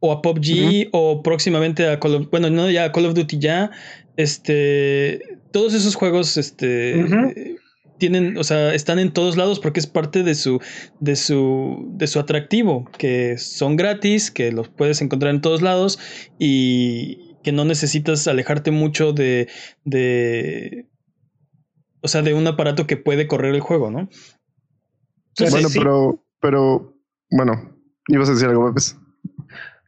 O 0.00 0.12
a 0.12 0.20
PUBG, 0.20 0.88
o 0.92 1.22
próximamente 1.22 1.88
a 1.88 1.98
Call 1.98 2.16
of 2.16 2.30
Bueno, 2.30 2.50
no, 2.50 2.68
ya 2.68 2.84
a 2.84 2.92
Call 2.92 3.06
of 3.06 3.14
Duty 3.14 3.38
ya. 3.38 3.70
Este. 4.16 5.38
Todos 5.52 5.74
esos 5.74 5.94
juegos, 5.94 6.36
este. 6.36 7.56
Tienen, 7.96 8.36
o 8.36 8.44
sea, 8.44 8.74
están 8.74 8.98
en 8.98 9.12
todos 9.12 9.36
lados 9.36 9.60
porque 9.60 9.78
es 9.78 9.86
parte 9.86 10.24
de 10.24 10.34
su, 10.34 10.60
de 10.98 11.14
su, 11.14 11.86
de 11.92 12.08
su 12.08 12.18
atractivo, 12.18 12.90
que 12.98 13.38
son 13.38 13.76
gratis, 13.76 14.32
que 14.32 14.50
los 14.50 14.68
puedes 14.68 15.00
encontrar 15.00 15.32
en 15.32 15.40
todos 15.40 15.62
lados 15.62 16.00
y, 16.36 17.34
que 17.44 17.52
no 17.52 17.64
necesitas 17.64 18.26
alejarte 18.26 18.72
mucho 18.72 19.12
de, 19.12 19.48
de, 19.84 20.88
o 22.00 22.08
sea, 22.08 22.22
de 22.22 22.34
un 22.34 22.46
aparato 22.48 22.88
que 22.88 22.96
puede 22.96 23.28
correr 23.28 23.54
el 23.54 23.60
juego, 23.60 23.90
¿no? 23.90 24.08
bueno, 25.38 25.68
pero, 25.72 26.24
pero, 26.40 26.96
bueno, 27.30 27.78
ibas 28.08 28.28
a 28.30 28.32
decir 28.32 28.48
algo, 28.48 28.66
Pepes. 28.68 28.96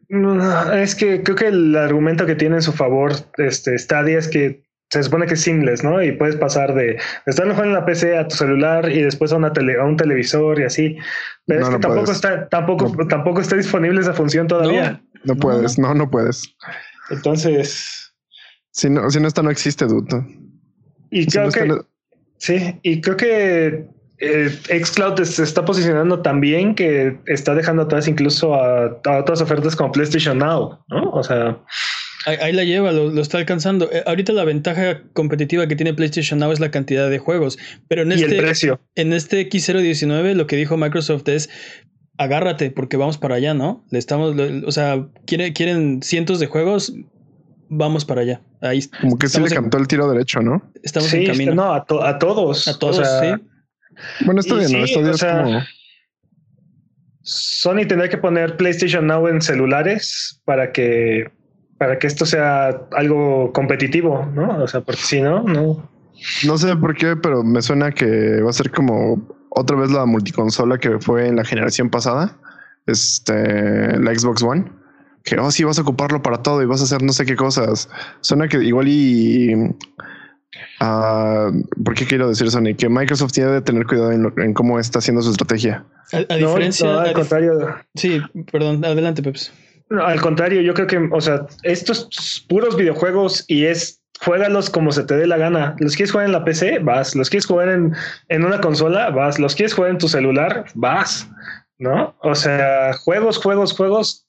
Es 0.08 0.94
que 0.94 1.22
creo 1.22 1.36
que 1.36 1.46
el 1.48 1.76
argumento 1.76 2.26
que 2.26 2.34
tiene 2.34 2.56
en 2.56 2.62
su 2.62 2.72
favor 2.72 3.12
este 3.38 3.78
Stadia 3.78 4.18
es 4.18 4.28
que 4.28 4.66
se 4.90 5.02
supone 5.02 5.26
que 5.26 5.34
es 5.34 5.40
seamless, 5.40 5.82
¿no? 5.82 6.02
Y 6.02 6.12
puedes 6.12 6.36
pasar 6.36 6.74
de 6.74 6.98
estar 7.26 7.44
jugando 7.46 7.64
en 7.64 7.72
la 7.72 7.84
PC 7.84 8.16
a 8.16 8.28
tu 8.28 8.36
celular 8.36 8.90
y 8.90 9.02
después 9.02 9.32
a, 9.32 9.36
una 9.36 9.52
tele, 9.52 9.80
a 9.80 9.84
un 9.84 9.96
televisor 9.96 10.60
y 10.60 10.64
así. 10.64 10.96
Pero 11.46 11.62
es 11.62 11.68
que 11.68 11.78
tampoco 11.78 12.12
está, 12.12 12.48
tampoco, 12.48 13.06
tampoco 13.08 13.40
está 13.40 13.56
disponible 13.56 14.00
esa 14.00 14.14
función 14.14 14.46
todavía. 14.46 15.02
No, 15.24 15.34
puedes, 15.34 15.78
no, 15.78 15.92
no 15.94 16.08
puedes. 16.08 16.54
Entonces. 17.10 18.12
Si 18.70 18.88
no, 18.88 19.10
si 19.10 19.18
no 19.18 19.26
está, 19.26 19.42
no 19.42 19.50
existe, 19.50 19.86
duda. 19.86 20.24
Y 21.10 21.26
creo 21.26 21.50
que. 21.50 21.80
Sí, 22.38 22.78
y 22.82 23.00
creo 23.00 23.16
que 23.16 23.88
eh, 24.18 24.50
Xcloud 24.84 25.22
se 25.24 25.42
está 25.42 25.64
posicionando 25.64 26.20
tan 26.20 26.40
bien 26.40 26.74
que 26.74 27.18
está 27.26 27.54
dejando 27.54 27.82
atrás 27.82 28.08
incluso 28.08 28.54
a, 28.54 29.00
otras 29.18 29.40
ofertas 29.40 29.76
como 29.76 29.92
PlayStation 29.92 30.38
Now, 30.38 30.78
¿no? 30.88 31.10
O 31.10 31.22
sea. 31.22 31.58
Ahí, 32.24 32.52
la 32.52 32.64
lleva, 32.64 32.90
lo, 32.90 33.20
está 33.20 33.38
alcanzando. 33.38 33.88
Eh, 33.92 34.02
ahorita 34.04 34.32
la 34.32 34.44
ventaja 34.44 35.02
competitiva 35.12 35.68
que 35.68 35.76
tiene 35.76 35.94
PlayStation 35.94 36.40
Now 36.40 36.50
es 36.50 36.58
la 36.58 36.70
cantidad 36.70 37.08
de 37.08 37.18
juegos. 37.18 37.56
Pero 37.88 38.02
en 38.02 38.12
este, 38.12 38.36
precio. 38.36 38.80
En 38.96 39.12
este 39.12 39.48
X019 39.48 40.34
lo 40.34 40.46
que 40.46 40.56
dijo 40.56 40.76
Microsoft 40.76 41.28
es 41.28 41.48
agárrate 42.18 42.70
porque 42.70 42.96
vamos 42.96 43.18
para 43.18 43.36
allá, 43.36 43.54
¿no? 43.54 43.84
Le 43.90 43.98
estamos, 43.98 44.34
o 44.66 44.72
sea, 44.72 45.06
quieren, 45.26 45.52
quieren 45.52 46.02
cientos 46.02 46.40
de 46.40 46.46
juegos, 46.46 46.94
vamos 47.68 48.04
para 48.04 48.22
allá. 48.22 48.40
Ahí 48.60 48.80
Como 49.00 49.18
que 49.18 49.28
sí 49.28 49.40
le 49.40 49.50
cantó 49.50 49.78
el 49.78 49.86
tiro 49.86 50.10
derecho, 50.10 50.40
¿no? 50.40 50.62
Estamos 50.82 51.12
en 51.12 51.26
camino. 51.26 51.54
No, 51.54 51.74
a, 51.74 51.76
a, 51.76 52.18
todos. 52.18 52.66
A 52.66 52.78
todos, 52.78 53.06
sí. 53.20 53.34
Bueno, 54.24 54.40
está 54.40 54.54
bien, 54.54 54.72
¿no? 54.72 54.78
Esto 54.84 55.10
es 55.10 55.22
como... 55.22 55.62
Sony 57.22 57.86
tendrá 57.88 58.08
que 58.08 58.18
poner 58.18 58.56
PlayStation 58.56 59.06
Now 59.06 59.26
en 59.26 59.42
celulares 59.42 60.40
para 60.44 60.70
que 60.70 61.28
para 61.78 61.98
que 61.98 62.06
esto 62.06 62.24
sea 62.24 62.68
algo 62.92 63.52
competitivo, 63.52 64.24
¿no? 64.34 64.62
O 64.62 64.68
sea, 64.68 64.80
porque 64.80 65.02
si 65.02 65.20
no, 65.20 65.42
no. 65.42 65.90
No 66.46 66.58
sé 66.58 66.74
por 66.76 66.94
qué, 66.94 67.16
pero 67.16 67.42
me 67.42 67.60
suena 67.60 67.92
que 67.92 68.40
va 68.40 68.50
a 68.50 68.52
ser 68.52 68.70
como 68.70 69.28
otra 69.50 69.76
vez 69.76 69.90
la 69.90 70.06
multiconsola 70.06 70.78
que 70.78 70.98
fue 71.00 71.28
en 71.28 71.36
la 71.36 71.44
generación 71.44 71.90
pasada, 71.90 72.38
este, 72.86 73.98
la 73.98 74.14
Xbox 74.14 74.42
One, 74.42 74.64
que, 75.24 75.38
oh, 75.38 75.50
sí, 75.50 75.64
vas 75.64 75.78
a 75.78 75.82
ocuparlo 75.82 76.22
para 76.22 76.42
todo 76.42 76.62
y 76.62 76.66
vas 76.66 76.80
a 76.80 76.84
hacer 76.84 77.02
no 77.02 77.12
sé 77.12 77.26
qué 77.26 77.36
cosas. 77.36 77.90
Suena 78.20 78.48
que 78.48 78.62
igual 78.62 78.88
y... 78.88 79.54
Uh, 80.80 81.62
¿Por 81.84 81.94
qué 81.94 82.06
quiero 82.06 82.28
decir 82.28 82.50
Sony? 82.50 82.74
Que 82.76 82.88
Microsoft 82.88 83.32
tiene 83.32 83.52
que 83.54 83.60
tener 83.62 83.86
cuidado 83.86 84.12
en, 84.12 84.54
cómo 84.54 84.78
está 84.78 84.98
haciendo 84.98 85.22
su 85.22 85.30
estrategia. 85.30 85.84
A, 86.12 86.34
diferencia... 86.34 87.02
al 87.02 87.12
contrario. 87.12 87.76
Sí, 87.94 88.20
perdón, 88.52 88.84
adelante, 88.84 89.22
Peps. 89.22 89.52
al 89.90 90.20
contrario, 90.20 90.60
yo 90.60 90.74
creo 90.74 90.86
que, 90.86 91.08
o 91.10 91.20
sea, 91.20 91.46
estos 91.62 92.44
puros 92.48 92.76
videojuegos 92.76 93.44
y 93.48 93.64
es 93.64 94.00
juégalos 94.20 94.70
como 94.70 94.92
se 94.92 95.04
te 95.04 95.16
dé 95.16 95.26
la 95.26 95.36
gana. 95.36 95.74
¿Los 95.78 95.96
quieres 95.96 96.12
jugar 96.12 96.26
en 96.26 96.32
la 96.32 96.44
PC? 96.44 96.78
Vas. 96.80 97.14
¿Los 97.14 97.30
quieres 97.30 97.46
jugar 97.46 97.68
en, 97.68 97.94
en 98.28 98.44
una 98.44 98.60
consola? 98.60 99.10
Vas. 99.10 99.38
¿Los 99.38 99.54
quieres 99.54 99.74
jugar 99.74 99.90
en 99.90 99.98
tu 99.98 100.08
celular? 100.08 100.66
Vas. 100.74 101.28
¿No? 101.78 102.16
O 102.22 102.34
sea, 102.34 102.94
juegos, 102.94 103.38
juegos, 103.38 103.72
juegos. 103.72 104.26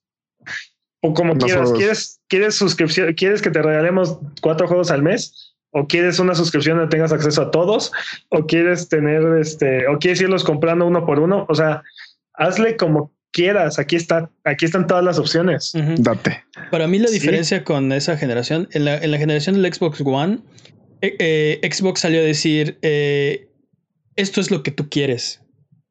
O 1.02 1.14
como 1.14 1.38
quieras. 1.38 1.72
¿Quieres, 1.74 2.20
¿Quieres 2.28 2.56
suscripción? 2.56 3.14
¿Quieres 3.14 3.42
que 3.42 3.52
te 3.52 3.62
regalemos 3.62 4.20
cuatro 4.42 4.68
juegos 4.68 4.92
al 4.92 5.04
mes? 5.04 5.47
¿O 5.78 5.88
quieres 5.88 6.18
una 6.18 6.34
suscripción 6.34 6.78
donde 6.78 6.90
tengas 6.90 7.12
acceso 7.12 7.42
a 7.44 7.52
todos? 7.52 7.92
¿O 8.30 8.48
quieres 8.48 8.90
tener 8.90 9.22
este, 9.40 9.88
o 9.88 10.00
quieres 10.00 10.20
irlos 10.22 10.44
comprando 10.44 10.88
uno 10.88 11.06
por 11.06 11.20
uno? 11.20 11.46
O 11.50 11.54
sea, 11.54 11.84
hazle 12.34 12.78
como 12.78 13.14
quieras. 13.32 13.78
Aquí 13.78 13.96
está, 13.96 14.32
aquí 14.44 14.66
están 14.66 14.88
todas 14.88 15.04
las 15.04 15.20
opciones. 15.20 15.74
Date. 15.98 16.44
Para 16.72 16.88
mí 16.88 16.98
la 16.98 17.12
diferencia 17.12 17.64
con 17.64 17.92
esa 17.92 18.18
generación, 18.18 18.68
en 18.72 18.86
la, 18.86 18.98
en 18.98 19.12
la, 19.12 19.20
generación 19.20 19.62
del 19.62 19.72
Xbox 19.72 20.02
One, 20.04 20.40
eh, 21.02 21.16
eh, 21.20 21.72
Xbox 21.72 22.00
salió 22.00 22.22
a 22.22 22.24
decir, 22.24 22.80
eh, 22.82 23.48
esto 24.16 24.42
es 24.42 24.50
lo 24.50 24.64
que 24.64 24.72
tú 24.72 24.90
quieres. 24.90 25.42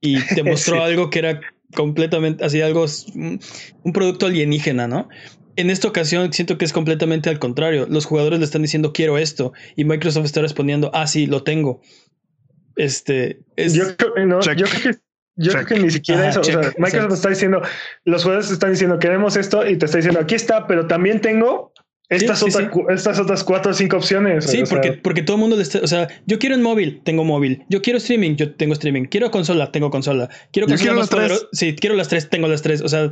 Y 0.00 0.20
te 0.34 0.42
mostró 0.42 0.82
algo 0.82 1.10
que 1.10 1.20
era 1.20 1.40
completamente, 1.76 2.44
así 2.44 2.60
algo, 2.60 2.86
un 3.14 3.92
producto 3.92 4.26
alienígena, 4.26 4.88
¿no? 4.88 5.08
En 5.56 5.70
esta 5.70 5.88
ocasión 5.88 6.32
siento 6.32 6.58
que 6.58 6.64
es 6.64 6.72
completamente 6.72 7.30
al 7.30 7.38
contrario. 7.38 7.86
Los 7.88 8.04
jugadores 8.04 8.38
le 8.38 8.44
están 8.44 8.62
diciendo 8.62 8.92
quiero 8.92 9.18
esto 9.18 9.52
y 9.74 9.84
Microsoft 9.84 10.26
está 10.26 10.42
respondiendo, 10.42 10.90
ah, 10.94 11.06
sí, 11.06 11.26
lo 11.26 11.42
tengo. 11.42 11.80
Este, 12.76 13.40
yo, 13.56 13.96
creo, 13.96 14.26
no, 14.26 14.40
yo 14.40 14.66
creo 14.66 14.82
que 14.82 14.98
yo 15.36 15.52
creo 15.52 15.66
que 15.66 15.78
ni 15.78 15.90
siquiera 15.90 16.28
eso. 16.28 16.40
o 16.40 16.44
sea, 16.44 16.60
Microsoft 16.78 17.12
está 17.12 17.28
diciendo, 17.28 17.62
los 18.04 18.22
jugadores 18.22 18.50
están 18.50 18.72
diciendo, 18.72 18.98
queremos 18.98 19.36
esto 19.36 19.66
y 19.66 19.76
te 19.76 19.86
está 19.86 19.98
diciendo, 19.98 20.20
aquí 20.20 20.34
está, 20.34 20.66
pero 20.66 20.86
también 20.86 21.20
tengo 21.20 21.72
estas, 22.08 22.44
estas 22.88 23.18
otras 23.18 23.42
cuatro 23.42 23.72
o 23.72 23.74
cinco 23.74 23.96
opciones. 23.96 24.44
Sí, 24.44 24.62
porque, 24.68 24.92
porque 24.92 25.22
todo 25.22 25.36
el 25.36 25.40
mundo 25.40 25.56
le 25.56 25.62
está, 25.62 25.80
o 25.80 25.86
sea, 25.86 26.08
yo 26.26 26.38
quiero 26.38 26.54
en 26.54 26.62
móvil, 26.62 27.00
tengo 27.02 27.24
móvil. 27.24 27.64
Yo 27.68 27.82
quiero 27.82 27.98
streaming, 27.98 28.36
yo 28.36 28.54
tengo 28.54 28.74
streaming. 28.74 29.04
Quiero 29.04 29.30
consola, 29.30 29.72
tengo 29.72 29.90
consola. 29.90 30.28
Quiero 30.52 30.68
consola 30.68 30.94
más 30.94 31.08
poderosa. 31.08 31.46
Sí, 31.52 31.74
quiero 31.74 31.96
las 31.96 32.08
tres, 32.08 32.30
tengo 32.30 32.46
las 32.46 32.62
tres. 32.62 32.80
O 32.80 32.88
sea, 32.88 33.10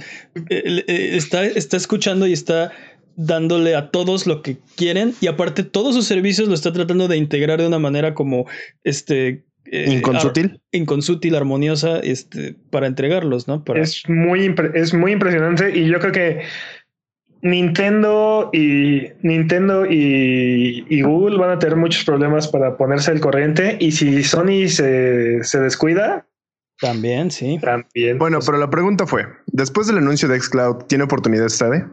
eh, 0.51 0.85
eh, 0.87 1.11
está, 1.15 1.45
está 1.45 1.77
escuchando 1.77 2.27
y 2.27 2.33
está 2.33 2.73
dándole 3.17 3.75
a 3.77 3.91
todos 3.91 4.27
lo 4.27 4.43
que 4.43 4.59
quieren 4.77 5.15
y 5.21 5.29
aparte 5.29 5.63
todos 5.63 5.95
sus 5.95 6.07
servicios 6.07 6.49
lo 6.49 6.55
está 6.55 6.73
tratando 6.73 7.07
de 7.07 7.17
integrar 7.17 7.61
de 7.61 7.67
una 7.67 7.79
manera 7.79 8.13
como 8.15 8.47
este 8.83 9.45
eh, 9.67 9.87
inconsútil. 9.89 10.61
inconsútil, 10.73 11.35
armoniosa, 11.35 11.99
este, 12.01 12.57
para 12.71 12.87
entregarlos, 12.87 13.49
¿no? 13.49 13.65
Es, 13.75 14.03
muy 14.09 14.55
es 14.75 14.95
muy 14.95 15.13
impresionante 15.13 15.77
y 15.77 15.87
yo 15.89 15.99
creo 16.01 16.13
que 16.13 16.43
Nintendo 17.45 18.49
y 18.55 19.13
Nintendo 19.21 19.85
y, 19.85 21.03
Google 21.03 21.37
van 21.37 21.51
a 21.51 21.59
tener 21.59 21.77
muchos 21.77 22.03
problemas 22.05 22.49
para 22.49 22.79
ponerse 22.79 23.11
al 23.11 23.21
corriente 23.21 23.77
y 23.79 23.93
si 23.93 24.25
Sony 24.25 24.69
se, 24.69 25.45
se 25.45 25.61
descuida. 25.61 26.27
También, 26.81 27.31
sí. 27.31 27.59
También. 27.61 28.19
Bueno, 28.19 28.39
pero 28.45 28.57
la 28.57 28.71
pregunta 28.71 29.07
fue, 29.07 29.27
después 29.47 29.87
del 29.87 29.99
anuncio 29.99 30.27
de 30.27 30.41
Xcloud, 30.41 30.85
¿tiene 30.87 31.05
oportunidad 31.05 31.49
Stadia? 31.51 31.91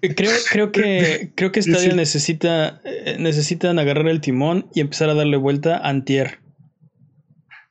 Creo, 0.00 0.32
creo 0.50 0.72
que 0.72 1.32
creo 1.36 1.52
que 1.52 1.62
Stadia 1.62 1.92
necesita 1.94 2.80
eh, 2.84 3.16
necesitan 3.18 3.78
agarrar 3.78 4.08
el 4.08 4.20
timón 4.20 4.68
y 4.74 4.80
empezar 4.80 5.08
a 5.10 5.14
darle 5.14 5.36
vuelta 5.36 5.78
a 5.78 5.88
antier. 5.90 6.40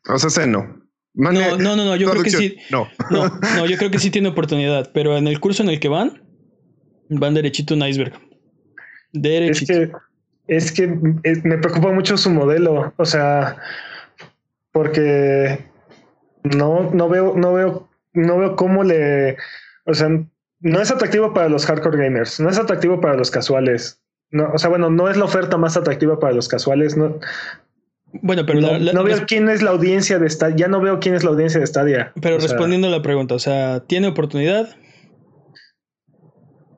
O 0.08 0.18
sea, 0.18 0.46
no. 0.46 0.85
No, 1.16 1.32
no, 1.32 1.58
no, 1.58 1.76
no, 1.76 1.96
yo 1.96 2.10
creo 2.12 2.24
que 2.24 2.30
sí. 2.30 2.58
No. 2.70 2.88
no. 3.10 3.66
yo 3.66 3.78
creo 3.78 3.92
que 3.92 4.00
sí 4.00 4.10
tiene 4.12 4.30
oportunidad, 4.30 4.92
pero 4.94 5.18
en 5.18 5.28
el 5.28 5.40
curso 5.40 5.64
en 5.64 5.70
el 5.70 5.80
que 5.80 5.88
van, 5.88 6.22
van 7.10 7.34
derechito 7.34 7.74
un 7.74 7.84
iceberg. 7.84 8.14
Derechito. 9.14 9.74
Es 10.48 10.72
que, 10.72 10.88
es 11.24 11.42
que 11.42 11.42
me 11.44 11.58
preocupa 11.58 11.92
mucho 11.92 12.18
su 12.18 12.30
modelo. 12.30 12.94
O 12.98 13.06
sea, 13.06 13.58
porque 14.72 15.66
no, 16.44 16.92
no 16.92 17.10
veo, 17.10 17.34
no 17.36 17.54
veo, 17.54 17.90
no 18.14 18.38
veo 18.38 18.56
cómo 18.56 18.84
le. 18.84 19.38
O 19.86 19.94
sea, 19.94 20.10
no 20.60 20.82
es 20.82 20.92
atractivo 20.92 21.34
para 21.34 21.50
los 21.50 21.66
hardcore 21.66 22.04
gamers, 22.04 22.40
no 22.40 22.50
es 22.50 22.58
atractivo 22.58 23.00
para 23.00 23.16
los 23.16 23.32
casuales. 23.32 24.02
No, 24.32 24.52
o 24.54 24.58
sea, 24.58 24.70
bueno, 24.70 24.90
no 24.90 25.10
es 25.10 25.18
la 25.18 25.26
oferta 25.26 25.58
más 25.58 25.78
atractiva 25.78 26.20
para 26.20 26.34
los 26.34 26.48
casuales. 26.48 26.98
No, 26.98 27.20
bueno, 28.22 28.46
pero 28.46 28.62
no, 28.62 29.04
veo 29.04 29.26
quién 29.28 29.50
es 29.50 29.62
la 29.62 29.72
audiencia 29.72 30.20
de 30.20 30.30
Stadia. 30.30 30.56
Ya 30.56 30.68
no 30.68 30.80
veo 30.80 31.00
quién 31.00 31.16
es 31.16 31.24
la 31.24 31.32
audiencia 31.32 31.60
de 31.60 31.68
Stadia. 31.68 32.14
Pero 32.22 32.38
respondiendo 32.40 32.88
a 32.88 32.92
la 32.92 33.02
pregunta, 33.02 33.36
o 33.36 33.40
sea, 33.40 33.82
¿tiene 33.82 34.08
oportunidad? 34.08 34.76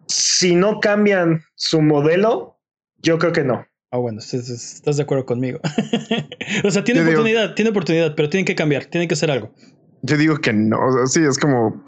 Si 0.07 0.55
no 0.55 0.79
cambian 0.79 1.43
su 1.55 1.81
modelo, 1.81 2.59
yo 2.97 3.19
creo 3.19 3.33
que 3.33 3.43
no. 3.43 3.65
Ah, 3.91 3.97
bueno, 3.97 4.19
estás, 4.19 4.97
de 4.97 5.03
acuerdo 5.03 5.25
conmigo. 5.25 5.59
o 6.63 6.71
sea, 6.71 6.83
tiene 6.83 7.01
oportunidad, 7.01 7.55
tiene 7.55 7.71
oportunidad, 7.71 8.15
pero 8.15 8.29
tienen 8.29 8.45
que 8.45 8.55
cambiar, 8.55 8.85
tienen 8.85 9.07
que 9.07 9.13
hacer 9.13 9.31
algo. 9.31 9.53
Yo 10.01 10.17
digo 10.17 10.37
que 10.37 10.53
no. 10.53 10.77
O 10.79 10.91
sea, 10.91 11.05
sí, 11.07 11.27
es 11.27 11.37
como. 11.37 11.83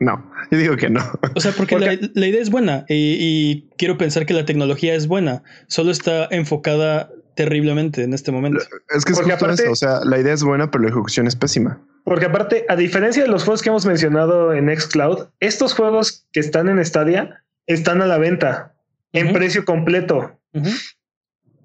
No, 0.00 0.30
yo 0.50 0.58
digo 0.58 0.76
que 0.76 0.90
no. 0.90 1.00
O 1.34 1.40
sea, 1.40 1.52
porque, 1.52 1.78
La, 1.78 2.26
idea 2.26 2.42
es 2.42 2.50
buena 2.50 2.84
y, 2.88 3.68
quiero 3.78 3.96
pensar 3.96 4.26
que 4.26 4.34
la 4.34 4.44
tecnología 4.44 4.94
es 4.94 5.06
buena, 5.06 5.44
solo 5.68 5.92
está 5.92 6.26
enfocada 6.30 7.10
terriblemente 7.34 8.02
en 8.02 8.14
este 8.14 8.32
momento. 8.32 8.60
Es 8.94 9.04
que 9.04 9.12
es 9.12 9.20
justo 9.20 9.50
eso, 9.50 9.70
o 9.70 9.76
sea, 9.76 10.00
la 10.04 10.18
idea 10.18 10.32
es 10.32 10.42
buena, 10.42 10.70
pero 10.70 10.84
la 10.84 10.90
ejecución 10.90 11.26
es 11.26 11.36
pésima. 11.36 11.80
Porque 12.04 12.26
aparte, 12.26 12.66
a 12.68 12.76
diferencia 12.76 13.22
de 13.22 13.28
los 13.28 13.44
juegos 13.44 13.62
que 13.62 13.70
hemos 13.70 13.86
mencionado 13.86 14.52
en 14.52 14.74
Xcloud, 14.74 15.28
estos 15.40 15.74
juegos 15.74 16.26
que 16.32 16.40
están 16.40 16.68
en 16.68 16.84
Stadia 16.84 17.44
están 17.66 18.02
a 18.02 18.06
la 18.06 18.18
venta 18.18 18.74
en 19.12 19.32
precio 19.32 19.64
completo. 19.64 20.38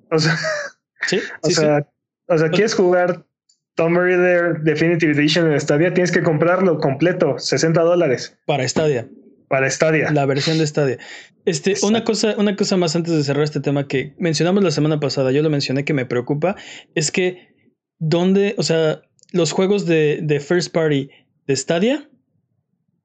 O 0.10 0.20
sea, 0.20 0.38
sí, 1.02 1.20
o 1.42 1.50
sea, 1.50 1.88
o 2.28 2.38
sea, 2.38 2.50
quieres 2.50 2.74
jugar 2.74 3.26
Tomb 3.76 3.98
Raider 3.98 4.62
Definitive 4.62 5.14
Edition 5.14 5.52
en 5.52 5.60
Stadia, 5.60 5.94
tienes 5.94 6.12
que 6.12 6.24
comprarlo 6.24 6.80
completo, 6.80 7.38
60 7.38 7.82
dólares. 7.82 8.38
Para 8.46 8.68
Stadia. 8.68 9.08
Para 9.50 9.70
Stadia. 9.70 10.12
La 10.12 10.26
versión 10.26 10.60
de 10.60 10.68
Stadia. 10.68 10.98
Este, 11.44 11.74
una 11.82 12.04
cosa, 12.04 12.36
una 12.38 12.56
cosa 12.56 12.78
más 12.78 12.96
antes 12.96 13.14
de 13.14 13.24
cerrar 13.24 13.44
este 13.44 13.60
tema 13.60 13.88
que 13.88 14.14
mencionamos 14.20 14.64
la 14.64 14.72
semana 14.72 15.00
pasada, 15.00 15.32
yo 15.32 15.42
lo 15.42 15.50
mencioné 15.50 15.84
que 15.84 15.94
me 15.94 16.06
preocupa, 16.06 16.56
es 16.96 17.12
que 17.12 17.50
donde, 17.98 18.54
o 18.58 18.64
sea, 18.64 19.02
los 19.32 19.52
juegos 19.52 19.86
de, 19.86 20.20
de 20.22 20.40
First 20.40 20.72
Party 20.72 21.10
de 21.48 21.56
Stadia 21.56 22.10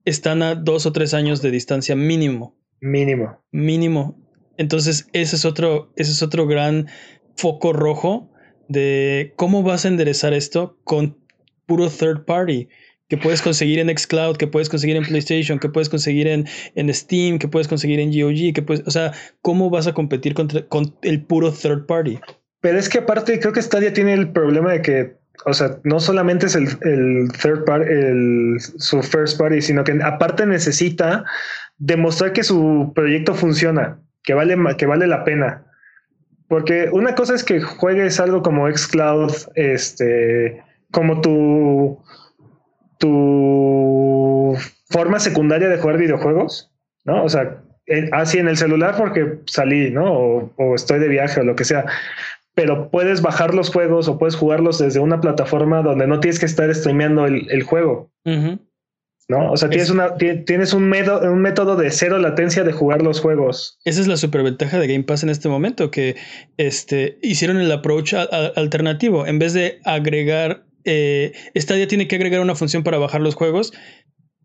están 0.04 0.42
a 0.42 0.54
dos 0.54 0.84
o 0.86 0.92
tres 0.92 1.14
años 1.14 1.40
de 1.42 1.50
distancia 1.50 1.96
mínimo. 1.96 2.56
Mínimo. 2.80 3.42
Mínimo. 3.50 4.22
Entonces, 4.58 5.08
ese 5.12 5.36
es 5.36 5.44
otro, 5.46 5.92
ese 5.96 6.12
es 6.12 6.22
otro 6.22 6.46
gran 6.46 6.88
foco 7.36 7.72
rojo 7.72 8.30
de 8.68 9.32
cómo 9.36 9.62
vas 9.62 9.84
a 9.84 9.88
enderezar 9.88 10.34
esto 10.34 10.78
con 10.84 11.18
puro 11.66 11.88
third 11.88 12.24
party 12.26 12.68
que 13.08 13.16
puedes 13.16 13.42
conseguir 13.42 13.78
en 13.78 13.96
Xcloud, 13.96 14.36
que 14.36 14.46
puedes 14.46 14.68
conseguir 14.68 14.96
en 14.96 15.04
PlayStation, 15.04 15.58
que 15.58 15.68
puedes 15.68 15.88
conseguir 15.88 16.26
en, 16.26 16.46
en 16.74 16.92
Steam, 16.92 17.38
que 17.38 17.48
puedes 17.48 17.68
conseguir 17.68 18.00
en 18.00 18.10
GOG, 18.10 18.54
que 18.54 18.62
puedes, 18.62 18.86
o 18.86 18.90
sea, 18.90 19.12
¿cómo 19.42 19.70
vas 19.70 19.86
a 19.86 19.92
competir 19.92 20.34
contra, 20.34 20.66
con 20.68 20.94
el 21.02 21.22
puro 21.22 21.52
third 21.52 21.86
party? 21.86 22.18
Pero 22.60 22.78
es 22.78 22.88
que 22.88 22.98
aparte 22.98 23.38
creo 23.40 23.52
que 23.52 23.60
Stadia 23.60 23.92
tiene 23.92 24.14
el 24.14 24.30
problema 24.30 24.72
de 24.72 24.82
que, 24.82 25.16
o 25.44 25.52
sea, 25.52 25.78
no 25.84 26.00
solamente 26.00 26.46
es 26.46 26.54
el, 26.54 26.68
el 26.82 27.30
third 27.32 27.64
party, 27.64 27.90
el, 27.90 28.56
su 28.58 29.02
first 29.02 29.38
party, 29.38 29.60
sino 29.60 29.84
que 29.84 29.98
aparte 30.02 30.46
necesita 30.46 31.24
demostrar 31.76 32.32
que 32.32 32.42
su 32.42 32.92
proyecto 32.94 33.34
funciona, 33.34 33.98
que 34.22 34.32
vale, 34.32 34.56
que 34.78 34.86
vale 34.86 35.06
la 35.06 35.24
pena. 35.24 35.66
Porque 36.48 36.88
una 36.92 37.14
cosa 37.14 37.34
es 37.34 37.44
que 37.44 37.60
juegues 37.60 38.20
algo 38.20 38.42
como 38.42 38.70
Xcloud, 38.70 39.32
este, 39.56 40.62
como 40.90 41.20
tu, 41.20 42.02
tu 43.04 44.56
forma 44.88 45.20
secundaria 45.20 45.68
de 45.68 45.76
jugar 45.76 45.98
videojuegos, 45.98 46.72
¿no? 47.04 47.22
O 47.22 47.28
sea, 47.28 47.62
así 48.12 48.38
en 48.38 48.48
el 48.48 48.56
celular 48.56 48.94
porque 48.96 49.40
salí, 49.44 49.90
¿no? 49.90 50.50
O, 50.56 50.74
estoy 50.74 51.00
de 51.00 51.08
viaje 51.08 51.40
o 51.40 51.44
lo 51.44 51.54
que 51.54 51.64
sea. 51.64 51.84
Pero 52.54 52.90
puedes 52.90 53.20
bajar 53.20 53.52
los 53.52 53.70
juegos 53.70 54.08
o 54.08 54.18
puedes 54.18 54.36
jugarlos 54.36 54.78
desde 54.78 55.00
una 55.00 55.20
plataforma 55.20 55.82
donde 55.82 56.06
no 56.06 56.20
tienes 56.20 56.38
que 56.38 56.46
estar 56.46 56.74
streameando 56.74 57.26
el, 57.26 57.62
juego. 57.64 58.10
¿no? 58.24 59.52
O 59.52 59.56
sea, 59.56 59.68
tienes, 59.68 59.90
una, 59.90 60.16
tienes 60.16 60.72
un, 60.72 60.88
método, 60.88 61.30
un 61.30 61.42
método 61.42 61.76
de 61.76 61.90
cero 61.90 62.18
latencia 62.18 62.64
de 62.64 62.72
jugar 62.72 63.02
los 63.02 63.20
juegos. 63.20 63.78
Esa 63.84 64.00
es 64.00 64.06
la 64.06 64.16
superventaja 64.16 64.78
de 64.78 64.86
Game 64.86 65.04
Pass 65.04 65.24
en 65.24 65.30
este 65.30 65.48
momento, 65.50 65.90
que 65.90 66.16
este, 66.56 67.18
hicieron 67.20 67.58
el 67.58 67.70
approach 67.72 68.14
alternativo. 68.14 69.26
En 69.26 69.38
vez 69.38 69.52
de 69.52 69.80
agregar, 69.84 70.64
eh, 70.84 71.32
Stadia 71.56 71.88
tiene 71.88 72.08
que 72.08 72.16
agregar 72.16 72.40
una 72.40 72.54
función 72.54 72.82
para 72.82 72.98
bajar 72.98 73.20
los 73.20 73.34
juegos. 73.34 73.72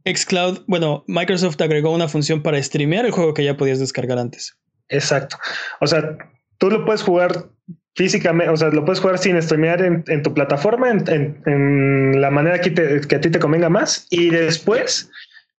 Xcloud, 0.05 0.63
bueno, 0.67 1.03
Microsoft 1.07 1.61
agregó 1.61 1.93
una 1.93 2.07
función 2.07 2.41
para 2.41 2.61
streamear 2.61 3.05
el 3.05 3.11
juego 3.11 3.33
que 3.33 3.43
ya 3.43 3.57
podías 3.57 3.79
descargar 3.79 4.17
antes. 4.17 4.57
Exacto. 4.87 5.37
O 5.81 5.87
sea, 5.87 6.17
tú 6.57 6.69
lo 6.69 6.85
puedes 6.85 7.01
jugar 7.01 7.49
físicamente, 7.95 8.51
o 8.51 8.57
sea, 8.57 8.69
lo 8.69 8.85
puedes 8.85 8.99
jugar 8.99 9.17
sin 9.17 9.41
streamear 9.41 9.81
en, 9.81 10.23
tu 10.23 10.33
plataforma, 10.33 10.89
en, 10.89 12.21
la 12.21 12.31
manera 12.31 12.59
que, 12.61 12.73
que, 12.73 13.15
a 13.15 13.21
ti 13.21 13.29
te 13.29 13.39
convenga 13.39 13.69
más, 13.69 14.07
y 14.09 14.29
después 14.29 15.09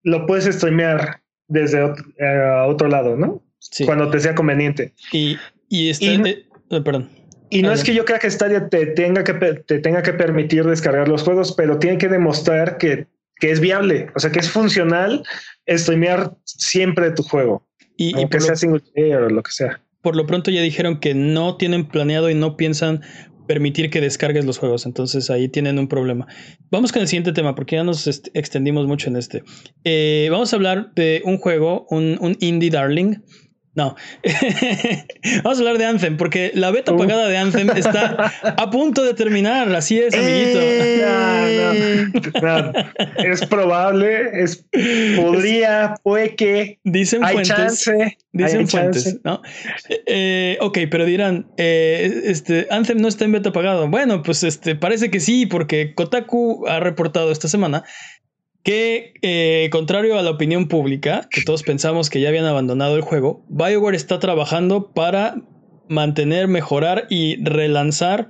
lo 0.03 0.27
puedes 0.27 0.47
streamear 0.47 1.21
desde 1.49 1.85
eh, 1.85 2.65
otro, 2.67 2.89
lado, 2.89 3.17
¿no? 3.17 3.43
Sí. 3.59 3.85
Cuando 3.85 4.11
te 4.11 4.21
sea 4.21 4.35
conveniente. 4.35 4.95
Y, 5.13 5.37
y, 5.69 5.91
está, 5.91 6.07
eh, 6.07 6.47
eh, 6.71 6.81
perdón. 6.81 7.11
Y 7.51 7.63
no 7.63 7.73
es 7.73 7.85
que 7.85 7.95
yo 7.95 8.05
crea 8.05 8.19
que 8.19 8.31
Stadia 8.31 8.69
te 8.69 8.87
tenga 8.87 9.25
que, 9.25 9.35
te 9.35 9.79
tenga 9.81 10.03
que 10.03 10.13
permitir 10.13 10.65
descargar 10.65 11.09
los 11.09 11.23
juegos, 11.23 11.53
pero 11.57 11.79
tiene 11.79 11.99
que 11.99 12.09
demostrar 12.09 12.79
que, 12.79 13.07
que 13.37 13.51
es 13.51 13.61
viable, 13.61 14.09
o 14.15 14.21
sea, 14.21 14.31
que 14.31 14.39
es 14.39 14.51
funcional 14.51 15.25
streamear 15.69 16.33
siempre 16.45 17.11
tu 17.11 17.23
juego. 17.23 17.67
Y, 17.97 18.17
aunque 18.17 18.41
sea 18.41 18.57
single 18.57 18.81
player 18.95 19.23
o 19.23 19.29
lo 19.29 19.43
que 19.43 19.51
sea 19.53 19.81
por 20.03 20.17
lo 20.17 20.27
pronto 20.27 20.51
ya 20.51 20.63
dijeron 20.63 21.01
que 21.01 21.15
no 21.15 21.57
tienen 21.57 21.87
planeado 21.87 22.31
y 22.31 22.35
no 22.35 22.57
piensan 22.57 23.03
permitir 23.47 23.91
que 23.91 24.01
descargues 24.01 24.45
los 24.45 24.59
juegos. 24.59 24.87
Entonces 24.87 25.29
ahí 25.29 25.49
tienen 25.49 25.79
un 25.79 25.89
problema. 25.89 26.27
Vamos 26.71 26.93
con 26.93 27.03
el 27.03 27.09
siguiente 27.09 27.33
tema 27.33 27.55
porque 27.55 27.77
ya 27.77 27.85
nos 27.85 28.07
extendimos 28.07 28.87
mucho 28.87 29.11
en 29.11 29.17
este. 29.17 29.43
Eh, 29.85 30.29
vamos 30.31 30.53
a 30.53 30.57
hablar 30.57 30.93
de 30.95 31.21
un 31.25 31.39
juego, 31.39 31.87
un, 31.91 32.37
indie 32.41 32.71
darling, 32.71 33.17
No. 33.81 33.97
Vamos 35.43 35.59
a 35.59 35.61
hablar 35.63 35.79
de 35.79 35.87
Anthem, 35.87 36.19
porque 36.19 36.51
la 36.53 36.71
beta 36.71 36.95
pagada 36.95 37.29
de 37.29 37.39
Anthem 37.39 37.71
está 37.71 38.31
a 38.59 38.71
punto 38.71 39.03
de 39.03 39.15
terminar. 39.15 39.75
Así 39.75 39.99
es, 39.99 40.13
amiguito. 40.13 40.59
Eh, 40.61 42.13
es 43.25 43.47
probable, 43.47 44.43
es 44.43 44.67
podría, 45.17 45.95
puede 46.03 46.37
que. 46.37 46.79
Dicen 46.85 47.25
hay 47.25 47.37
fuentes. 47.37 47.57
Chance, 47.57 48.19
dicen 48.33 48.69
fuentes, 48.69 49.19
¿no? 49.25 49.41
Eh, 50.07 50.59
ok, 50.61 50.81
pero 50.91 51.07
dirán, 51.07 51.47
eh, 51.57 52.25
este, 52.27 52.67
Anthem 52.71 52.99
no 52.99 53.09
está 53.09 53.25
en 53.25 53.33
beta 53.33 53.51
pagado. 53.51 53.89
Bueno, 53.89 54.23
pues 54.23 54.43
este, 54.43 54.77
parece 54.77 55.11
que 55.11 55.21
sí, 55.21 55.47
porque 55.47 55.95
Kotaku 55.95 56.67
ha 56.69 56.81
reportado 56.81 57.33
esta 57.33 57.49
semana 57.49 57.85
que, 58.63 59.15
eh, 59.23 59.69
contrario 59.73 60.19
a 60.19 60.23
la 60.23 60.31
opinión 60.31 60.69
pública, 60.69 61.29
que 61.31 61.43
todos 61.43 61.63
pensamos 61.63 62.11
que 62.11 62.21
ya 62.21 62.29
habían 62.29 62.45
abandonado 62.45 62.97
el 62.97 63.03
juego, 63.03 63.45
BioWare 63.49 63.97
está 63.97 64.19
trabajando 64.19 64.93
para 64.93 65.37
mantener, 65.89 66.47
mejorar 66.49 67.07
y 67.11 67.43
relanzar 67.43 68.29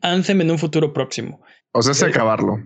Anthem 0.00 0.40
en 0.40 0.50
un 0.50 0.58
futuro 0.58 0.92
próximo. 0.92 1.40
O 1.72 1.82
sea, 1.82 1.92
es 1.92 2.02
Eh, 2.02 2.06
acabarlo. 2.06 2.58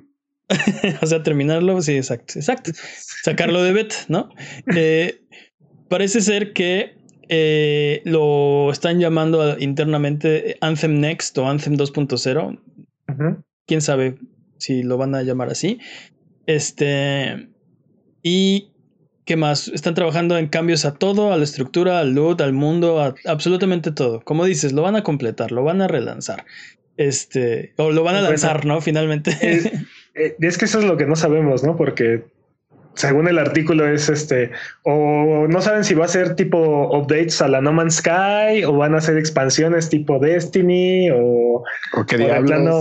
o 1.03 1.07
sea, 1.07 1.22
terminarlo, 1.22 1.81
sí, 1.83 1.97
exacto, 1.97 2.35
exacto. 2.37 2.72
Sacarlo 3.22 3.62
de 3.62 3.72
beta, 3.72 3.97
¿no? 4.09 4.31
Eh, 4.74 5.20
parece 5.89 6.20
ser 6.20 6.53
que 6.53 6.97
eh, 7.29 8.01
lo 8.05 8.70
están 8.70 8.99
llamando 8.99 9.59
internamente 9.59 10.57
Anthem 10.61 11.01
Next 11.01 11.37
o 11.39 11.49
Anthem 11.49 11.76
2.0. 11.76 12.61
Ujú. 13.11 13.43
quién 13.66 13.81
sabe 13.81 14.18
si 14.59 14.83
lo 14.83 14.99
van 14.99 15.14
a 15.14 15.22
llamar 15.22 15.51
así. 15.51 15.81
Este. 16.49 17.49
Y. 18.22 18.72
¿Qué 19.26 19.36
más? 19.36 19.68
Están 19.68 19.92
trabajando 19.94 20.38
en 20.38 20.49
cambios 20.49 20.86
a 20.86 20.94
todo, 20.94 21.34
a 21.34 21.36
la 21.36 21.44
estructura, 21.44 22.01
al 22.01 22.14
loot, 22.14 22.40
al 22.40 22.55
mundo, 22.55 22.99
a 23.03 23.14
absolutamente 23.26 23.92
todo. 23.92 24.22
Como 24.22 24.46
dices, 24.46 24.72
lo 24.72 24.80
van 24.80 24.96
a 24.96 25.03
completar, 25.03 25.53
lo 25.53 25.62
van 25.62 25.82
a 25.82 25.86
relanzar. 25.88 26.46
Este. 26.96 27.74
O 27.76 27.90
lo 27.90 28.03
van 28.03 28.14
a 28.14 28.18
Bueno. 28.20 28.30
lanzar, 28.30 28.64
¿no? 28.64 28.80
Finalmente. 28.80 29.36
Es, 29.42 29.66
eh, 30.14 30.34
es 30.40 30.57
que 30.57 30.64
eso 30.64 30.78
es 30.78 30.86
lo 30.86 30.96
que 30.96 31.05
no 31.05 31.14
sabemos, 31.14 31.62
¿no? 31.62 31.76
Porque 31.76 32.24
según 32.94 33.28
el 33.28 33.38
artículo 33.38 33.86
es 33.86 34.09
este, 34.09 34.51
o 34.82 35.46
no 35.49 35.61
saben 35.61 35.84
si 35.84 35.94
va 35.94 36.07
a 36.07 36.09
ser 36.09 36.34
tipo 36.34 36.88
updates 36.99 37.40
a 37.42 37.46
la 37.49 37.61
No 37.61 37.72
Man's 37.72 37.96
Sky, 37.96 38.64
o 38.66 38.72
van 38.72 38.94
a 38.96 39.01
ser 39.03 39.18
expansiones 39.18 39.88
tipo 39.90 40.18
Destiny, 40.18 41.11
o, 41.11 41.62
O 41.94 42.07
qué 42.09 42.16
o 42.16 42.18
de 42.18 42.24
diablos. 42.24 42.51
plano, 42.51 42.80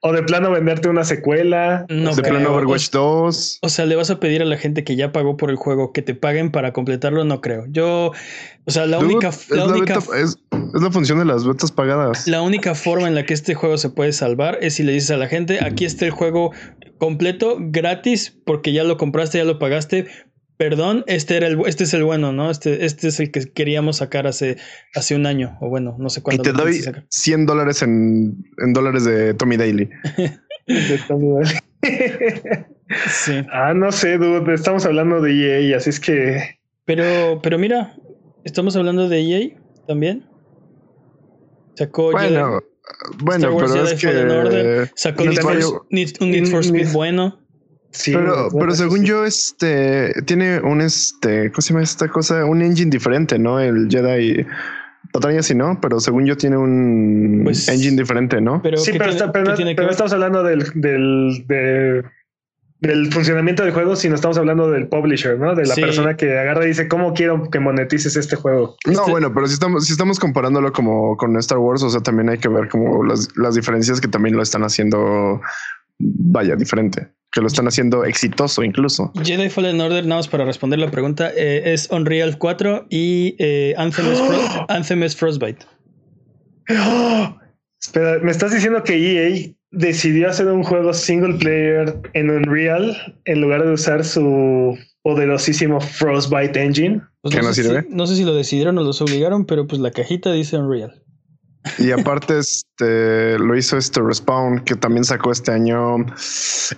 o 0.00 0.12
de 0.12 0.22
plano 0.22 0.50
venderte 0.50 0.88
una 0.88 1.04
secuela. 1.04 1.84
no 1.88 2.14
de 2.14 2.22
creo. 2.22 2.34
plano 2.34 2.54
Overwatch 2.54 2.88
O- 2.94 2.98
2. 3.24 3.58
O 3.62 3.68
sea, 3.68 3.86
le 3.86 3.96
vas 3.96 4.10
a 4.10 4.20
pedir 4.20 4.42
a 4.42 4.44
la 4.44 4.56
gente 4.56 4.84
que 4.84 4.94
ya 4.96 5.10
pagó 5.12 5.36
por 5.36 5.50
el 5.50 5.56
juego 5.56 5.92
que 5.92 6.02
te 6.02 6.14
paguen 6.14 6.50
para 6.52 6.72
completarlo, 6.72 7.24
no 7.24 7.40
creo. 7.40 7.64
Yo, 7.68 8.12
o 8.64 8.70
sea, 8.70 8.86
la 8.86 8.98
Dude, 8.98 9.14
única, 9.14 9.28
es, 9.28 9.50
la 9.50 9.56
la 9.66 9.72
única, 9.72 9.98
beta- 9.98 10.18
es- 10.18 10.38
es 10.74 10.82
la 10.82 10.90
función 10.90 11.18
de 11.18 11.24
las 11.24 11.46
betas 11.46 11.72
pagadas. 11.72 12.26
La 12.28 12.42
única 12.42 12.74
forma 12.74 13.08
en 13.08 13.14
la 13.14 13.24
que 13.24 13.34
este 13.34 13.54
juego 13.54 13.76
se 13.78 13.90
puede 13.90 14.12
salvar 14.12 14.58
es 14.60 14.74
si 14.74 14.82
le 14.82 14.92
dices 14.92 15.10
a 15.10 15.16
la 15.16 15.26
gente, 15.28 15.58
aquí 15.64 15.84
está 15.84 16.04
el 16.04 16.10
juego 16.12 16.52
completo, 16.98 17.56
gratis, 17.58 18.36
porque 18.44 18.72
ya 18.72 18.84
lo 18.84 18.96
compraste, 18.96 19.38
ya 19.38 19.44
lo 19.44 19.58
pagaste. 19.58 20.06
Perdón, 20.58 21.04
este 21.06 21.36
era 21.36 21.46
el 21.46 21.58
este 21.66 21.84
es 21.84 21.94
el 21.94 22.02
bueno, 22.04 22.32
¿no? 22.32 22.50
Este, 22.50 22.84
este 22.84 23.08
es 23.08 23.20
el 23.20 23.30
que 23.30 23.46
queríamos 23.52 23.98
sacar 23.98 24.26
hace, 24.26 24.56
hace 24.94 25.14
un 25.14 25.24
año, 25.26 25.56
o 25.60 25.68
bueno, 25.68 25.94
no 25.98 26.08
sé 26.10 26.18
Y 26.18 26.22
cuándo. 26.24 26.42
te 26.42 26.52
lo 26.52 26.64
doy 26.64 26.72
quise 26.72 26.84
sacar. 26.84 27.06
100 27.08 27.46
dólares 27.46 27.80
en, 27.82 28.44
en 28.58 28.72
dólares 28.72 29.04
de 29.04 29.34
Tommy 29.34 29.56
Daly. 29.56 29.88
De 30.66 30.98
todo. 31.08 31.40
Sí. 33.08 33.32
ah, 33.52 33.72
no 33.74 33.92
sé, 33.92 34.18
dude. 34.18 34.52
Estamos 34.52 34.84
hablando 34.84 35.20
de 35.22 35.70
EA, 35.70 35.76
así 35.76 35.90
es 35.90 36.00
que 36.00 36.58
Pero, 36.84 37.40
pero 37.42 37.58
mira, 37.58 37.94
estamos 38.44 38.74
hablando 38.76 39.08
de 39.08 39.20
EA 39.20 39.50
también. 39.86 40.26
Sacó 41.74 42.10
Bueno, 42.10 42.60
bueno, 43.22 43.48
Star 43.48 43.52
Wars 43.52 43.72
pero 43.72 43.86
Jedi 43.86 44.26
es 44.26 44.32
Order, 44.32 44.88
que. 44.88 44.92
sacó 44.96 45.24
y 45.24 45.28
Need 45.28 45.40
for- 45.40 45.52
también- 45.52 45.70
Need- 45.90 46.16
un 46.22 46.30
Need 46.32 46.46
for 46.46 46.60
Need- 46.64 46.66
Speed 46.80 46.92
bueno. 46.92 47.40
Sí. 47.90 48.12
Pero, 48.14 48.48
pero 48.58 48.72
según 48.74 49.00
sí. 49.00 49.06
yo, 49.06 49.24
este 49.24 50.12
tiene 50.26 50.60
un 50.60 50.80
este, 50.80 51.50
¿cómo 51.50 51.62
se 51.62 51.72
llama 51.72 51.82
esta 51.84 52.08
cosa? 52.08 52.44
Un 52.44 52.62
engine 52.62 52.90
diferente, 52.90 53.38
¿no? 53.38 53.60
El 53.60 53.88
Jedi 53.90 54.44
Patraña 55.12 55.42
sí, 55.42 55.54
¿no? 55.54 55.78
Pero 55.80 56.00
según 56.00 56.26
yo 56.26 56.36
tiene 56.36 56.56
un 56.56 57.40
Pues- 57.44 57.68
engine 57.68 57.96
diferente, 57.96 58.40
¿no? 58.40 58.60
Pero, 58.62 58.76
Sí, 58.78 58.92
¿qué 58.92 58.98
pero, 58.98 59.10
tiene- 59.10 59.20
está- 59.26 59.32
pero 59.32 59.54
qué 59.56 59.64
no- 59.64 59.70
pero 59.76 59.90
estamos 59.90 60.12
hablando 60.12 60.42
del, 60.42 60.64
del, 60.74 61.44
de- 61.46 62.02
del 62.80 63.12
funcionamiento 63.12 63.64
del 63.64 63.72
juego, 63.72 63.96
sino 63.96 64.14
estamos 64.14 64.38
hablando 64.38 64.70
del 64.70 64.86
publisher, 64.88 65.36
¿no? 65.38 65.54
De 65.56 65.64
la 65.66 65.74
Sí. 65.74 65.80
persona 65.80 66.16
que 66.16 66.38
agarra 66.38 66.64
y 66.64 66.68
dice, 66.68 66.86
¿cómo 66.88 67.12
quiero 67.14 67.50
que 67.50 67.58
monetices 67.58 68.14
este 68.16 68.36
juego? 68.36 68.76
No, 68.86 68.92
este- 68.92 69.10
bueno, 69.10 69.32
pero 69.34 69.46
si 69.48 69.54
estamos, 69.54 69.86
si 69.86 69.92
estamos 69.92 70.20
comparándolo 70.20 70.72
como 70.72 71.16
con 71.16 71.36
Star 71.38 71.58
Wars, 71.58 71.82
o 71.82 71.90
sea, 71.90 72.00
también 72.02 72.28
hay 72.28 72.38
que 72.38 72.48
ver 72.48 72.68
como 72.68 73.02
las, 73.04 73.28
las 73.36 73.54
diferencias 73.56 74.00
que 74.00 74.06
también 74.08 74.36
lo 74.36 74.42
están 74.42 74.62
haciendo, 74.62 75.40
vaya, 75.98 76.54
diferente, 76.54 77.08
que 77.32 77.40
lo 77.40 77.46
están 77.46 77.66
haciendo 77.68 78.04
exitoso 78.04 78.62
incluso. 78.64 79.12
Jedi 79.22 79.48
Fallen 79.50 79.80
Order, 79.80 80.04
nada 80.06 80.20
más 80.20 80.28
para 80.28 80.44
responder 80.44 80.78
la 80.78 80.90
pregunta, 80.90 81.30
eh, 81.36 81.72
es 81.74 81.90
Unreal 81.90 82.38
4 82.38 82.86
y 82.90 83.36
eh, 83.38 83.74
Anthem, 83.76 84.06
es 84.10 84.18
Fro- 84.20 84.66
Anthem 84.68 85.02
es 85.02 85.14
Frostbite. 85.16 85.66
¡Oh! 86.70 87.36
Espera, 87.80 88.18
¿me 88.22 88.30
estás 88.32 88.52
diciendo 88.52 88.82
que 88.82 88.94
EA 88.96 89.54
decidió 89.70 90.28
hacer 90.28 90.46
un 90.48 90.64
juego 90.64 90.92
single 90.92 91.34
player 91.38 92.00
en 92.14 92.30
Unreal 92.30 92.96
en 93.24 93.40
lugar 93.40 93.64
de 93.64 93.72
usar 93.72 94.04
su 94.04 94.76
poderosísimo 95.02 95.80
Frostbite 95.80 96.60
Engine? 96.60 97.00
Pues 97.22 97.34
¿Que 97.36 97.40
no 97.42 97.52
sé 97.52 97.62
sirve? 97.62 97.82
Si, 97.82 97.88
no 97.94 98.06
sé 98.08 98.16
si 98.16 98.24
lo 98.24 98.34
decidieron 98.34 98.78
o 98.78 98.82
los 98.82 99.00
obligaron, 99.00 99.44
pero 99.46 99.66
pues 99.68 99.80
la 99.80 99.90
cajita 99.92 100.32
dice 100.32 100.56
Unreal. 100.58 101.02
Y 101.78 101.90
aparte, 101.90 102.38
este 102.38 103.38
lo 103.38 103.56
hizo 103.56 103.76
este 103.76 104.00
Respawn, 104.00 104.60
que 104.64 104.74
también 104.76 105.04
sacó 105.04 105.30
este 105.32 105.52
año 105.52 105.96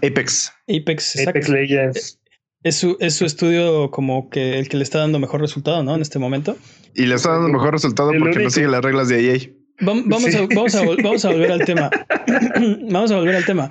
Apex. 0.02 0.52
Apex, 0.68 1.16
exacto. 1.16 1.30
Apex 1.30 1.48
Legends. 1.48 2.16
Es 2.62 2.76
su, 2.76 2.96
es 3.00 3.14
su 3.14 3.24
estudio 3.24 3.90
como 3.90 4.28
que 4.28 4.58
el 4.58 4.68
que 4.68 4.76
le 4.76 4.82
está 4.82 4.98
dando 4.98 5.18
mejor 5.18 5.40
resultado, 5.40 5.82
¿no? 5.82 5.94
En 5.94 6.02
este 6.02 6.18
momento. 6.18 6.56
Y 6.94 7.06
le 7.06 7.14
está 7.14 7.30
dando 7.32 7.48
mejor 7.48 7.72
resultado 7.72 8.12
porque 8.18 8.38
no 8.40 8.50
sigue 8.50 8.68
las 8.68 8.82
reglas 8.82 9.08
de 9.08 9.30
EA. 9.32 9.38
Vam- 9.80 10.04
Vamos, 10.06 10.24
Sí. 10.30 10.36
a, 10.36 10.46
vamos, 10.54 10.74
a, 10.74 10.82
vamos 11.02 11.24
a 11.24 11.30
volver 11.30 11.52
al 11.52 11.64
tema. 11.64 11.90
vamos 12.90 13.10
a 13.10 13.16
volver 13.16 13.36
al 13.36 13.44
tema. 13.46 13.70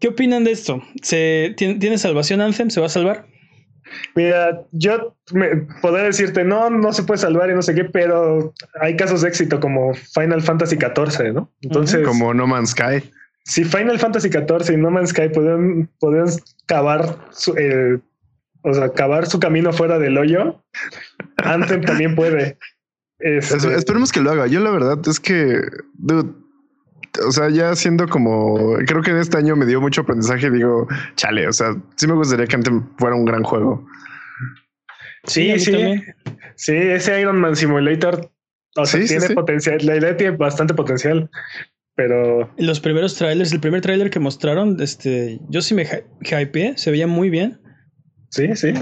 ¿Qué 0.00 0.08
opinan 0.08 0.42
de 0.44 0.50
esto? 0.52 0.82
¿Se, 1.02 1.54
tiene, 1.56 1.74
¿Tiene 1.76 1.98
salvación 1.98 2.40
Anthem? 2.40 2.70
¿Se 2.70 2.80
va 2.80 2.86
a 2.86 2.90
salvar? 2.90 3.26
Mira, 4.14 4.62
yo 4.72 5.16
me, 5.32 5.66
podría 5.82 6.04
decirte, 6.04 6.44
no, 6.44 6.70
no 6.70 6.92
se 6.92 7.02
puede 7.02 7.18
salvar 7.18 7.50
y 7.50 7.54
no 7.54 7.62
sé 7.62 7.74
qué, 7.74 7.84
pero 7.84 8.52
hay 8.80 8.96
casos 8.96 9.22
de 9.22 9.28
éxito 9.28 9.60
como 9.60 9.94
Final 9.94 10.42
Fantasy 10.42 10.76
XIV, 10.76 11.32
¿no? 11.34 11.50
Entonces, 11.62 12.06
Como 12.06 12.32
No 12.34 12.46
Man's 12.46 12.70
Sky. 12.70 13.10
si 13.44 13.64
Final 13.64 13.98
Fantasy 13.98 14.28
XIV 14.30 14.74
y 14.74 14.76
No 14.76 14.90
Man's 14.90 15.10
Sky 15.10 15.28
podían, 15.28 15.88
podían 15.98 16.26
cavar 16.66 17.16
su, 17.30 17.54
eh, 17.56 17.98
o 18.62 18.74
sea, 18.74 18.90
cavar 18.90 19.26
su 19.26 19.40
camino 19.40 19.72
fuera 19.72 19.98
del 19.98 20.18
hoyo, 20.18 20.62
Anthem 21.38 21.82
también 21.82 22.14
puede. 22.14 22.58
Este, 23.22 23.54
Es- 23.58 23.64
esperemos 23.66 24.12
que 24.12 24.20
lo 24.22 24.30
haga. 24.30 24.46
Yo 24.46 24.60
la 24.60 24.70
verdad 24.70 24.98
es 25.06 25.20
que, 25.20 25.60
dude, 25.92 26.30
o 27.26 27.32
sea, 27.32 27.48
ya 27.50 27.74
siendo 27.76 28.06
como, 28.08 28.74
creo 28.86 29.02
que 29.02 29.10
en 29.10 29.16
este 29.18 29.36
año 29.38 29.56
me 29.56 29.66
dio 29.66 29.80
mucho 29.80 30.02
aprendizaje. 30.02 30.50
Digo, 30.50 30.86
chale, 31.16 31.48
o 31.48 31.52
sea, 31.52 31.74
sí 31.96 32.06
me 32.06 32.14
gustaría 32.14 32.46
que 32.46 32.56
antes 32.56 32.72
fuera 32.98 33.16
un 33.16 33.24
gran 33.24 33.42
juego. 33.42 33.86
sí, 35.24 35.58
sí, 35.58 35.72
sí, 36.56 36.72
ese 36.72 37.20
Iron 37.20 37.38
Man 37.38 37.56
Simulator, 37.56 38.30
o 38.76 38.86
sea, 38.86 39.00
Sí, 39.00 39.08
tiene 39.08 39.26
sí. 39.28 39.34
potencial, 39.34 39.78
la 39.82 39.96
idea 39.96 40.16
tiene 40.16 40.36
bastante 40.36 40.74
potencial, 40.74 41.28
pero 41.96 42.50
Los 42.56 42.80
primeros 42.80 43.16
trailers, 43.16 43.52
el 43.52 43.60
primer 43.60 43.80
trailer 43.82 44.10
que 44.10 44.20
mostraron, 44.20 44.80
este, 44.80 45.40
yo 45.48 45.60
sí 45.62 45.74
me 45.74 45.84
hy- 45.86 46.04
hypeé, 46.42 46.78
se 46.78 46.90
veía 46.90 47.06
muy 47.06 47.30
bien. 47.30 47.60
sí, 48.30 48.54
sí. 48.56 48.72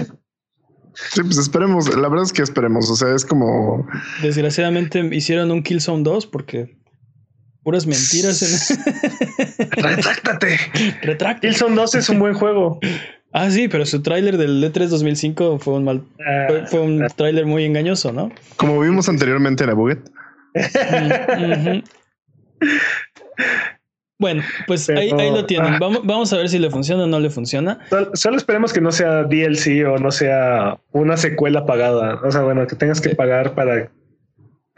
Sí, 1.13 1.21
pues 1.21 1.37
esperemos. 1.37 1.87
La 1.95 2.09
verdad 2.09 2.25
es 2.25 2.33
que 2.33 2.41
esperemos. 2.41 2.89
O 2.89 2.95
sea, 2.95 3.13
es 3.15 3.23
como, 3.23 3.87
Desgraciadamente 4.21 4.99
hicieron 5.15 5.49
un 5.51 5.63
Killzone 5.63 6.03
2 6.03 6.25
porque 6.27 6.77
puras 7.69 7.85
mentiras 7.85 8.41
en 8.41 9.67
Retráctate. 9.83 10.57
Retracta. 11.03 11.41
Killzone 11.47 11.75
2 11.75 11.95
es 11.95 12.09
un 12.09 12.17
buen 12.17 12.33
juego. 12.33 12.79
Ah, 13.31 13.51
sí, 13.51 13.67
pero 13.67 13.85
su 13.85 14.01
tráiler 14.01 14.37
del 14.37 14.63
E3 14.63 14.87
2005 14.87 15.59
fue 15.59 15.75
un 15.75 15.83
mal 15.83 16.01
Ah, 16.25 16.45
fue, 16.47 16.65
fue 16.65 16.79
un 16.79 17.05
tráiler 17.15 17.45
muy 17.45 17.63
engañoso, 17.65 18.11
¿no? 18.11 18.31
como 18.55 18.79
vimos 18.79 19.07
anteriormente 19.07 19.63
en 19.65 19.69
la 19.69 19.75
Buget. 19.75 19.99
Mm. 20.55 21.79
Bueno, 24.19 24.41
pues 24.67 24.87
Pero, 24.87 24.99
ahí, 24.99 25.11
ahí 25.17 25.31
lo 25.31 25.45
tienen. 25.45 25.75
ah. 25.75 25.77
Vamos, 25.79 26.01
vamos 26.03 26.33
a 26.33 26.37
ver 26.37 26.49
si 26.49 26.57
le 26.59 26.69
funciona 26.71 27.03
o 27.03 27.07
no 27.07 27.19
le 27.19 27.29
funciona. 27.29 27.79
Sol- 27.89 28.09
Solo 28.15 28.35
esperemos 28.37 28.73
que 28.73 28.81
no 28.81 28.91
sea 28.91 29.23
DLC 29.23 29.85
o 29.87 29.97
no 29.99 30.11
sea 30.11 30.77
una 30.91 31.15
secuela 31.15 31.65
pagada. 31.67 32.19
O 32.23 32.31
sea, 32.31 32.41
bueno, 32.41 32.65
que 32.67 32.75
tengas 32.75 32.99
que 32.99 33.09
pagar 33.15 33.53
para 33.53 33.89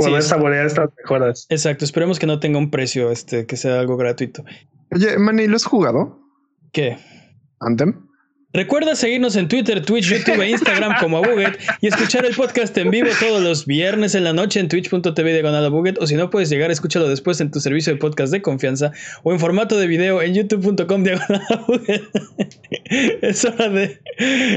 poder 0.01 0.21
Sí. 0.23 0.29
saborear 0.29 0.65
estas 0.65 0.89
mejoras. 0.97 1.45
Exacto, 1.49 1.85
esperemos 1.85 2.19
que 2.19 2.27
no 2.27 2.39
tenga 2.39 2.57
un 2.57 2.69
precio, 2.71 3.11
este, 3.11 3.45
que 3.45 3.57
sea 3.57 3.79
algo 3.79 3.97
gratuito. 3.97 4.43
Oye, 4.93 5.17
Manny, 5.17 5.47
¿lo 5.47 5.55
has 5.55 5.65
jugado? 5.65 6.19
¿Qué? 6.71 6.97
Anthem. 7.59 8.07
Recuerda 8.53 8.95
seguirnos 8.95 9.37
en 9.37 9.47
Twitter, 9.47 9.81
Twitch, 9.85 10.09
YouTube 10.11 10.41
e 10.41 10.49
Instagram 10.49 10.95
como 10.99 11.15
Abuget 11.19 11.57
y 11.79 11.87
escuchar 11.87 12.25
el 12.25 12.35
podcast 12.35 12.77
en 12.77 12.91
vivo 12.91 13.07
todos 13.17 13.41
los 13.41 13.65
viernes 13.65 14.13
en 14.13 14.25
la 14.25 14.33
noche 14.33 14.59
en 14.59 14.67
twitch.tv 14.67 15.31
diagonal 15.31 15.63
Abuget 15.67 15.97
o 16.01 16.05
si 16.05 16.15
no 16.15 16.29
puedes 16.29 16.49
llegar, 16.49 16.69
escúchalo 16.69 17.07
después 17.07 17.39
en 17.39 17.49
tu 17.49 17.61
servicio 17.61 17.93
de 17.93 17.99
podcast 17.99 18.29
de 18.33 18.41
confianza 18.41 18.91
o 19.23 19.31
en 19.31 19.39
formato 19.39 19.77
de 19.79 19.87
video 19.87 20.21
en 20.21 20.33
youtube.com 20.33 21.01
diagonal 21.03 21.41
Abuget. 21.49 22.03
Es 23.21 23.45
hora 23.45 23.69
de 23.69 24.01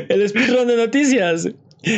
el 0.08 0.28
speedrun 0.28 0.66
de 0.66 0.76
noticias. 0.76 1.48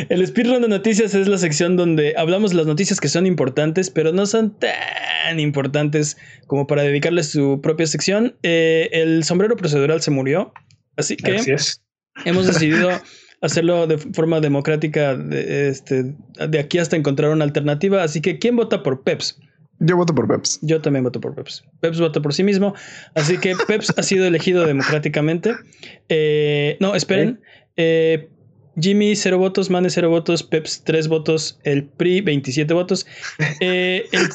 El 0.09 0.25
speedrun 0.25 0.61
de 0.61 0.67
noticias 0.67 1.13
es 1.13 1.27
la 1.27 1.37
sección 1.37 1.77
donde 1.77 2.13
hablamos 2.17 2.53
las 2.53 2.65
noticias 2.65 2.99
que 2.99 3.07
son 3.07 3.25
importantes, 3.25 3.89
pero 3.89 4.11
no 4.11 4.25
son 4.25 4.57
tan 4.57 5.39
importantes 5.39 6.17
como 6.47 6.67
para 6.67 6.83
dedicarles 6.83 7.31
su 7.31 7.59
propia 7.61 7.87
sección. 7.87 8.35
Eh, 8.43 8.89
el 8.91 9.23
sombrero 9.23 9.55
procedural 9.55 10.01
se 10.01 10.11
murió, 10.11 10.53
así 10.95 11.15
que 11.15 11.37
hemos 12.25 12.47
decidido 12.47 12.89
hacerlo 13.41 13.87
de 13.87 13.97
forma 13.97 14.39
democrática 14.39 15.15
de, 15.15 15.69
este, 15.69 16.15
de 16.47 16.59
aquí 16.59 16.79
hasta 16.79 16.95
encontrar 16.95 17.31
una 17.31 17.43
alternativa. 17.43 18.03
Así 18.03 18.21
que, 18.21 18.39
¿quién 18.39 18.55
vota 18.55 18.83
por 18.83 19.03
Peps? 19.03 19.39
Yo 19.79 19.95
voto 19.95 20.15
por 20.15 20.27
Peps. 20.27 20.59
Yo 20.63 20.81
también 20.81 21.03
voto 21.03 21.21
por 21.21 21.35
Peps. 21.35 21.63
Peps 21.81 21.99
vota 21.99 22.21
por 22.21 22.33
sí 22.33 22.43
mismo. 22.43 22.73
Así 23.13 23.37
que 23.37 23.53
Peps 23.67 23.93
ha 23.95 24.03
sido 24.03 24.25
elegido 24.25 24.65
democráticamente. 24.65 25.53
Eh, 26.09 26.77
no, 26.79 26.95
esperen. 26.95 27.41
Eh, 27.75 28.29
Jimmy, 28.79 29.15
0 29.15 29.37
votos, 29.39 29.69
Mane, 29.69 29.89
0 29.89 30.09
votos, 30.09 30.43
Peps, 30.43 30.83
3 30.83 31.07
votos, 31.07 31.59
el 31.63 31.85
PRI, 31.85 32.21
27 32.21 32.73
votos. 32.73 33.07
Eh, 33.59 34.05
el... 34.11 34.25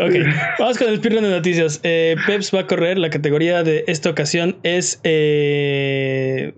ok, 0.00 0.14
vamos 0.58 0.78
con 0.78 0.88
el 0.88 0.96
speedrun 0.96 1.22
de 1.22 1.30
noticias. 1.30 1.80
Eh, 1.84 2.16
Peps 2.26 2.52
va 2.54 2.60
a 2.60 2.66
correr. 2.66 2.98
La 2.98 3.10
categoría 3.10 3.62
de 3.62 3.84
esta 3.86 4.10
ocasión 4.10 4.58
es 4.64 5.00
eh, 5.04 6.54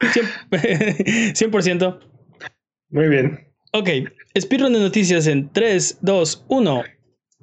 100%. 0.00 1.98
Muy 2.90 3.08
bien. 3.08 3.46
Ok, 3.72 3.90
speedrun 4.38 4.72
de 4.72 4.80
noticias 4.80 5.26
en 5.26 5.48
3, 5.52 5.98
2, 6.00 6.44
1. 6.48 6.84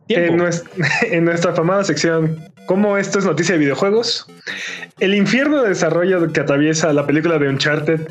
En 0.09 0.38
nuestra, 0.38 0.71
en 1.11 1.25
nuestra 1.25 1.51
afamada 1.51 1.83
sección, 1.83 2.38
¿cómo 2.66 2.97
esto 2.97 3.20
es 3.20 3.26
noticia 3.26 3.53
de 3.53 3.59
videojuegos? 3.59 4.26
El 4.99 5.13
infierno 5.16 5.61
de 5.61 5.70
desarrollo 5.70 6.32
que 6.32 6.39
atraviesa 6.39 6.93
la 6.93 7.05
película 7.05 7.38
de 7.38 7.49
Uncharted 7.49 8.07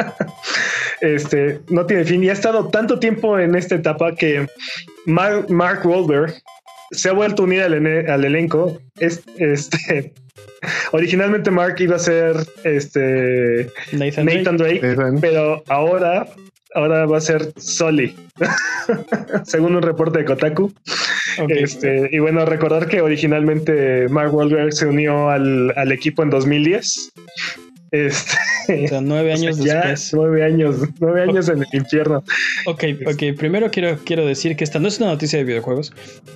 este, 1.00 1.60
no 1.68 1.86
tiene 1.86 2.04
fin 2.04 2.24
y 2.24 2.30
ha 2.30 2.32
estado 2.32 2.68
tanto 2.68 2.98
tiempo 2.98 3.38
en 3.38 3.54
esta 3.54 3.76
etapa 3.76 4.14
que 4.14 4.46
Mark, 5.06 5.50
Mark 5.50 5.86
Wahlberg 5.86 6.34
se 6.90 7.08
ha 7.08 7.12
vuelto 7.12 7.42
a 7.42 7.46
unir 7.46 7.62
al, 7.62 8.24
elenco. 8.24 8.80
este, 8.98 10.12
originalmente 10.92 11.50
Mark 11.50 11.76
iba 11.78 11.96
a 11.96 12.00
ser 12.00 12.36
este, 12.64 13.70
Nathan, 13.92 14.56
Drake, 14.56 14.96
pero 15.20 15.62
ahora 15.68 16.26
ahora 16.74 17.06
va 17.06 17.18
a 17.18 17.20
ser 17.20 17.52
Soli, 17.56 18.14
según 19.44 19.76
un 19.76 19.82
reporte 19.82 20.18
de 20.18 20.24
Kotaku. 20.24 20.72
Este, 21.48 22.08
y 22.12 22.18
bueno, 22.18 22.44
recordar 22.44 22.88
que 22.88 23.00
originalmente 23.00 24.08
Mark 24.08 24.34
Wahlberg 24.34 24.72
se 24.72 24.86
unió 24.86 25.30
al, 25.30 25.92
equipo 25.92 26.22
en 26.22 26.30
2010. 26.30 27.12
Este, 27.92 28.84
o 28.84 28.88
sea, 28.88 29.00
nueve 29.00 29.32
años 29.32 29.58
después. 29.58 30.12
Nueve 30.14 30.44
años, 30.44 30.76
nueve 31.00 31.22
años 31.22 31.48
en 31.48 31.58
el 31.58 31.68
infierno. 31.72 32.24
Ok, 32.66 32.84
ok. 33.06 33.36
Primero 33.36 33.70
quiero, 33.70 33.98
quiero 34.04 34.26
decir 34.26 34.56
que 34.56 34.64
esta 34.64 34.80
no 34.80 34.88
es 34.88 34.98
una 34.98 35.10
noticia 35.10 35.38
de 35.38 35.44
videojuegos. 35.44 35.92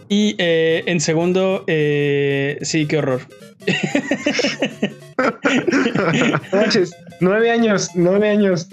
Y 0.08 0.36
eh, 0.38 0.84
en 0.86 1.00
segundo, 1.00 1.64
eh, 1.66 2.58
sí, 2.62 2.86
qué 2.86 2.98
horror. 2.98 3.22
Manches, 6.52 6.94
nueve 7.20 7.50
años, 7.50 7.90
nueve 7.94 8.28
años. 8.28 8.68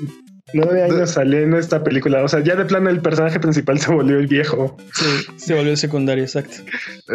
Nueve 0.53 0.83
años 0.83 1.11
salió 1.11 1.39
en 1.39 1.53
esta 1.55 1.83
película. 1.83 2.23
O 2.23 2.27
sea, 2.27 2.41
ya 2.43 2.55
de 2.55 2.65
plano 2.65 2.89
el 2.89 3.01
personaje 3.01 3.39
principal 3.39 3.79
se 3.81 3.91
volvió 3.91 4.19
el 4.19 4.27
viejo. 4.27 4.77
Sí, 4.93 5.05
se 5.37 5.53
volvió 5.55 5.75
secundario, 5.75 6.23
exacto. 6.23 6.57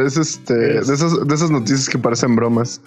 Es 0.05 0.17
este, 0.17 0.55
de, 0.55 0.81
esas, 0.81 1.27
de 1.27 1.35
esas 1.35 1.51
noticias 1.51 1.89
que 1.89 1.99
parecen 1.99 2.37
bromas. 2.37 2.81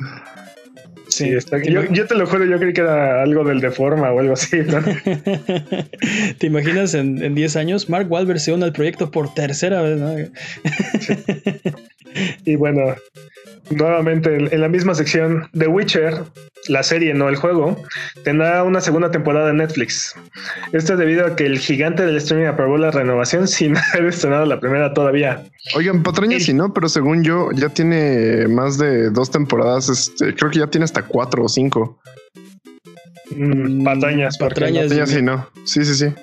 Sí, 1.07 1.29
está, 1.29 1.61
yo, 1.61 1.83
yo, 1.91 2.07
te 2.07 2.15
lo 2.15 2.25
juro, 2.25 2.43
yo 2.45 2.57
creí 2.57 2.73
que 2.73 2.81
era 2.81 3.21
algo 3.21 3.43
del 3.43 3.61
de 3.61 3.69
forma 3.69 4.11
o 4.11 4.19
algo 4.19 4.33
así. 4.33 4.57
¿Te 6.39 6.47
imaginas 6.47 6.95
en 6.95 7.35
10 7.35 7.55
años? 7.55 7.87
Mark 7.87 8.11
Wahlberg 8.11 8.39
se 8.39 8.51
une 8.51 8.65
al 8.65 8.73
proyecto 8.73 9.11
por 9.11 9.31
tercera 9.33 9.81
vez, 9.83 9.99
¿no? 9.99 10.15
Y 12.45 12.55
bueno, 12.55 12.95
nuevamente 13.70 14.36
en, 14.36 14.61
la 14.61 14.68
misma 14.68 14.95
sección, 14.95 15.49
The 15.57 15.68
Witcher, 15.68 16.24
la 16.68 16.84
serie, 16.84 17.14
no 17.14 17.30
el 17.30 17.36
juego, 17.36 17.82
tendrá 18.24 18.64
una 18.64 18.82
segunda 18.82 19.11
temporada 19.11 19.49
en 19.49 19.57
Netflix. 19.57 20.16
Esto 20.72 20.93
es 20.93 20.99
debido 20.99 21.26
a 21.26 21.36
que 21.36 21.45
el 21.45 21.59
gigante 21.59 22.05
del 22.05 22.18
streaming 22.18 22.47
aprobó 22.47 22.78
la 22.78 22.91
renovación 22.91 23.47
sin 23.47 23.76
haber 23.93 24.07
estrenado 24.07 24.45
la 24.45 24.59
primera 24.59 24.93
todavía. 24.93 25.43
Oigan, 25.76 26.03
patrañas 26.03 26.43
sí, 26.43 26.53
¿no? 26.53 26.74
Pero 26.74 26.89
según 26.89 27.24
yo, 27.24 27.51
ya 27.53 27.70
tiene 27.70 28.47
más 28.47 28.78
de 28.78 29.09
dos 29.09 29.32
temporadas. 29.32 29.89
Este, 29.89 30.36
creo 30.36 30.51
que 30.51 30.59
ya 30.59 30.68
tiene 30.68 30.86
hasta 30.86 31.03
cuatro 31.03 31.43
o 31.43 31.49
cinco. 31.49 31.99
Mm, 33.36 33.84
patrañas, 33.84 34.38
patrañas. 34.38 34.91
sí, 35.09 35.22
no. 35.22 35.47
Sí, 35.64 35.84
sí, 35.86 35.95
sí. 35.95 36.14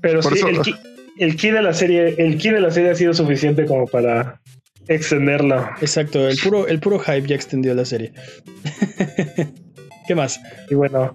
Pero 0.00 0.22
sí, 0.22 0.40
el, 0.46 0.60
key, 0.60 0.74
el 1.18 1.36
key 1.36 1.50
de 1.50 1.62
la 1.62 1.72
serie, 1.72 2.14
el 2.18 2.36
key 2.36 2.50
de 2.50 2.60
la 2.60 2.70
serie 2.70 2.90
ha 2.90 2.94
sido 2.94 3.14
suficiente 3.14 3.64
como 3.64 3.86
para 3.86 4.40
extenderlo. 4.88 5.68
Exacto, 5.80 6.28
el 6.28 6.38
puro, 6.38 6.66
el 6.66 6.80
puro 6.80 6.98
hype 6.98 7.26
ya 7.26 7.36
extendió 7.36 7.74
la 7.74 7.84
serie. 7.84 8.12
¿Qué 10.06 10.14
más? 10.14 10.40
Y 10.70 10.74
bueno, 10.74 11.14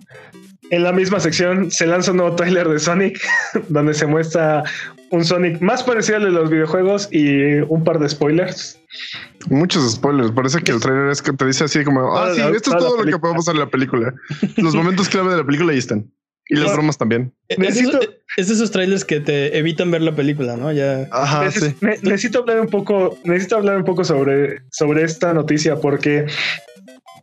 en 0.72 0.84
la 0.84 0.92
misma 0.92 1.20
sección 1.20 1.72
se 1.72 1.86
lanza 1.86 2.12
un 2.12 2.18
nuevo 2.18 2.36
trailer 2.36 2.68
de 2.68 2.80
Sonic, 2.80 3.20
donde 3.70 3.94
se 3.94 4.06
muestra 4.06 4.64
un 5.12 5.26
Sonic 5.26 5.60
más 5.62 5.84
parecido 5.84 6.18
al 6.18 6.24
de 6.26 6.32
los 6.32 6.50
videojuegos 6.50 7.08
y 7.12 7.60
un 7.62 7.84
par 7.84 8.00
de 8.00 8.10
spoilers. 8.10 8.80
Muchos 9.50 9.92
spoilers. 9.92 10.32
Parece 10.32 10.62
que 10.62 10.72
el 10.72 10.80
trailer 10.80 11.10
es 11.10 11.22
que 11.22 11.34
te 11.34 11.46
dice 11.46 11.64
así 11.64 11.84
como, 11.84 12.16
ah, 12.16 12.34
sí, 12.34 12.42
esto 12.42 12.72
es 12.72 12.78
todo 12.78 13.04
lo 13.04 13.04
que 13.04 13.18
podemos 13.18 13.48
hacer 13.48 13.56
en 13.56 13.62
la 13.62 13.70
película. 13.70 14.14
Los 14.58 14.76
momentos 14.76 15.10
clave 15.10 15.32
de 15.32 15.38
la 15.38 15.46
película 15.46 15.72
ahí 15.72 15.80
están. 15.80 16.12
Y 16.50 16.56
las 16.56 16.74
bromas 16.74 16.98
también. 16.98 17.32
Necesito... 17.58 18.00
Es 18.38 18.48
de 18.48 18.54
esos 18.56 18.72
trailers 18.72 19.06
que 19.06 19.20
te 19.20 19.58
evitan 19.58 19.92
ver 19.92 20.02
la 20.02 20.16
película, 20.16 20.56
¿no? 20.56 20.72
Ya. 20.72 21.08
Ajá, 21.12 21.50
sí. 21.52 21.76
necesito 22.02 22.40
hablar 22.40 22.60
un 22.60 22.68
poco, 22.68 23.18
necesito 23.24 23.58
hablar 23.58 23.78
un 23.78 23.84
poco 23.84 24.04
sobre, 24.04 24.62
sobre 24.72 25.04
esta 25.04 25.34
noticia, 25.34 25.76
porque 25.76 26.26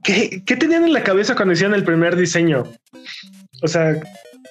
¿qué, 0.02 0.42
¿qué, 0.44 0.56
tenían 0.56 0.84
en 0.84 0.92
la 0.92 1.02
cabeza 1.02 1.34
cuando 1.34 1.54
hicieron 1.54 1.74
el 1.74 1.84
primer 1.84 2.16
diseño? 2.16 2.64
O 3.62 3.68
sea, 3.68 3.98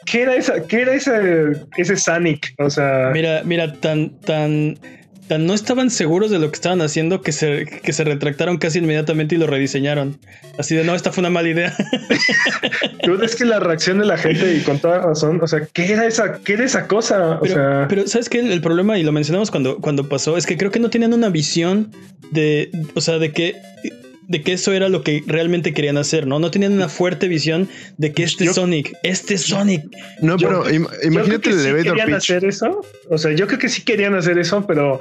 ¿qué 0.06 0.24
era 0.24 0.36
esa, 0.36 0.66
qué 0.66 0.82
era 0.82 0.94
ese, 0.94 1.52
ese 1.78 1.96
Sonic? 1.98 2.54
O 2.58 2.70
sea. 2.70 3.12
Mira, 3.14 3.44
mira, 3.46 3.74
tan, 3.74 4.20
tan 4.22 4.78
no 5.30 5.54
estaban 5.54 5.90
seguros 5.90 6.30
de 6.30 6.40
lo 6.40 6.50
que 6.50 6.56
estaban 6.56 6.82
haciendo 6.82 7.22
que 7.22 7.32
se, 7.32 7.66
que 7.66 7.94
se 7.94 8.04
retractaron 8.04 8.58
casi 8.58 8.80
inmediatamente 8.80 9.36
y 9.36 9.38
lo 9.38 9.48
rediseñaron. 9.48 10.18
Así 10.58 10.76
de 10.76 10.84
no, 10.84 10.96
esta 10.96 11.12
fue 11.12 11.22
una 11.22 11.30
mala 11.30 11.50
idea. 11.50 11.76
es 13.24 13.36
que 13.36 13.46
la 13.46 13.60
reacción 13.60 14.00
de 14.00 14.06
la 14.06 14.18
gente 14.18 14.56
y 14.56 14.62
con 14.62 14.80
toda 14.80 15.00
razón, 15.00 15.40
o 15.42 15.48
sea, 15.48 15.68
¿qué 15.74 15.92
era 15.92 16.06
esa, 16.06 16.40
qué 16.44 16.54
era 16.54 16.66
esa 16.66 16.88
cosa? 16.88 17.40
Pero, 17.42 17.86
pero 17.90 18.08
sabes 18.08 18.30
que 18.30 18.40
el, 18.40 18.62
problema, 18.62 18.98
y 18.98 19.04
lo 19.04 19.12
mencionamos 19.12 19.52
cuando, 19.52 19.78
cuando 19.78 20.08
pasó, 20.08 20.38
es 20.38 20.46
que 20.46 20.58
creo 20.58 20.72
que 20.72 20.80
no 20.80 20.90
tenían 20.90 21.14
una 21.14 21.30
visión 21.30 21.92
de, 22.32 22.72
o 22.94 23.02
sea, 23.02 23.18
de 23.18 23.32
que 23.32 23.56
de 24.28 24.42
que 24.42 24.54
eso 24.54 24.74
era 24.74 24.90
lo 24.90 25.04
que 25.04 25.24
realmente 25.28 25.74
querían 25.74 25.98
hacer, 25.98 26.28
¿no? 26.28 26.40
No 26.40 26.52
tenían 26.52 26.74
una 26.74 26.90
fuerte 26.90 27.28
visión 27.28 27.70
de 27.98 28.12
que 28.14 28.24
este 28.24 28.48
Sonic, 28.48 28.94
este 29.04 29.38
Sonic. 29.38 29.84
No, 30.22 30.38
pero 30.38 30.64
imagínate 30.72 31.50
el 31.50 31.60
sí 31.60 31.90
querían 31.90 32.14
hacer 32.14 32.46
eso. 32.46 32.82
O 33.10 33.18
sea, 33.18 33.32
yo 33.32 33.48
creo 33.48 33.60
que 33.60 33.70
sí 33.70 33.84
querían 33.84 34.16
hacer 34.16 34.38
eso, 34.38 34.66
pero 34.66 35.00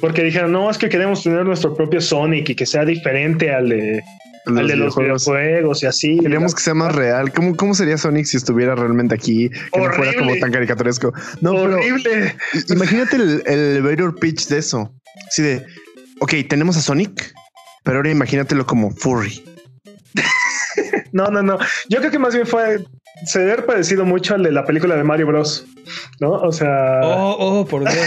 porque 0.00 0.22
dijeron, 0.22 0.52
no, 0.52 0.70
es 0.70 0.78
que 0.78 0.88
queremos 0.88 1.22
tener 1.22 1.44
nuestro 1.44 1.74
propio 1.74 2.00
Sonic 2.00 2.50
y 2.50 2.54
que 2.54 2.66
sea 2.66 2.84
diferente 2.84 3.50
al 3.50 3.68
de, 3.68 4.02
los, 4.46 4.68
de 4.68 4.76
los 4.76 4.96
videojuegos 4.96 5.82
y 5.82 5.86
así. 5.86 6.18
Queremos 6.18 6.54
que 6.54 6.62
sea 6.62 6.74
más 6.74 6.94
real. 6.94 7.32
¿Cómo, 7.32 7.56
¿Cómo 7.56 7.74
sería 7.74 7.96
Sonic 7.96 8.26
si 8.26 8.36
estuviera 8.36 8.74
realmente 8.74 9.14
aquí? 9.14 9.48
Que 9.48 9.80
no 9.80 9.92
fuera 9.92 10.12
como 10.14 10.36
tan 10.38 10.52
caricaturesco. 10.52 11.12
No, 11.40 11.52
Horrible. 11.52 12.34
imagínate 12.68 13.16
el, 13.16 13.42
el 13.46 13.58
elevator 13.58 14.14
pitch 14.18 14.48
de 14.48 14.58
eso. 14.58 14.92
Así 15.26 15.42
de, 15.42 15.64
ok, 16.20 16.34
tenemos 16.48 16.76
a 16.76 16.80
Sonic 16.80 17.32
pero 17.82 17.98
ahora 17.98 18.10
imagínatelo 18.10 18.66
como 18.66 18.90
furry. 18.90 19.44
no, 21.12 21.26
no, 21.26 21.42
no. 21.42 21.58
Yo 21.88 21.98
creo 21.98 22.10
que 22.10 22.18
más 22.18 22.34
bien 22.34 22.46
fue 22.46 22.84
se 23.24 23.40
debe 23.40 23.62
parecido 23.62 24.04
mucho 24.04 24.34
al 24.34 24.42
de 24.42 24.52
la 24.52 24.64
película 24.64 24.96
de 24.96 25.04
Mario 25.04 25.26
Bros. 25.26 25.66
¿No? 26.20 26.32
O 26.32 26.52
sea. 26.52 27.00
Oh, 27.02 27.36
oh, 27.38 27.66
por 27.66 27.82
Dios. 27.82 28.06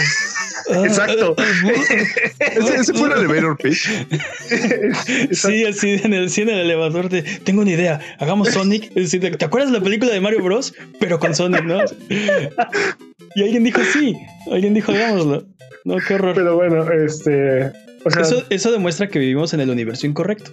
Exacto. 0.84 1.34
ese, 2.38 2.94
fue 2.94 3.08
el 3.08 3.18
elevator 3.18 3.56
pitch. 3.58 3.88
sí, 5.32 5.64
así 5.64 6.00
en 6.02 6.14
el, 6.14 6.30
sí, 6.30 6.42
en 6.42 6.50
el 6.50 6.60
elevador 6.60 7.08
de 7.08 7.22
tengo 7.22 7.62
una 7.62 7.72
idea. 7.72 8.00
Hagamos 8.18 8.50
Sonic. 8.50 8.92
¿Te 8.94 9.44
acuerdas 9.44 9.72
de 9.72 9.78
la 9.78 9.84
película 9.84 10.12
de 10.12 10.20
Mario 10.20 10.42
Bros? 10.42 10.72
Pero 11.00 11.18
con 11.18 11.34
Sonic, 11.34 11.64
¿no? 11.64 11.80
Y 13.34 13.42
alguien 13.42 13.64
dijo 13.64 13.80
sí. 13.92 14.16
Alguien 14.50 14.74
dijo 14.74 14.92
hagámoslo. 14.92 15.44
No, 15.84 15.96
qué 16.06 16.14
horror. 16.14 16.34
Pero 16.34 16.54
bueno, 16.54 16.90
este 16.92 17.72
eso, 18.04 18.42
eso 18.50 18.72
demuestra 18.72 19.08
que 19.08 19.18
vivimos 19.18 19.54
en 19.54 19.60
el 19.60 19.70
universo 19.70 20.06
incorrecto 20.06 20.52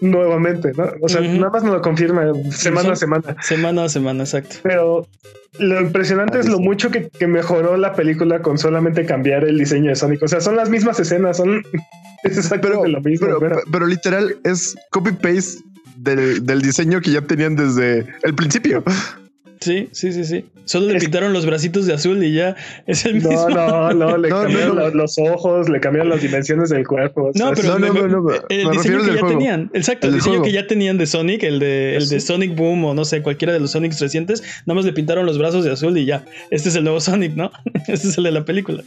nuevamente, 0.00 0.72
¿no? 0.76 0.90
O 1.00 1.08
sea, 1.08 1.20
nada 1.20 1.50
más 1.50 1.62
nos 1.62 1.74
lo 1.74 1.82
confirma 1.82 2.32
semana 2.50 2.92
a 2.92 2.96
semana. 2.96 3.36
Semana 3.42 3.84
a 3.84 3.88
semana, 3.88 4.24
exacto. 4.24 4.56
Pero 4.62 5.06
lo 5.58 5.80
impresionante 5.80 6.38
es 6.38 6.48
lo 6.48 6.58
mucho 6.58 6.90
que, 6.90 7.10
mejoró 7.26 7.76
la 7.76 7.94
película 7.94 8.42
con 8.42 8.58
solamente 8.58 9.04
cambiar 9.06 9.44
el 9.44 9.58
diseño 9.58 9.90
de 9.90 9.96
Sonic. 9.96 10.22
O 10.22 10.28
sea, 10.28 10.40
son 10.40 10.56
las 10.56 10.70
mismas 10.70 11.00
escenas, 11.00 11.38
son 11.38 11.62
exactamente 12.24 12.88
lo 12.88 13.00
mismo. 13.00 13.28
Pero, 13.70 13.86
literal 13.86 14.36
es 14.44 14.76
copy-paste 14.90 15.62
del, 15.96 16.44
del 16.44 16.62
diseño 16.62 17.00
que 17.00 17.12
ya 17.12 17.22
tenían 17.22 17.56
desde 17.56 18.06
el 18.22 18.34
principio. 18.34 18.82
Sí, 19.66 19.88
sí, 19.90 20.12
sí, 20.12 20.24
sí. 20.24 20.44
Solo 20.64 20.92
le 20.92 21.00
pintaron 21.00 21.32
los 21.32 21.44
bracitos 21.44 21.86
de 21.86 21.94
azul 21.94 22.22
y 22.22 22.32
ya 22.32 22.54
es 22.86 23.04
el 23.04 23.14
mismo. 23.14 23.48
No, 23.48 23.92
no, 23.92 23.94
no, 24.10 24.16
le 24.16 24.28
cambiaron 24.28 24.96
Los, 24.96 25.18
ojos, 25.18 25.68
le 25.68 25.80
cambiaron 25.80 26.08
las 26.08 26.22
dimensiones 26.22 26.70
del 26.70 26.86
cuerpo. 26.86 27.32
No, 27.34 27.50
pero 27.50 27.76
el 28.48 28.70
diseño 28.70 29.04
que 29.04 29.14
ya 29.16 29.26
tenían, 29.26 29.70
exacto, 29.74 30.06
el, 30.06 30.14
diseño 30.14 30.42
que 30.42 30.52
ya 30.52 30.68
tenían 30.68 30.98
de 30.98 31.06
Sonic, 31.06 31.42
el 31.42 31.58
de, 31.58 31.96
el 31.96 32.08
de 32.08 32.20
Sonic 32.20 32.54
Boom 32.54 32.84
o 32.84 32.94
no 32.94 33.04
sé, 33.04 33.22
cualquiera 33.22 33.52
de 33.52 33.58
los 33.58 33.72
Sonics 33.72 33.98
recientes, 34.00 34.44
nada 34.66 34.76
más 34.76 34.84
le 34.84 34.92
pintaron 34.92 35.26
los 35.26 35.36
brazos 35.36 35.64
de 35.64 35.72
azul 35.72 35.98
y 35.98 36.04
ya. 36.04 36.24
Este 36.52 36.68
es 36.68 36.76
el 36.76 36.84
nuevo 36.84 37.00
Sonic, 37.00 37.34
¿no? 37.34 37.50
este 37.88 38.06
es 38.06 38.16
el 38.16 38.22
de 38.22 38.30
la 38.30 38.44
película. 38.44 38.84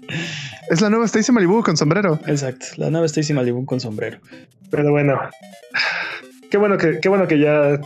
Es 0.69 0.80
la 0.80 0.89
nueva 0.89 1.07
Stacy 1.07 1.34
Malibu 1.34 1.61
con 1.61 1.75
sombrero. 1.75 2.21
Exacto, 2.25 2.67
la 2.77 2.89
nueva 2.89 3.05
Stacy 3.05 3.34
Malibu 3.34 3.65
con 3.65 3.82
sombrero. 3.82 4.19
Pero 4.69 4.91
bueno, 4.91 5.19
qué 6.49 6.57
bueno 6.57 6.77
que, 6.77 7.01
qué 7.01 7.09
bueno 7.09 7.27
que 7.27 7.38
ya 7.38 7.82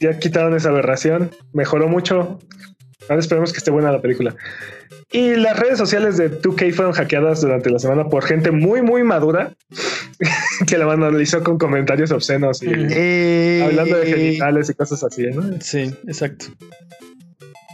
ya 0.00 0.18
quitaron 0.18 0.54
esa 0.54 0.68
aberración, 0.70 1.30
mejoró 1.52 1.88
mucho. 1.88 2.38
Ahora 3.08 3.20
esperemos 3.20 3.52
que 3.52 3.58
esté 3.58 3.70
buena 3.70 3.90
la 3.90 4.02
película. 4.02 4.36
Y 5.10 5.36
las 5.36 5.58
redes 5.58 5.78
sociales 5.78 6.18
de 6.18 6.30
2K 6.30 6.72
fueron 6.74 6.92
hackeadas 6.92 7.40
durante 7.40 7.70
la 7.70 7.78
semana 7.78 8.08
por 8.08 8.24
gente 8.24 8.50
muy, 8.50 8.82
muy 8.82 9.02
madura 9.04 9.54
que 10.66 10.76
la 10.76 10.84
vandalizó 10.84 11.42
con 11.42 11.56
comentarios 11.56 12.10
obscenos 12.10 12.62
y 12.62 12.68
eh, 12.70 13.62
hablando 13.64 13.96
de 13.96 14.06
genitales 14.06 14.68
y 14.68 14.74
cosas 14.74 15.02
así, 15.02 15.26
¿no? 15.28 15.58
Sí, 15.60 15.94
exacto. 16.06 16.46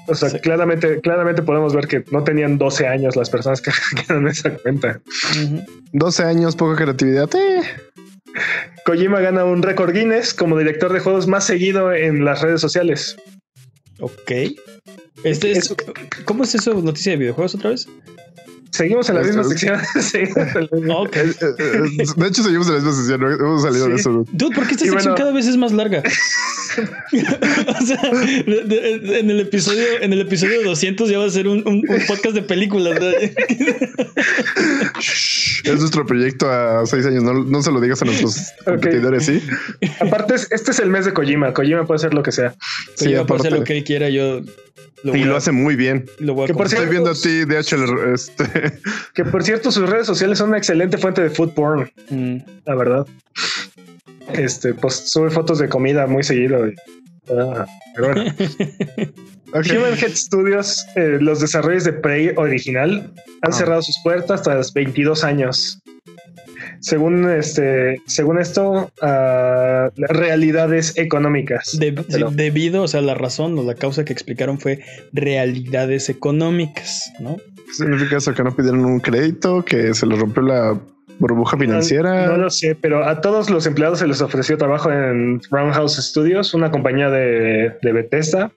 O 0.06 0.14
sea, 0.14 0.38
claramente, 0.38 1.00
claramente 1.00 1.42
podemos 1.42 1.74
ver 1.74 1.88
que 1.88 2.04
no 2.12 2.22
tenían 2.22 2.58
12 2.58 2.86
años 2.86 3.16
las 3.16 3.30
personas 3.30 3.60
que 3.60 3.70
hackearon 3.72 4.28
esa 4.28 4.50
cuenta. 4.50 5.00
12 5.92 6.22
años, 6.22 6.54
poca 6.56 6.76
creatividad. 6.76 7.28
Eh. 7.34 7.62
Kojima 8.84 9.20
gana 9.20 9.44
un 9.44 9.62
récord 9.62 9.92
Guinness 9.92 10.34
como 10.34 10.58
director 10.58 10.92
de 10.92 11.00
juegos 11.00 11.26
más 11.26 11.46
seguido 11.46 11.92
en 11.92 12.24
las 12.24 12.42
redes 12.42 12.60
sociales. 12.60 13.16
Ok. 14.00 14.32
Este 15.24 15.52
es, 15.52 15.74
¿Cómo 16.26 16.44
es 16.44 16.54
eso? 16.54 16.74
¿Noticia 16.74 17.12
de 17.12 17.18
videojuegos 17.18 17.54
otra 17.54 17.70
vez? 17.70 17.86
Seguimos 18.72 19.08
en 19.08 19.14
la 19.14 19.22
misma 19.22 19.44
sección. 19.44 19.80
okay. 20.90 21.30
De 22.16 22.26
hecho, 22.26 22.42
seguimos 22.42 22.66
en 22.66 22.74
la 22.74 22.80
misma 22.80 22.92
sección. 22.92 23.22
Hemos 23.22 23.62
salido 23.62 23.88
de 23.88 23.94
eso. 23.94 24.24
Dude, 24.32 24.54
¿por 24.54 24.66
qué 24.66 24.74
esta 24.74 24.86
sección 24.86 25.14
cada 25.14 25.32
vez 25.32 25.46
es 25.46 25.56
más 25.56 25.72
larga? 25.72 26.02
o 27.80 27.86
sea, 27.86 28.00
en 28.46 29.30
el 29.30 29.40
episodio, 29.40 29.84
en 30.00 30.12
el 30.12 30.20
episodio 30.20 30.62
200 30.62 31.08
ya 31.08 31.18
va 31.18 31.26
a 31.26 31.30
ser 31.30 31.48
un, 31.48 31.82
podcast 32.06 32.34
de 32.34 32.42
películas. 32.42 32.98
es 35.64 35.80
nuestro 35.80 36.06
proyecto 36.06 36.50
a 36.50 36.84
seis 36.86 37.06
años. 37.06 37.22
No, 37.22 37.62
se 37.62 37.70
lo 37.72 37.80
digas 37.80 38.02
a 38.02 38.04
nuestros 38.04 38.52
competidores, 38.64 39.26
¿sí? 39.26 39.42
Aparte, 40.00 40.34
este 40.34 40.70
es 40.70 40.78
el 40.78 40.90
mes 40.90 41.04
de 41.04 41.12
Kojima. 41.12 41.52
Kojima 41.52 41.86
puede 41.86 41.96
hacer 41.96 42.14
lo 42.14 42.22
que 42.22 42.32
sea. 42.32 42.54
Kojima 42.98 43.26
puede 43.26 43.40
hacer 43.40 43.52
lo 43.52 43.64
que 43.64 43.78
él 43.78 43.84
quiera. 43.84 44.08
Yo 44.08 44.40
y 45.12 45.24
lo 45.24 45.36
hace 45.36 45.52
muy 45.52 45.76
bien. 45.76 46.06
que 46.46 46.54
por 46.54 46.66
Estoy 46.66 46.86
viendo 46.86 47.10
a 47.10 47.14
ti, 47.14 47.44
DHL. 47.44 48.12
Este. 48.14 48.78
Que 49.14 49.24
por 49.24 49.42
cierto, 49.42 49.70
sus 49.70 49.88
redes 49.88 50.06
sociales 50.06 50.38
son 50.38 50.48
una 50.48 50.58
excelente 50.58 50.96
fuente 50.96 51.20
de 51.22 51.30
food 51.30 51.52
porn. 51.52 51.90
Mm. 52.08 52.38
La 52.64 52.74
verdad. 52.74 53.06
Este, 54.32 54.74
pues 54.74 55.10
sube 55.10 55.30
fotos 55.30 55.58
de 55.58 55.68
comida 55.68 56.06
muy 56.06 56.22
seguido. 56.22 56.66
Ah, 57.30 57.66
pero 57.94 58.14
bueno. 58.14 58.32
Human 59.54 59.96
Head 59.96 60.14
Studios, 60.16 60.84
eh, 60.96 61.18
los 61.20 61.40
desarrollos 61.40 61.84
de 61.84 61.92
Prey 61.92 62.32
original, 62.36 63.12
han 63.42 63.52
ah. 63.52 63.56
cerrado 63.56 63.82
sus 63.82 63.96
puertas 64.02 64.42
tras 64.42 64.72
22 64.72 65.22
años. 65.22 65.78
Según 66.80 67.30
este, 67.30 68.02
según 68.06 68.38
esto, 68.38 68.90
uh, 69.00 69.90
realidades 69.96 70.92
económicas. 70.98 71.78
debido, 71.78 72.82
o 72.82 72.88
sea, 72.88 73.00
la 73.00 73.14
razón 73.14 73.58
o 73.58 73.62
la 73.62 73.74
causa 73.74 74.04
que 74.04 74.12
explicaron 74.12 74.58
fue 74.58 74.80
realidades 75.12 76.08
económicas, 76.08 77.10
¿no? 77.20 77.36
¿Significa 77.72 78.18
eso 78.18 78.34
que 78.34 78.42
no 78.42 78.54
pidieron 78.54 78.84
un 78.84 79.00
crédito, 79.00 79.64
que 79.64 79.94
se 79.94 80.06
les 80.06 80.18
rompió 80.18 80.42
la 80.42 80.78
burbuja 81.18 81.56
financiera? 81.56 82.26
No, 82.26 82.36
lo 82.36 82.50
sé, 82.50 82.74
pero 82.74 83.06
a 83.06 83.20
todos 83.20 83.50
los 83.50 83.66
empleados 83.66 83.98
se 84.00 84.06
les 84.06 84.20
ofreció 84.20 84.58
trabajo 84.58 84.90
en 84.90 85.40
Roundhouse 85.50 85.96
Studios, 85.96 86.54
una 86.54 86.70
compañía 86.70 87.10
de, 87.10 87.74
de 87.82 87.92
Bethesda. 87.92 88.52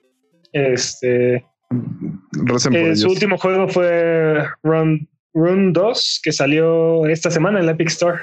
Este, 0.52 1.44
eh, 1.70 2.96
su 2.96 3.08
último 3.08 3.36
juego 3.36 3.68
fue 3.68 4.44
Run 4.62 5.08
Rune 5.34 5.72
2 5.72 6.20
que 6.22 6.32
salió 6.32 7.06
esta 7.06 7.30
semana 7.30 7.60
en 7.60 7.66
la 7.66 7.72
Epic 7.72 7.88
Store. 7.88 8.18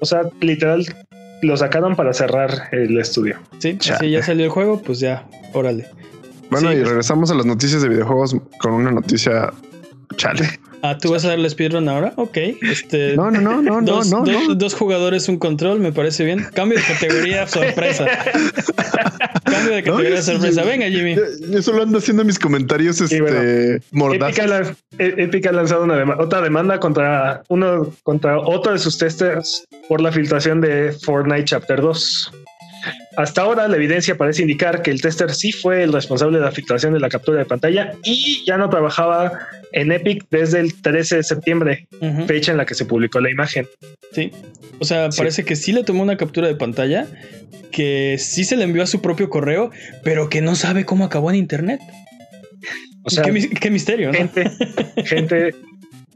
O 0.00 0.06
sea, 0.06 0.22
literal, 0.40 0.86
lo 1.42 1.56
sacaron 1.56 1.96
para 1.96 2.12
cerrar 2.12 2.68
el 2.72 2.98
estudio. 2.98 3.38
Sí, 3.58 3.76
si 3.80 4.10
ya 4.10 4.22
salió 4.22 4.44
el 4.44 4.50
juego, 4.50 4.80
pues 4.80 5.00
ya, 5.00 5.26
órale. 5.52 5.86
Bueno, 6.50 6.72
y 6.72 6.82
regresamos 6.84 7.30
a 7.30 7.34
las 7.34 7.46
noticias 7.46 7.82
de 7.82 7.88
videojuegos 7.88 8.36
con 8.58 8.74
una 8.74 8.90
noticia 8.90 9.52
chale. 10.16 10.48
Ah, 10.86 10.98
¿tú 10.98 11.12
vas 11.12 11.24
a 11.24 11.28
darle 11.28 11.48
speedrun 11.48 11.88
ahora? 11.88 12.12
Ok. 12.16 12.36
Este, 12.60 13.16
no, 13.16 13.30
no, 13.30 13.40
no, 13.40 13.62
no, 13.62 13.80
dos, 13.80 14.10
no, 14.10 14.22
no, 14.22 14.54
dos, 14.54 14.74
jugadores, 14.74 15.30
un 15.30 15.38
control, 15.38 15.80
me 15.80 15.92
parece 15.92 16.26
bien. 16.26 16.46
Cambio 16.52 16.78
de 16.78 16.84
categoría, 16.84 17.46
sorpresa. 17.48 18.06
Cambio 19.44 19.76
de 19.76 19.82
categoría, 19.82 20.20
sorpresa. 20.20 20.62
Venga, 20.62 20.86
Jimmy. 20.90 21.16
Yo, 21.50 21.62
solo 21.62 21.84
ando 21.84 21.96
haciendo 21.96 22.22
mis 22.22 22.38
comentarios 22.38 23.00
este, 23.00 23.76
Epic, 24.98 25.46
ha, 25.46 25.52
lanzado 25.52 25.84
una 25.84 26.18
otra 26.18 26.42
demanda 26.42 26.78
contra 26.78 27.42
uno 27.48 27.90
contra 28.02 28.38
otro 28.38 28.72
de 28.72 28.78
sus 28.78 28.98
testers 28.98 29.64
por 29.88 30.02
la 30.02 30.12
filtración 30.12 30.60
de 30.60 30.92
Fortnite 30.92 31.44
Chapter 31.44 31.80
2. 31.80 32.43
Hasta 33.16 33.42
ahora, 33.42 33.68
la 33.68 33.76
evidencia 33.76 34.16
parece 34.16 34.42
indicar 34.42 34.82
que 34.82 34.90
el 34.90 35.00
tester 35.00 35.32
sí 35.34 35.52
fue 35.52 35.82
el 35.82 35.92
responsable 35.92 36.38
de 36.38 36.44
la 36.44 36.52
filtración 36.52 36.92
de 36.92 37.00
la 37.00 37.08
captura 37.08 37.38
de 37.38 37.44
pantalla 37.44 37.92
y 38.02 38.44
ya 38.46 38.56
no 38.56 38.68
trabajaba 38.68 39.38
en 39.72 39.92
Epic 39.92 40.26
desde 40.30 40.60
el 40.60 40.80
13 40.80 41.16
de 41.16 41.22
septiembre, 41.22 41.86
fecha 42.26 42.52
en 42.52 42.58
la 42.58 42.66
que 42.66 42.74
se 42.74 42.84
publicó 42.84 43.20
la 43.20 43.30
imagen. 43.30 43.66
Sí, 44.12 44.32
o 44.78 44.84
sea, 44.84 45.08
parece 45.10 45.44
que 45.44 45.56
sí 45.56 45.72
le 45.72 45.84
tomó 45.84 46.02
una 46.02 46.16
captura 46.16 46.48
de 46.48 46.54
pantalla, 46.56 47.06
que 47.70 48.16
sí 48.18 48.44
se 48.44 48.56
le 48.56 48.64
envió 48.64 48.82
a 48.82 48.86
su 48.86 49.00
propio 49.00 49.28
correo, 49.30 49.70
pero 50.02 50.28
que 50.28 50.40
no 50.40 50.54
sabe 50.54 50.84
cómo 50.84 51.04
acabó 51.04 51.30
en 51.30 51.36
Internet. 51.36 51.80
O 53.02 53.10
sea, 53.10 53.22
qué, 53.24 53.70
misterio, 53.70 54.12
¿no? 54.12 54.18
Gente, 54.18 54.50
gente 55.04 55.54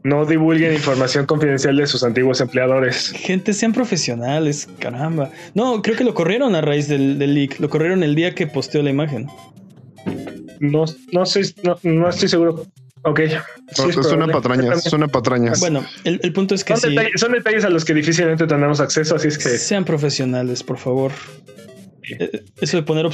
no 0.03 0.25
divulguen 0.25 0.73
información 0.73 1.25
confidencial 1.25 1.75
de 1.75 1.85
sus 1.87 2.03
antiguos 2.03 2.39
empleadores. 2.39 3.11
Gente, 3.11 3.53
sean 3.53 3.73
profesionales, 3.73 4.67
caramba. 4.79 5.31
No, 5.53 5.81
creo 5.81 5.97
que 5.97 6.03
lo 6.03 6.13
corrieron 6.13 6.55
a 6.55 6.61
raíz 6.61 6.87
del, 6.87 7.19
leak. 7.19 7.59
Lo 7.59 7.69
corrieron 7.69 8.03
el 8.03 8.15
día 8.15 8.33
que 8.33 8.47
posteó 8.47 8.81
la 8.81 8.89
imagen. 8.89 9.27
No, 10.59 10.85
no, 11.11 11.25
sé, 11.25 11.53
no, 11.83 12.09
estoy 12.09 12.29
seguro. 12.29 12.65
Ok. 13.03 13.19
es, 13.19 13.79
una 14.11 14.27
patraña, 14.27 14.73
es 14.73 14.91
una 14.91 15.07
patraña. 15.07 15.53
Bueno, 15.59 15.85
el, 16.03 16.33
punto 16.33 16.55
es 16.55 16.63
que 16.63 16.75
son, 16.75 16.89
detalles, 16.89 17.19
son, 17.19 17.31
detalles, 17.31 17.63
a 17.63 17.69
los 17.69 17.85
que 17.85 17.93
difícilmente 17.93 18.45
tenemos 18.45 18.79
acceso, 18.79 19.15
así 19.15 19.29
es 19.29 19.37
que... 19.37 19.49
Sean 19.57 19.85
profesionales, 19.85 20.63
por 20.63 20.77
favor. 20.77 21.11
Eh, 22.03 22.43
eso 22.59 22.77
de 22.77 22.83
poner 22.83 23.05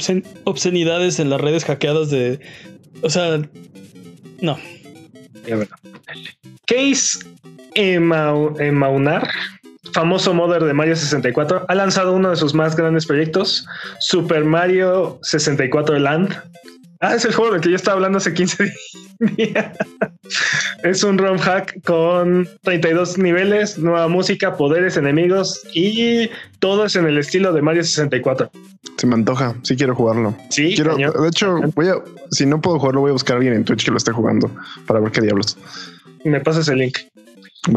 obscenidades 0.44 1.20
en 1.20 1.30
las 1.30 1.40
redes 1.40 1.64
hackeadas 1.64 2.10
de... 2.10 2.40
O 3.02 3.10
sea, 3.10 3.40
no. 4.40 4.58
Case 6.66 7.18
Maunar, 8.72 9.28
famoso 9.92 10.34
modder 10.34 10.64
de 10.64 10.74
Mario 10.74 10.96
64, 10.96 11.66
ha 11.68 11.74
lanzado 11.74 12.12
uno 12.12 12.30
de 12.30 12.36
sus 12.36 12.54
más 12.54 12.76
grandes 12.76 13.06
proyectos, 13.06 13.66
Super 14.00 14.44
Mario 14.44 15.18
64 15.22 15.98
Land. 15.98 16.36
Ah, 17.00 17.14
es 17.14 17.24
el 17.24 17.34
juego 17.34 17.52
del 17.52 17.60
que 17.60 17.70
yo 17.70 17.76
estaba 17.76 17.96
hablando 17.96 18.18
hace 18.18 18.32
15 18.32 18.72
días. 19.36 19.76
es 20.82 21.04
un 21.04 21.18
ROM 21.18 21.38
hack 21.38 21.82
con 21.84 22.48
32 22.62 23.18
niveles, 23.18 23.78
nueva 23.78 24.08
música, 24.08 24.56
poderes, 24.56 24.96
enemigos 24.96 25.62
y 25.74 26.30
todo 26.58 26.86
es 26.86 26.96
en 26.96 27.06
el 27.06 27.18
estilo 27.18 27.52
de 27.52 27.62
Mario 27.62 27.84
64. 27.84 28.50
Se 28.96 29.06
me 29.06 29.14
antoja, 29.14 29.54
sí 29.62 29.76
quiero 29.76 29.94
jugarlo. 29.94 30.34
Sí, 30.50 30.74
quiero, 30.74 30.96
de 30.96 31.28
hecho, 31.28 31.60
voy 31.74 31.88
a, 31.88 31.96
si 32.30 32.46
no 32.46 32.60
puedo 32.60 32.78
jugarlo, 32.78 33.02
voy 33.02 33.10
a 33.10 33.12
buscar 33.12 33.34
a 33.34 33.38
alguien 33.38 33.54
en 33.54 33.64
Twitch 33.64 33.84
que 33.84 33.90
lo 33.90 33.98
esté 33.98 34.12
jugando 34.12 34.50
para 34.86 35.00
ver 35.00 35.12
qué 35.12 35.20
diablos 35.20 35.58
me 36.30 36.40
pasas 36.40 36.68
el 36.68 36.78
link. 36.78 36.98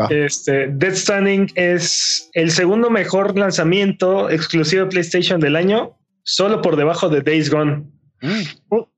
Este, 0.09 0.67
Dead 0.67 0.93
Standing 0.93 1.51
es 1.55 2.29
el 2.33 2.51
segundo 2.51 2.89
mejor 2.89 3.37
lanzamiento 3.37 4.29
exclusivo 4.29 4.83
de 4.83 4.89
PlayStation 4.89 5.39
del 5.39 5.55
año, 5.55 5.97
solo 6.23 6.61
por 6.61 6.75
debajo 6.75 7.09
de 7.09 7.21
Days 7.21 7.49
Gone. 7.49 7.83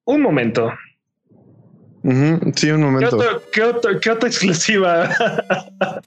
Un, 0.06 0.22
momento. 0.22 0.72
Sí, 2.56 2.72
un 2.72 2.82
momento. 2.82 3.20
¿Qué, 3.52 3.62
otra 3.64 4.28
exclusiva 4.28 5.04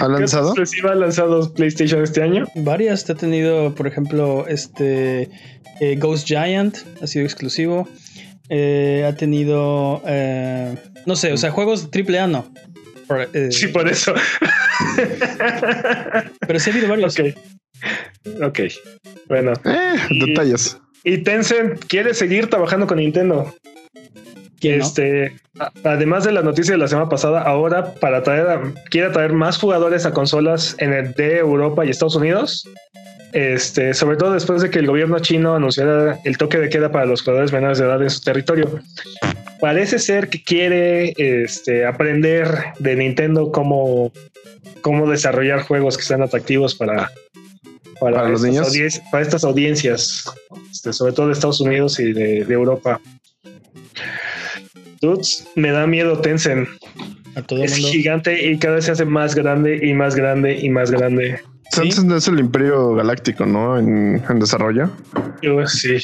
ha 0.00 0.08
lanzado? 0.08 0.48
exclusiva 0.48 0.92
ha 0.92 0.94
lanzado 0.96 1.52
PlayStation 1.54 2.02
este 2.02 2.22
año? 2.22 2.46
Varias. 2.56 3.04
Te 3.04 3.12
ha 3.12 3.14
tenido, 3.14 3.74
por 3.74 3.86
ejemplo, 3.86 4.46
este 4.48 5.30
eh, 5.80 5.96
Ghost 5.96 6.26
Giant, 6.26 6.78
ha 7.00 7.06
sido 7.06 7.24
exclusivo. 7.24 7.88
Eh, 8.48 9.04
ha 9.06 9.16
tenido, 9.16 10.02
eh, 10.06 10.76
no 11.06 11.16
sé, 11.16 11.32
o 11.32 11.36
sea, 11.36 11.50
juegos 11.52 11.88
AAA 11.92 12.26
no. 12.26 12.52
sí, 13.50 13.68
por 13.68 13.88
eso. 13.88 14.14
Pero 16.46 16.58
sí 16.58 16.70
ha 16.70 16.72
habido 16.72 16.88
varios. 16.88 17.18
Ok. 17.18 17.26
Ok. 18.42 18.60
Bueno. 19.28 19.52
detalles. 20.10 20.81
Y 21.04 21.18
Tencent 21.18 21.84
quiere 21.86 22.14
seguir 22.14 22.48
trabajando 22.48 22.86
con 22.86 22.98
Nintendo. 22.98 23.52
Este, 24.60 25.34
además 25.82 26.24
de 26.24 26.32
la 26.32 26.42
noticia 26.42 26.72
de 26.72 26.78
la 26.78 26.86
semana 26.86 27.08
pasada, 27.08 27.42
ahora 27.42 27.94
para 27.94 28.22
traer, 28.22 28.60
quiere 28.90 29.10
traer 29.10 29.32
más 29.32 29.58
jugadores 29.58 30.06
a 30.06 30.12
consolas 30.12 30.76
en 30.78 30.92
el 30.92 31.12
de 31.14 31.38
Europa 31.38 31.84
y 31.84 31.90
Estados 31.90 32.16
Unidos. 32.16 32.68
Este, 33.32 33.94
sobre 33.94 34.18
todo 34.18 34.34
después 34.34 34.60
de 34.60 34.70
que 34.70 34.78
el 34.78 34.86
gobierno 34.86 35.18
chino 35.18 35.54
anunciara 35.54 36.18
el 36.24 36.36
toque 36.36 36.58
de 36.58 36.68
queda 36.68 36.92
para 36.92 37.06
los 37.06 37.22
jugadores 37.22 37.50
menores 37.50 37.78
de 37.78 37.86
edad 37.86 38.02
en 38.02 38.10
su 38.10 38.20
territorio. 38.20 38.80
Parece 39.58 39.98
ser 39.98 40.28
que 40.28 40.42
quiere 40.42 41.14
este, 41.16 41.86
aprender 41.86 42.46
de 42.78 42.96
Nintendo 42.96 43.50
cómo, 43.50 44.12
cómo 44.82 45.10
desarrollar 45.10 45.62
juegos 45.62 45.96
que 45.96 46.02
sean 46.02 46.22
atractivos 46.22 46.74
para, 46.74 47.10
para, 48.02 48.28
los 48.28 48.42
niños. 48.42 49.00
para 49.10 49.22
estas 49.22 49.44
audiencias, 49.44 50.24
este, 50.70 50.92
sobre 50.92 51.12
todo 51.12 51.28
de 51.28 51.32
Estados 51.32 51.60
Unidos 51.60 51.98
y 52.00 52.12
de, 52.12 52.40
Europa. 52.40 53.00
Dudes, 55.00 55.46
me 55.56 55.70
da 55.70 55.86
miedo 55.86 56.20
Tencent. 56.20 56.68
es 57.50 57.74
gigante 57.76 58.50
y 58.50 58.58
cada 58.58 58.76
vez 58.76 58.84
se 58.86 58.92
hace 58.92 59.04
más 59.04 59.34
grande 59.34 59.80
y 59.82 59.94
más 59.94 60.14
grande 60.14 60.58
y 60.58 60.70
más 60.70 60.90
grande. 60.90 61.40
Tencent 61.74 62.12
es 62.12 62.28
el 62.28 62.38
imperio 62.38 62.94
galáctico, 62.94 63.46
¿no? 63.46 63.78
En, 63.78 64.22
desarrollo. 64.38 64.90
Yo, 65.40 65.66
sí, 65.66 65.98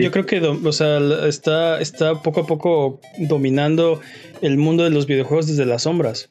Yo 0.00 0.10
creo 0.10 0.26
que, 0.26 0.40
o 0.40 0.72
sea, 0.72 0.98
está, 1.26 1.80
está 1.80 2.22
poco 2.22 2.40
a 2.42 2.46
poco 2.46 3.00
dominando 3.18 4.00
el 4.40 4.56
mundo 4.56 4.84
de 4.84 4.90
los 4.90 5.06
videojuegos 5.06 5.48
desde 5.48 5.66
las 5.66 5.82
sombras. 5.82 6.28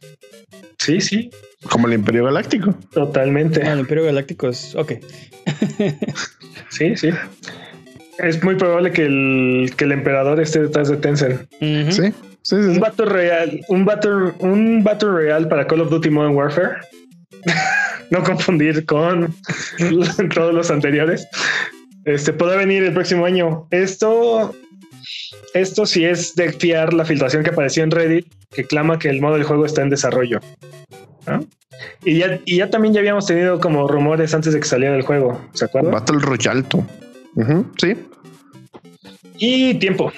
Sí, 0.77 1.01
sí. 1.01 1.29
Como 1.67 1.87
el 1.87 1.93
Imperio 1.93 2.25
Galáctico. 2.25 2.73
Totalmente. 2.91 3.61
Ah, 3.63 3.73
el 3.73 3.79
Imperio 3.79 4.05
Galáctico 4.05 4.47
es. 4.49 4.75
Ok. 4.75 4.93
sí, 6.69 6.95
sí. 6.95 7.09
Es 8.17 8.43
muy 8.43 8.55
probable 8.55 8.91
que 8.91 9.05
el, 9.05 9.73
que 9.75 9.85
el 9.85 9.91
emperador 9.91 10.39
esté 10.39 10.61
detrás 10.61 10.89
de 10.89 10.97
Tencent. 10.97 11.49
Sí. 11.59 12.13
Sí, 12.41 12.55
un 12.55 12.79
battle 12.79 13.05
real, 13.05 13.61
un 13.67 13.85
battle, 13.85 14.33
un 14.39 14.83
battle 14.83 15.11
real 15.11 15.47
para 15.47 15.67
Call 15.67 15.81
of 15.81 15.89
Duty 15.89 16.09
Modern 16.09 16.35
Warfare. 16.35 16.77
no 18.09 18.23
confundir 18.23 18.85
con 18.85 19.33
todos 20.33 20.53
los 20.53 20.71
anteriores. 20.71 21.27
Este 22.05 22.33
podrá 22.33 22.55
venir 22.55 22.83
el 22.83 22.93
próximo 22.93 23.25
año. 23.25 23.67
Esto, 23.71 24.55
esto 25.53 25.85
sí 25.85 26.05
es 26.05 26.33
de 26.35 26.51
fiar 26.53 26.93
la 26.93 27.05
filtración 27.05 27.43
que 27.43 27.51
apareció 27.51 27.83
en 27.83 27.91
Reddit, 27.91 28.25
que 28.51 28.63
clama 28.65 28.97
que 28.97 29.09
el 29.09 29.21
modo 29.21 29.35
del 29.35 29.43
juego 29.43 29.65
está 29.65 29.81
en 29.81 29.89
desarrollo. 29.89 30.39
Y 32.03 32.17
ya, 32.17 32.39
y 32.45 32.57
ya 32.57 32.69
también 32.69 32.93
ya 32.93 32.99
habíamos 32.99 33.25
tenido 33.25 33.59
como 33.59 33.87
rumores 33.87 34.33
antes 34.33 34.53
de 34.53 34.59
que 34.59 34.67
saliera 34.67 34.95
el 34.95 35.03
juego, 35.03 35.39
¿se 35.53 35.65
acuerdan? 35.65 35.91
Battle 35.91 36.19
Royale. 36.19 36.63
sí. 37.77 37.95
Y 39.37 39.75
tiempo. 39.75 40.11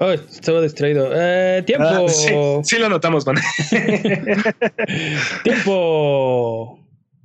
Oh, 0.00 0.10
estaba 0.12 0.62
distraído. 0.62 1.10
Eh, 1.12 1.62
tiempo. 1.66 1.84
Ah, 1.86 2.06
sí, 2.62 2.78
lo 2.78 2.88
notamos, 2.88 3.26
man. 3.26 3.36
tiempo. 5.42 6.78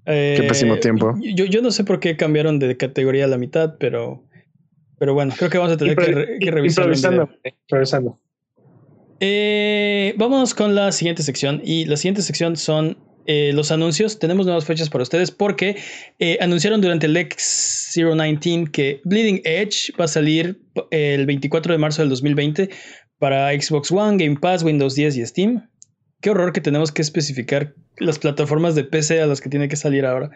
Qué 0.05 0.35
eh, 0.35 0.45
pésimo 0.47 0.77
tiempo. 0.77 1.13
Yo, 1.21 1.45
yo 1.45 1.61
no 1.61 1.71
sé 1.71 1.83
por 1.83 1.99
qué 1.99 2.17
cambiaron 2.17 2.59
de 2.59 2.75
categoría 2.75 3.25
a 3.25 3.27
la 3.27 3.37
mitad, 3.37 3.75
pero, 3.79 4.23
pero 4.97 5.13
bueno, 5.13 5.33
creo 5.37 5.51
que 5.51 5.57
vamos 5.59 5.73
a 5.73 5.77
tener 5.77 5.95
que, 5.95 6.39
que, 6.39 6.51
revisar. 6.51 6.85
Improvisando. 6.85 8.19
Eh, 9.25 10.15
vamos 10.17 10.53
con 10.53 10.75
la 10.75 10.91
siguiente 10.91 11.23
sección. 11.23 11.61
Y 11.63 11.85
la 11.85 11.95
siguiente 11.95 12.21
sección 12.21 12.57
son 12.57 12.97
eh, 13.25 13.51
los 13.53 13.71
anuncios. 13.71 14.19
Tenemos 14.19 14.45
nuevas 14.45 14.65
fechas 14.65 14.89
para 14.89 15.03
ustedes 15.03 15.31
porque 15.31 15.77
eh, 16.19 16.37
anunciaron 16.41 16.81
durante 16.81 17.05
el 17.05 17.15
X019 17.15 18.69
que 18.71 18.99
Bleeding 19.05 19.39
Edge 19.45 19.93
va 19.97 20.05
a 20.05 20.07
salir 20.09 20.61
el 20.91 21.25
24 21.25 21.71
de 21.71 21.77
marzo 21.77 22.01
del 22.01 22.09
2020 22.09 22.69
para 23.17 23.49
Xbox 23.53 23.93
One, 23.93 24.21
Game 24.21 24.37
Pass, 24.41 24.61
Windows 24.61 24.95
10 24.95 25.15
y 25.15 25.25
Steam. 25.25 25.69
Qué 26.19 26.29
horror 26.29 26.51
que 26.51 26.59
tenemos 26.59 26.91
que 26.91 27.01
especificar 27.01 27.73
las 27.99 28.19
plataformas 28.19 28.75
de 28.75 28.83
PC 28.83 29.21
a 29.21 29.25
las 29.25 29.39
que 29.39 29.47
tiene 29.47 29.69
que 29.69 29.77
salir 29.77 30.05
ahora. 30.05 30.31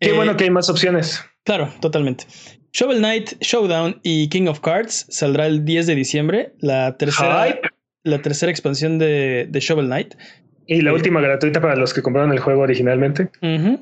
Qué 0.00 0.12
bueno 0.12 0.36
que 0.36 0.44
hay 0.44 0.50
más 0.50 0.68
opciones. 0.68 1.18
Claro, 1.44 1.72
totalmente. 1.80 2.26
Shovel 2.72 2.98
Knight, 2.98 3.40
Showdown 3.40 4.00
y 4.02 4.28
King 4.28 4.48
of 4.48 4.60
Cards 4.60 5.06
saldrá 5.08 5.46
el 5.46 5.64
10 5.64 5.86
de 5.86 5.94
diciembre. 5.94 6.52
La 6.60 6.98
tercera 6.98 7.58
la 8.08 8.22
tercera 8.22 8.50
expansión 8.50 8.98
de, 8.98 9.48
Shovel 9.52 9.86
Knight. 9.86 10.14
Y 10.66 10.82
la 10.82 10.90
eh, 10.90 10.94
última 10.94 11.20
gratuita 11.20 11.60
para 11.60 11.76
los 11.76 11.94
que 11.94 12.02
compraron 12.02 12.32
el 12.32 12.40
juego 12.40 12.62
originalmente. 12.62 13.30
¿Mm? 13.40 13.76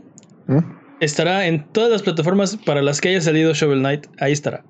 Estará 1.01 1.47
en 1.47 1.65
todas 1.73 1.91
las 1.91 2.03
plataformas 2.03 2.57
para 2.57 2.83
las 2.83 3.01
que 3.01 3.09
haya 3.11 3.21
salido 3.21 3.53
Shovel 3.53 3.81
Knight. 3.81 4.07
Ahí 4.19 4.33
estará. 4.33 4.65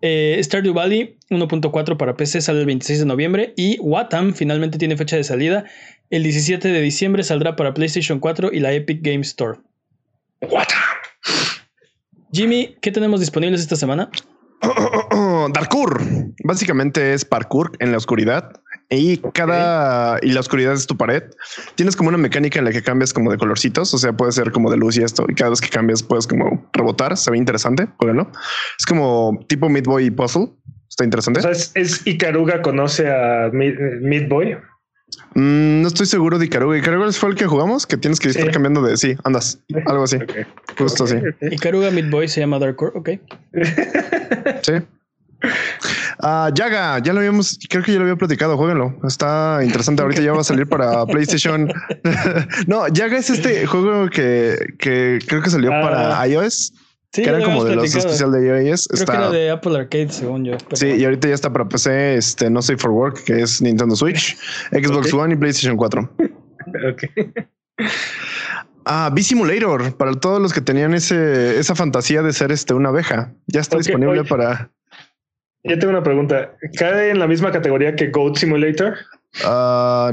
Eh, 0.00 0.40
Stardew 0.42 0.74
Valley 0.74 1.18
1.4 1.30 1.96
para 1.96 2.16
PC 2.16 2.40
sale 2.40 2.60
el 2.60 2.66
26 2.66 3.00
de 3.00 3.06
noviembre. 3.06 3.54
Y 3.56 3.78
Watam 3.80 4.34
finalmente 4.34 4.78
tiene 4.78 4.96
fecha 4.96 5.16
de 5.16 5.24
salida. 5.24 5.64
El 6.10 6.22
17 6.22 6.68
de 6.68 6.80
diciembre 6.80 7.22
saldrá 7.22 7.56
para 7.56 7.74
PlayStation 7.74 8.18
4 8.18 8.50
y 8.52 8.60
la 8.60 8.72
Epic 8.72 9.00
Game 9.02 9.20
Store. 9.20 9.58
Watam. 10.40 10.78
Jimmy, 12.32 12.76
¿qué 12.80 12.90
tenemos 12.90 13.20
disponibles 13.20 13.60
esta 13.60 13.76
semana? 13.76 14.10
Darkur. 15.52 16.00
Básicamente 16.44 17.12
es 17.12 17.24
parkour 17.24 17.72
en 17.78 17.92
la 17.92 17.98
oscuridad. 17.98 18.61
Y 18.92 19.18
cada 19.32 20.18
y 20.22 20.32
la 20.32 20.40
oscuridad 20.40 20.74
es 20.74 20.86
tu 20.86 20.96
pared. 20.96 21.22
Tienes 21.74 21.96
como 21.96 22.08
una 22.10 22.18
mecánica 22.18 22.58
en 22.58 22.66
la 22.66 22.72
que 22.72 22.82
cambias 22.82 23.12
como 23.12 23.30
de 23.30 23.38
colorcitos, 23.38 23.92
o 23.94 23.98
sea, 23.98 24.12
puede 24.12 24.32
ser 24.32 24.52
como 24.52 24.70
de 24.70 24.76
luz 24.76 24.96
y 24.96 25.02
esto. 25.02 25.24
Y 25.28 25.34
cada 25.34 25.50
vez 25.50 25.60
que 25.60 25.68
cambias 25.68 26.02
puedes 26.02 26.26
como 26.26 26.68
rebotar. 26.72 27.16
Se 27.16 27.30
ve 27.30 27.38
interesante. 27.38 27.88
Jueguenlo. 27.98 28.30
Es 28.78 28.86
como 28.86 29.38
tipo 29.48 29.68
Midboy 29.68 30.10
Puzzle. 30.10 30.50
Está 30.88 31.04
interesante. 31.04 31.40
O 31.40 31.42
sea, 31.42 31.70
es, 31.74 32.06
Icaruga 32.06 32.60
conoce 32.60 33.08
a 33.10 33.50
Midboy. 33.52 34.58
Mm, 35.34 35.82
no 35.82 35.88
estoy 35.88 36.06
seguro 36.06 36.38
de 36.38 36.46
Icaruga. 36.46 36.76
Icaruga 36.76 37.10
fue 37.12 37.30
el 37.30 37.36
que 37.36 37.46
jugamos, 37.46 37.86
que 37.86 37.96
tienes 37.96 38.20
que 38.20 38.28
estar 38.28 38.50
cambiando 38.50 38.82
de 38.82 38.96
sí, 38.96 39.16
andas, 39.24 39.58
algo 39.86 40.04
así. 40.04 40.18
Justo 40.76 41.04
así. 41.04 41.16
Icaruga 41.50 41.90
Midboy 41.90 42.28
se 42.28 42.40
llama 42.40 42.58
Dark 42.58 42.76
Core, 42.76 42.92
ok. 42.94 43.10
sí. 44.62 44.72
Uh, 46.20 46.50
Yaga, 46.54 46.98
ya 47.00 47.12
lo 47.12 47.20
habíamos, 47.20 47.58
creo 47.68 47.82
que 47.82 47.92
ya 47.92 47.98
lo 47.98 48.04
había 48.04 48.16
platicado, 48.16 48.56
jueguenlo. 48.56 48.94
Está 49.04 49.60
interesante. 49.62 50.02
Ahorita 50.02 50.22
ya 50.22 50.32
va 50.32 50.40
a 50.40 50.44
salir 50.44 50.68
para 50.68 51.04
PlayStation. 51.06 51.72
no, 52.66 52.88
Yaga 52.88 53.18
es 53.18 53.30
este 53.30 53.66
juego 53.66 54.08
que, 54.08 54.74
que 54.78 55.18
creo 55.26 55.42
que 55.42 55.50
salió 55.50 55.70
para 55.70 56.20
ah. 56.20 56.28
iOS. 56.28 56.72
Sí, 57.14 57.22
que 57.22 57.28
era 57.28 57.44
como 57.44 57.62
de 57.64 57.76
los 57.76 57.94
especiales 57.94 58.40
de 58.40 58.66
iOS. 58.66 58.88
Creo 58.88 59.00
está... 59.00 59.12
que 59.12 59.18
era 59.18 59.30
de 59.30 59.50
Apple 59.50 59.76
Arcade, 59.76 60.08
según 60.10 60.44
yo. 60.46 60.56
Sí, 60.72 60.86
y 60.86 61.04
ahorita 61.04 61.28
ya 61.28 61.34
está 61.34 61.52
para 61.52 61.68
PC, 61.68 62.16
este, 62.16 62.48
no 62.48 62.62
Safe 62.62 62.78
for 62.78 62.90
Work, 62.90 63.24
que 63.24 63.42
es 63.42 63.60
Nintendo 63.60 63.94
Switch, 63.94 64.38
Xbox 64.70 65.12
One 65.12 65.34
y 65.34 65.36
PlayStation 65.36 65.76
4. 65.76 66.10
ok. 66.90 67.02
Ah, 68.84 69.10
B-Simulator, 69.12 69.96
para 69.96 70.12
todos 70.14 70.40
los 70.40 70.52
que 70.52 70.60
tenían 70.60 70.94
ese, 70.94 71.58
esa 71.58 71.74
fantasía 71.74 72.22
de 72.22 72.32
ser 72.32 72.50
este, 72.50 72.74
una 72.74 72.88
abeja. 72.88 73.32
Ya 73.46 73.60
está 73.60 73.76
disponible 73.76 74.24
para 74.24 74.70
yo 75.64 75.78
tengo 75.78 75.90
una 75.90 76.02
pregunta. 76.02 76.56
¿Cae 76.78 77.10
en 77.10 77.18
la 77.18 77.26
misma 77.26 77.52
categoría 77.52 77.94
que 77.94 78.08
Goat 78.08 78.36
Simulator? 78.36 78.96
Uh, 79.44 80.12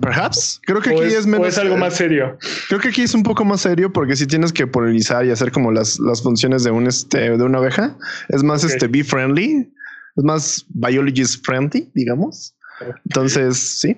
perhaps. 0.00 0.60
Creo 0.64 0.80
que 0.80 0.90
aquí 0.90 1.04
es, 1.04 1.26
menos. 1.26 1.48
es 1.48 1.58
algo 1.58 1.76
más 1.76 1.94
serio. 1.94 2.36
Creo 2.68 2.80
que 2.80 2.88
aquí 2.88 3.02
es 3.02 3.14
un 3.14 3.22
poco 3.22 3.44
más 3.44 3.60
serio 3.60 3.92
porque 3.92 4.16
si 4.16 4.26
tienes 4.26 4.52
que 4.52 4.66
polarizar 4.66 5.24
y 5.24 5.30
hacer 5.30 5.52
como 5.52 5.70
las, 5.70 6.00
las 6.00 6.22
funciones 6.22 6.64
de 6.64 6.72
un 6.72 6.88
este 6.88 7.36
de 7.36 7.44
una 7.44 7.58
abeja, 7.58 7.96
es 8.30 8.42
más 8.42 8.64
este 8.64 8.88
be 8.88 9.04
friendly, 9.04 9.70
es 10.16 10.24
más 10.24 10.66
biologist 10.70 11.44
friendly, 11.46 11.88
digamos. 11.94 12.56
Entonces, 13.04 13.80
sí. 13.80 13.96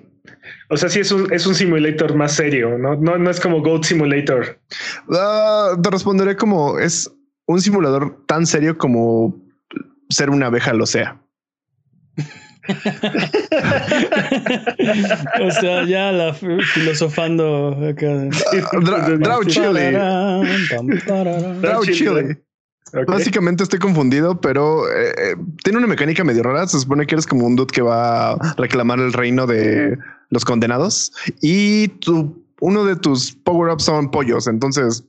O 0.69 0.77
sea, 0.77 0.89
sí 0.89 0.99
es 0.99 1.11
un, 1.11 1.33
es 1.33 1.47
un 1.47 1.55
simulator 1.55 2.15
más 2.15 2.33
serio, 2.33 2.77
¿no? 2.77 2.95
No, 2.95 3.17
no 3.17 3.29
es 3.29 3.39
como 3.39 3.61
Goat 3.61 3.85
Simulator. 3.85 4.59
Uh, 5.07 5.81
te 5.81 5.89
responderé 5.89 6.35
como 6.35 6.77
es 6.77 7.11
un 7.47 7.61
simulador 7.61 8.23
tan 8.27 8.45
serio 8.45 8.77
como 8.77 9.40
ser 10.11 10.29
una 10.29 10.47
abeja 10.47 10.73
lo 10.73 10.85
sea. 10.85 11.21
o 15.41 15.51
sea, 15.51 15.85
ya 15.85 16.11
la 16.11 16.33
filosofando 16.33 17.77
Draw 19.19 19.45
Chile. 19.45 19.91
Draw 21.61 21.85
Chile. 21.85 22.43
Básicamente 23.07 23.63
estoy 23.63 23.79
confundido, 23.79 24.41
pero 24.41 24.87
eh, 24.89 25.13
eh, 25.17 25.35
tiene 25.63 25.79
una 25.79 25.87
mecánica 25.87 26.23
medio 26.23 26.43
rara. 26.43 26.67
Se 26.67 26.79
supone 26.79 27.07
que 27.07 27.15
eres 27.15 27.25
como 27.25 27.47
un 27.47 27.55
dude 27.55 27.71
que 27.71 27.81
va 27.81 28.33
a 28.33 28.53
reclamar 28.57 28.99
el 28.99 29.13
reino 29.13 29.47
de 29.47 29.97
los 30.29 30.45
condenados 30.45 31.11
y 31.41 31.87
tu, 31.87 32.45
uno 32.59 32.85
de 32.85 32.95
tus 32.95 33.31
power-ups 33.31 33.85
son 33.85 34.11
pollos. 34.11 34.45
Entonces, 34.47 35.03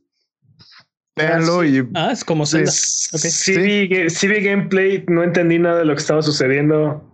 véanlo 1.16 1.60
ah, 1.60 1.66
y... 1.66 1.88
Ah, 1.94 2.10
es 2.12 2.24
como 2.24 2.46
Zelda. 2.46 2.70
Sí, 2.70 3.56
vi, 3.56 4.40
gameplay, 4.40 5.04
no 5.08 5.22
entendí 5.22 5.58
nada 5.58 5.78
de 5.78 5.84
lo 5.84 5.94
que 5.94 6.00
estaba 6.00 6.22
sucediendo. 6.22 7.08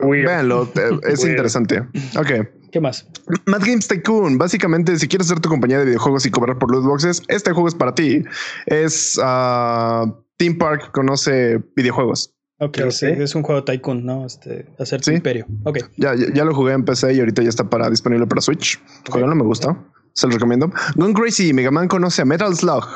Véanlo, 0.00 0.70
es 1.08 1.24
interesante. 1.24 1.80
Ok. 2.18 2.48
¿Qué 2.72 2.80
más? 2.80 3.08
Mad 3.46 3.60
Games 3.60 3.88
Tycoon. 3.88 4.38
Básicamente, 4.38 4.98
si 4.98 5.08
quieres 5.08 5.28
hacer 5.28 5.40
tu 5.40 5.48
compañía 5.48 5.78
de 5.78 5.86
videojuegos 5.86 6.26
y 6.26 6.30
cobrar 6.30 6.58
por 6.58 6.70
loot 6.70 6.84
boxes, 6.84 7.22
este 7.28 7.52
juego 7.52 7.68
es 7.68 7.74
para 7.74 7.94
ti. 7.94 8.22
Es 8.66 9.16
uh, 9.18 10.12
Theme 10.36 10.56
Park, 10.56 10.90
conoce 10.92 11.62
videojuegos. 11.74 12.34
Ok, 12.58 12.78
es 12.78 13.34
un 13.34 13.42
juego 13.42 13.64
Tycoon, 13.64 14.06
¿no? 14.06 14.24
Este, 14.24 14.66
hacer 14.78 15.02
tu 15.02 15.10
imperio. 15.10 15.46
Ok. 15.64 15.78
Ya, 15.96 16.14
ya, 16.14 16.44
lo 16.44 16.54
jugué 16.54 16.72
en 16.72 16.84
PC 16.84 17.12
y 17.12 17.20
ahorita 17.20 17.42
ya 17.42 17.50
está 17.50 17.68
para 17.68 17.90
disponible 17.90 18.26
para 18.26 18.40
Switch. 18.40 18.80
Okay. 19.08 19.22
no 19.22 19.34
me 19.34 19.44
gusta. 19.44 19.76
Se 20.14 20.26
lo 20.26 20.32
recomiendo. 20.32 20.72
Gone 20.94 21.12
Crazy, 21.12 21.52
Mega 21.52 21.70
Man 21.70 21.88
conoce 21.88 22.22
a 22.22 22.24
Metal 22.24 22.54
Slug. 22.56 22.86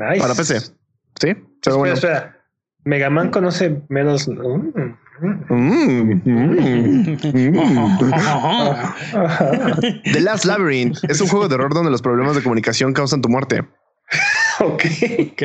Nice. 0.00 0.20
Para 0.20 0.34
PC. 0.34 0.60
Sí. 0.60 1.28
Espera, 1.28 1.76
bueno. 1.76 1.94
espera. 1.94 2.36
Mega 2.84 3.10
Man 3.10 3.30
conoce 3.30 3.82
Metal 3.88 4.18
Slug. 4.18 4.72
The 5.20 5.36
Last 10.20 10.46
Labyrinth 10.46 10.96
es 11.08 11.20
un 11.20 11.28
juego 11.28 11.46
de 11.46 11.56
horror 11.56 11.74
donde 11.74 11.90
los 11.90 12.00
problemas 12.00 12.36
de 12.36 12.42
comunicación 12.42 12.94
causan 12.94 13.20
tu 13.20 13.28
muerte. 13.28 13.62
ok. 14.60 14.82
Ok. 15.32 15.42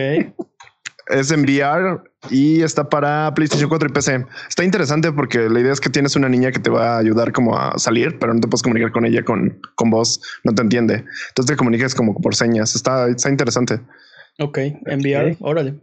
Es 1.08 1.30
en 1.30 1.42
VR 1.42 2.02
y 2.32 2.62
está 2.62 2.90
para 2.90 3.32
PlayStation 3.36 3.70
4 3.70 3.90
y 3.90 3.92
PC. 3.92 4.26
Está 4.48 4.64
interesante 4.64 5.12
porque 5.12 5.50
la 5.50 5.60
idea 5.60 5.74
es 5.74 5.82
que 5.82 5.90
tienes 5.90 6.16
una 6.16 6.30
niña 6.30 6.52
que 6.52 6.60
te 6.60 6.72
va 6.72 6.96
a 6.96 6.98
ayudar 6.98 7.32
como 7.32 7.56
a 7.58 7.78
salir, 7.78 8.18
pero 8.18 8.34
no 8.34 8.40
te 8.40 8.48
puedes 8.48 8.64
comunicar 8.64 8.92
con 8.92 9.06
ella 9.06 9.24
con, 9.24 9.62
con 9.76 9.92
voz, 9.92 10.20
no 10.44 10.56
te 10.56 10.64
entiende. 10.64 11.06
Entonces 11.28 11.54
te 11.54 11.58
comunicas 11.58 11.94
como 11.94 12.20
por 12.20 12.34
señas. 12.34 12.76
Está, 12.76 13.08
está 13.10 13.30
interesante. 13.30 13.82
Ok, 14.40 14.58
en 14.58 15.00
VR, 15.00 15.38
órale. 15.40 15.76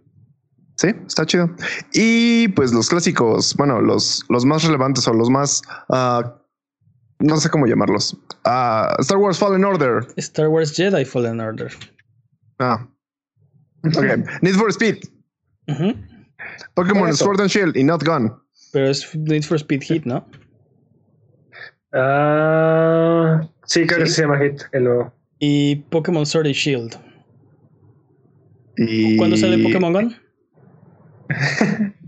Sí, 0.76 0.88
está 1.06 1.24
chido. 1.24 1.50
Y 1.92 2.48
pues 2.48 2.72
los 2.72 2.88
clásicos, 2.88 3.54
bueno, 3.56 3.80
los, 3.80 4.24
los 4.28 4.44
más 4.44 4.64
relevantes 4.64 5.06
o 5.06 5.12
los 5.12 5.30
más, 5.30 5.62
uh, 5.88 6.22
no 7.20 7.36
sé 7.36 7.48
cómo 7.50 7.66
llamarlos. 7.66 8.14
Uh, 8.44 9.00
Star 9.00 9.18
Wars 9.18 9.38
Fallen 9.38 9.64
Order. 9.64 10.06
Star 10.16 10.48
Wars 10.48 10.74
Jedi 10.74 11.04
Fallen 11.04 11.40
Order. 11.40 11.70
Ah. 12.58 12.86
Ok. 13.84 14.04
Need 14.42 14.54
for 14.54 14.72
Speed. 14.72 15.08
Pokémon 16.74 17.14
Sword 17.14 17.40
and 17.40 17.50
Shield 17.50 17.76
y 17.76 17.84
Not 17.84 18.04
Gone. 18.04 18.32
Pero 18.72 18.90
es 18.90 19.14
Need 19.14 19.44
for 19.44 19.58
Speed 19.58 19.82
Hit, 19.82 20.04
¿no? 20.04 20.26
Uh, 21.92 23.46
sí, 23.66 23.86
creo 23.86 24.04
que 24.04 24.06
se 24.06 24.22
llama 24.22 24.38
Hit. 24.38 24.62
Y 25.38 25.76
Pokémon 25.90 26.26
Sword 26.26 26.46
and 26.46 26.54
Shield. 26.54 27.11
Y... 28.76 29.16
¿Cuándo 29.16 29.36
sale 29.36 29.58
Pokémon 29.58 29.92
Gone? 29.92 30.16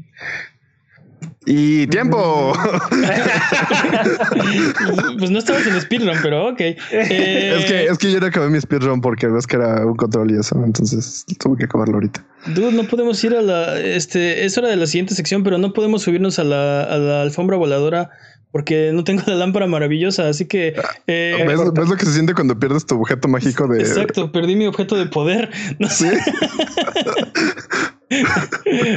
Y 1.46 1.86
tiempo. 1.88 2.54
pues 5.18 5.30
no 5.30 5.38
estabas 5.38 5.66
en 5.66 5.78
speedrun, 5.78 6.16
pero 6.22 6.48
ok. 6.48 6.60
Es, 6.60 7.66
que, 7.66 7.84
es 7.84 7.98
que 7.98 8.12
yo 8.12 8.20
no 8.20 8.26
acabé 8.26 8.48
mi 8.48 8.58
speedrun 8.58 9.02
porque 9.02 9.26
ves 9.26 9.46
que 9.46 9.56
era 9.56 9.84
un 9.84 9.96
control 9.96 10.30
y 10.30 10.38
eso. 10.38 10.58
Entonces 10.64 11.26
tuve 11.38 11.58
que 11.58 11.64
acabarlo 11.64 11.96
ahorita. 11.96 12.24
Dude, 12.54 12.72
no 12.72 12.84
podemos 12.84 13.22
ir 13.24 13.34
a 13.34 13.42
la. 13.42 13.78
Este, 13.78 14.46
es 14.46 14.56
hora 14.56 14.68
de 14.68 14.76
la 14.76 14.86
siguiente 14.86 15.14
sección, 15.14 15.42
pero 15.42 15.58
no 15.58 15.74
podemos 15.74 16.00
subirnos 16.02 16.38
a 16.38 16.44
la, 16.44 16.84
a 16.84 16.96
la 16.96 17.22
alfombra 17.22 17.58
voladora 17.58 18.10
porque 18.54 18.92
no 18.94 19.02
tengo 19.02 19.20
la 19.26 19.34
lámpara 19.34 19.66
maravillosa, 19.66 20.28
así 20.28 20.46
que... 20.46 20.76
Eh, 21.08 21.44
¿Ves, 21.74 21.88
lo 21.88 21.96
que 21.96 22.06
se 22.06 22.12
siente 22.12 22.34
cuando 22.34 22.56
pierdes 22.56 22.86
tu 22.86 23.00
objeto 23.00 23.26
mágico 23.26 23.66
de... 23.66 23.80
Exacto, 23.80 24.30
perdí 24.30 24.54
mi 24.54 24.68
objeto 24.68 24.94
de 24.94 25.06
poder. 25.06 25.50
¿Sí? 25.90 26.08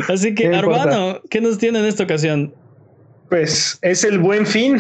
así 0.10 0.36
que, 0.36 0.56
Arbano, 0.56 1.22
¿qué 1.32 1.42
nos 1.42 1.58
tiene 1.58 1.80
en 1.80 1.86
esta 1.86 2.04
ocasión? 2.04 2.54
Pues 3.32 3.80
es 3.82 4.04
el 4.04 4.20
buen 4.20 4.46
fin. 4.46 4.80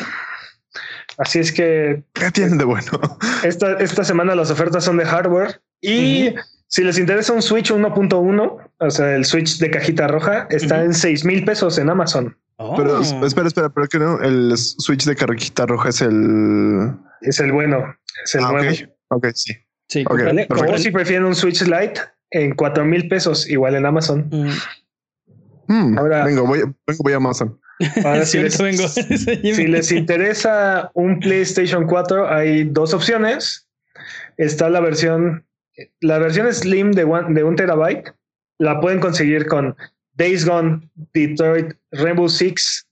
Así 1.17 1.39
es 1.39 1.51
que... 1.51 2.03
¿Qué 2.13 2.30
tienen 2.30 2.59
de 2.59 2.65
bueno? 2.65 3.17
Esta, 3.43 3.80
esta 3.80 4.03
semana 4.03 4.36
las 4.36 4.51
ofertas 4.51 4.86
son 4.86 4.97
de 4.97 5.05
hardware 5.05 5.59
y... 5.82 6.36
Si 6.69 6.84
les 6.84 6.99
interesa 6.99 7.32
un 7.32 7.41
Switch 7.41 7.71
1.1, 7.71 8.71
o 8.78 8.89
sea, 8.91 9.15
el 9.15 9.23
Switch 9.23 9.57
de 9.57 9.71
cajita 9.71 10.05
roja, 10.09 10.47
está 10.49 10.84
en 10.84 10.93
6 10.93 11.23
mil 11.23 11.45
pesos 11.45 11.78
en 11.78 11.89
Amazon. 11.89 12.36
Pero 12.57 12.99
oh. 12.99 13.25
espera, 13.25 13.47
espera, 13.47 13.69
pero 13.69 13.87
que 13.87 13.99
no, 13.99 14.19
el 14.19 14.57
Switch 14.57 15.05
de 15.05 15.15
carrita 15.15 15.65
roja 15.67 15.89
es 15.89 16.01
el. 16.01 16.91
Es 17.21 17.39
el 17.39 17.51
bueno. 17.51 17.95
Es 18.23 18.33
el 18.35 18.43
ah, 18.43 18.51
nuevo. 18.51 18.75
Ok, 19.09 19.27
sí. 19.33 19.53
Sí, 19.89 20.03
okay, 20.05 20.45
o 20.49 20.77
si 20.77 20.91
prefieren 20.91 21.23
un 21.23 21.35
Switch 21.35 21.61
Lite 21.61 22.01
en 22.31 22.55
4 22.55 22.83
mil 22.83 23.07
pesos, 23.07 23.49
igual 23.49 23.75
en 23.75 23.85
Amazon. 23.85 24.27
Mm. 24.29 24.49
Hmm, 25.67 25.97
ahora, 25.97 26.25
vengo, 26.25 26.45
voy, 26.45 26.59
vengo, 26.59 27.03
voy 27.03 27.13
a 27.13 27.17
Amazon. 27.17 27.59
Ahora, 28.03 28.25
si, 28.25 28.39
les, 28.39 28.61
vengo. 28.61 28.87
si 28.87 29.67
les 29.67 29.91
interesa 29.91 30.91
un 30.93 31.19
PlayStation 31.19 31.85
4, 31.85 32.29
hay 32.29 32.65
dos 32.65 32.93
opciones. 32.93 33.69
Está 34.37 34.69
la 34.69 34.81
versión, 34.81 35.45
la 36.01 36.19
versión 36.19 36.53
Slim 36.53 36.91
de, 36.91 37.03
one, 37.03 37.33
de 37.33 37.43
un 37.43 37.55
terabyte. 37.55 38.13
La 38.59 38.81
pueden 38.81 38.99
conseguir 38.99 39.47
con 39.47 39.75
Days 40.18 40.45
Gone, 40.45 40.82
Detroit, 41.13 41.74
Rainbow 41.91 42.28
Six, 42.28 42.88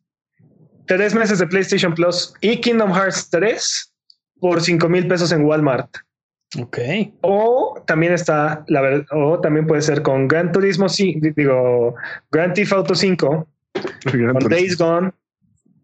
tres 0.88 1.14
meses 1.14 1.40
de 1.40 1.48
PlayStation 1.48 1.94
Plus 1.94 2.34
y 2.42 2.58
Kingdom 2.58 2.92
Hearts 2.92 3.30
3 3.30 3.94
por 4.40 4.62
5 4.62 4.88
mil 4.90 5.08
pesos 5.08 5.32
en 5.32 5.44
Walmart. 5.44 5.90
Ok. 6.62 6.78
O 7.22 7.84
también 7.88 8.14
está, 8.14 8.64
la 8.68 8.82
verdad, 8.82 9.06
o 9.12 9.40
también 9.42 9.68
puede 9.68 9.82
ser 9.82 10.02
con 10.02 10.28
Gran 10.28 10.52
Turismo, 10.52 10.88
digo, 11.36 11.96
Grand 12.32 12.54
Theft 12.54 12.72
Auto 12.72 12.96
5, 12.96 13.48
con 14.32 14.50
Days 14.50 14.78
Gone, 14.78 15.12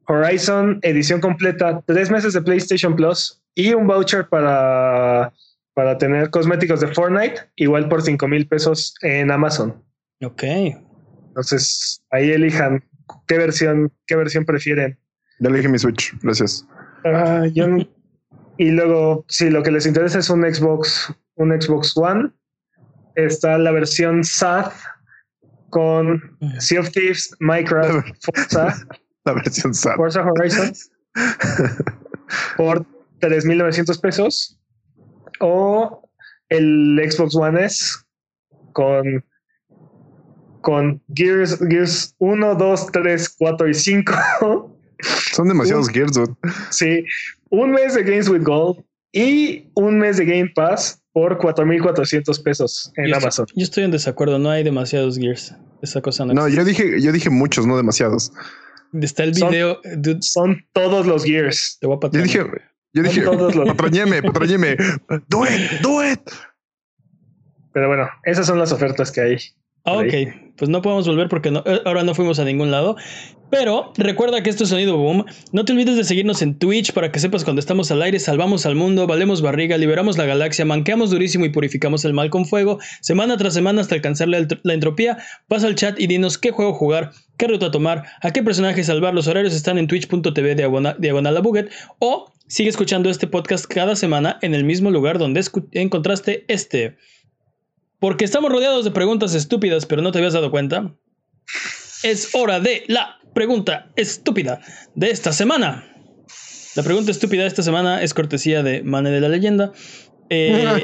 Horizon, 0.07 0.79
edición 0.83 1.19
completa, 1.19 1.81
tres 1.85 2.09
meses 2.11 2.33
de 2.33 2.41
PlayStation 2.41 2.95
Plus 2.95 3.41
y 3.55 3.73
un 3.73 3.87
voucher 3.87 4.27
para, 4.29 5.33
para 5.73 5.97
tener 5.97 6.29
cosméticos 6.29 6.79
de 6.81 6.87
Fortnite, 6.87 7.41
igual 7.55 7.89
por 7.89 8.01
5 8.01 8.27
mil 8.27 8.47
pesos 8.47 8.95
en 9.01 9.31
Amazon. 9.31 9.83
Ok. 10.23 10.43
Entonces, 11.31 12.03
ahí 12.11 12.31
elijan 12.31 12.83
qué 13.27 13.37
versión, 13.37 13.91
qué 14.05 14.15
versión 14.15 14.45
prefieren. 14.45 14.99
Ya 15.39 15.49
elegí 15.49 15.67
mi 15.69 15.79
Switch, 15.79 16.13
gracias. 16.21 16.67
Ah, 17.05 17.45
y 18.57 18.71
luego, 18.71 19.25
si 19.27 19.49
lo 19.49 19.63
que 19.63 19.71
les 19.71 19.85
interesa 19.85 20.19
es 20.19 20.29
un 20.29 20.43
Xbox, 20.43 21.13
un 21.35 21.49
Xbox 21.59 21.95
One, 21.95 22.31
está 23.15 23.57
la 23.57 23.71
versión 23.71 24.23
SAT 24.23 24.73
con 25.69 26.37
Sea 26.59 26.81
of 26.81 26.91
Thieves, 26.91 27.33
Minecraft, 27.39 28.05
Forza. 28.21 28.85
La 29.23 29.33
versión 29.33 29.73
SAT. 29.73 29.95
Forza 29.95 30.21
Horizon. 30.21 30.73
por 32.57 32.85
3.900 33.21 33.99
pesos. 34.01 34.59
O 35.39 36.07
el 36.49 37.01
Xbox 37.09 37.35
One 37.35 37.65
S 37.65 37.95
con 38.73 39.25
con 40.61 41.01
Gears, 41.13 41.59
Gears 41.59 42.15
1, 42.19 42.55
2, 42.55 42.87
3, 42.91 43.29
4 43.37 43.69
y 43.69 43.73
5. 43.73 44.77
Son 45.33 45.47
demasiados 45.47 45.89
Gears, 45.89 46.19
Sí, 46.69 47.03
un 47.49 47.71
mes 47.71 47.95
de 47.95 48.03
Games 48.03 48.29
with 48.29 48.43
Gold 48.43 48.83
y 49.11 49.69
un 49.73 49.97
mes 49.99 50.17
de 50.17 50.25
Game 50.25 50.51
Pass 50.55 51.01
por 51.13 51.37
4.400 51.39 52.43
pesos 52.43 52.91
en 52.95 53.13
Amazon. 53.13 53.45
yo 53.53 53.63
estoy 53.63 53.83
en 53.83 53.91
desacuerdo, 53.91 54.39
no 54.39 54.49
hay 54.49 54.63
demasiados 54.63 55.17
Gears. 55.17 55.55
Esa 55.81 56.01
cosa 56.01 56.25
no. 56.25 56.33
No, 56.33 56.47
yo 56.47 56.63
dije, 56.63 57.01
yo 57.01 57.11
dije 57.11 57.29
muchos, 57.29 57.65
no 57.65 57.75
demasiados. 57.75 58.31
Está 58.93 59.23
el 59.23 59.31
video. 59.31 59.79
Son, 60.21 60.63
todos 60.73 61.07
los 61.07 61.23
Gears. 61.23 61.77
Te 61.79 61.87
voy 61.87 61.97
a 62.01 62.09
Yo 62.11 62.21
dije, 62.21 62.45
yo 62.93 63.03
dije, 63.03 63.23
patrañeme, 63.65 64.21
patrañeme. 64.21 64.75
Do 65.27 65.45
it, 65.45 65.81
do 65.81 66.05
it. 66.05 66.19
Pero 67.73 67.87
bueno, 67.87 68.09
esas 68.23 68.45
son 68.45 68.59
las 68.59 68.71
ofertas 68.71 69.11
que 69.11 69.21
hay. 69.21 69.37
Ah, 69.85 69.93
ok, 69.93 70.13
pues 70.61 70.69
no 70.69 70.83
podemos 70.83 71.07
volver 71.07 71.27
porque 71.27 71.49
eh, 71.49 71.81
ahora 71.85 72.03
no 72.03 72.13
fuimos 72.13 72.37
a 72.37 72.45
ningún 72.45 72.69
lado. 72.69 72.95
Pero 73.49 73.93
recuerda 73.97 74.43
que 74.43 74.51
esto 74.51 74.65
es 74.65 74.69
Sonido 74.69 74.95
Boom. 74.95 75.25
No 75.51 75.65
te 75.65 75.73
olvides 75.73 75.95
de 75.95 76.03
seguirnos 76.03 76.43
en 76.43 76.59
Twitch 76.59 76.93
para 76.93 77.11
que 77.11 77.17
sepas 77.17 77.43
cuando 77.43 77.59
estamos 77.59 77.89
al 77.89 77.99
aire, 78.03 78.19
salvamos 78.19 78.67
al 78.67 78.75
mundo, 78.75 79.07
valemos 79.07 79.41
barriga, 79.41 79.79
liberamos 79.79 80.19
la 80.19 80.27
galaxia, 80.27 80.63
manqueamos 80.63 81.09
durísimo 81.09 81.45
y 81.45 81.49
purificamos 81.49 82.05
el 82.05 82.13
mal 82.13 82.29
con 82.29 82.45
fuego, 82.45 82.77
semana 83.01 83.37
tras 83.37 83.55
semana 83.55 83.81
hasta 83.81 83.95
alcanzar 83.95 84.27
la, 84.27 84.37
entropía. 84.71 85.17
Pasa 85.47 85.65
al 85.65 85.73
chat 85.73 85.99
y 85.99 86.05
dinos 86.05 86.37
qué 86.37 86.51
juego 86.51 86.75
jugar, 86.75 87.09
qué 87.37 87.47
ruta 87.47 87.71
tomar, 87.71 88.03
a 88.21 88.29
qué 88.29 88.43
personaje 88.43 88.83
salvar. 88.83 89.15
Los 89.15 89.25
horarios 89.25 89.55
están 89.55 89.79
en 89.79 89.87
twitch.tv 89.87 90.53
diagonal, 90.99 91.37
a 91.37 91.41
buget 91.41 91.71
o 91.97 92.31
sigue 92.45 92.69
escuchando 92.69 93.09
este 93.09 93.25
podcast 93.25 93.65
cada 93.65 93.95
semana 93.95 94.37
en 94.43 94.53
el 94.53 94.63
mismo 94.63 94.91
lugar 94.91 95.17
donde 95.17 95.43
encontraste 95.71 96.45
este. 96.49 96.97
Porque 98.01 98.25
estamos 98.25 98.51
rodeados 98.51 98.83
de 98.83 98.89
preguntas 98.89 99.35
estúpidas, 99.35 99.85
pero 99.85 100.01
no 100.01 100.11
te 100.11 100.17
habías 100.17 100.33
dado 100.33 100.49
cuenta. 100.49 100.91
Es 102.01 102.33
hora 102.33 102.59
de 102.59 102.83
la 102.87 103.19
pregunta 103.35 103.91
estúpida 103.95 104.59
de 104.95 105.11
esta 105.11 105.31
semana. 105.31 105.87
La 106.75 106.81
pregunta 106.81 107.11
estúpida 107.11 107.43
de 107.43 107.49
esta 107.49 107.61
semana 107.61 108.01
es 108.01 108.15
cortesía 108.15 108.63
de 108.63 108.81
Mane 108.81 109.11
de 109.11 109.21
la 109.21 109.29
Leyenda. 109.29 109.71
Eh, 110.31 110.83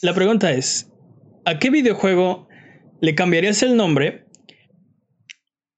la 0.00 0.14
pregunta 0.14 0.50
es: 0.52 0.90
¿a 1.44 1.58
qué 1.58 1.68
videojuego 1.68 2.48
le 3.02 3.14
cambiarías 3.14 3.62
el 3.62 3.76
nombre 3.76 4.24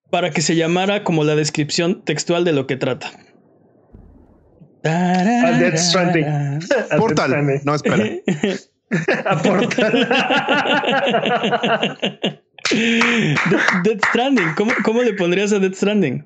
para 0.09 0.31
que 0.31 0.41
se 0.41 0.55
llamara 0.55 1.03
como 1.03 1.25
la 1.25 1.35
descripción 1.35 2.05
textual 2.05 2.45
de 2.45 2.53
lo 2.53 2.69
que 2.69 2.77
trata? 2.77 3.11
A 4.89 5.59
Death 5.61 5.79
Stranding. 5.79 6.27
Portal. 6.97 7.61
No, 7.65 7.75
espera. 7.75 8.05
A 9.27 9.43
Portal. 9.43 10.09
Death 13.85 14.05
Stranding. 14.09 14.55
¿Cómo, 14.57 14.73
¿Cómo, 14.85 15.03
le 15.03 15.13
pondrías 15.15 15.53
a 15.53 15.59
Death 15.59 15.75
Stranding? 15.75 16.25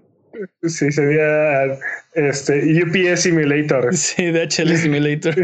Sí, 0.62 0.90
sería 0.90 1.78
este 2.14 2.82
UPS 2.82 3.22
Simulator. 3.22 3.94
Sí, 3.94 4.30
DHL 4.30 4.76
Simulator. 4.76 5.34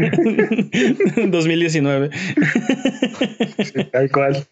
2019. 1.29 2.09
Sí, 3.63 3.83
tal 3.91 4.11
cual. 4.11 4.47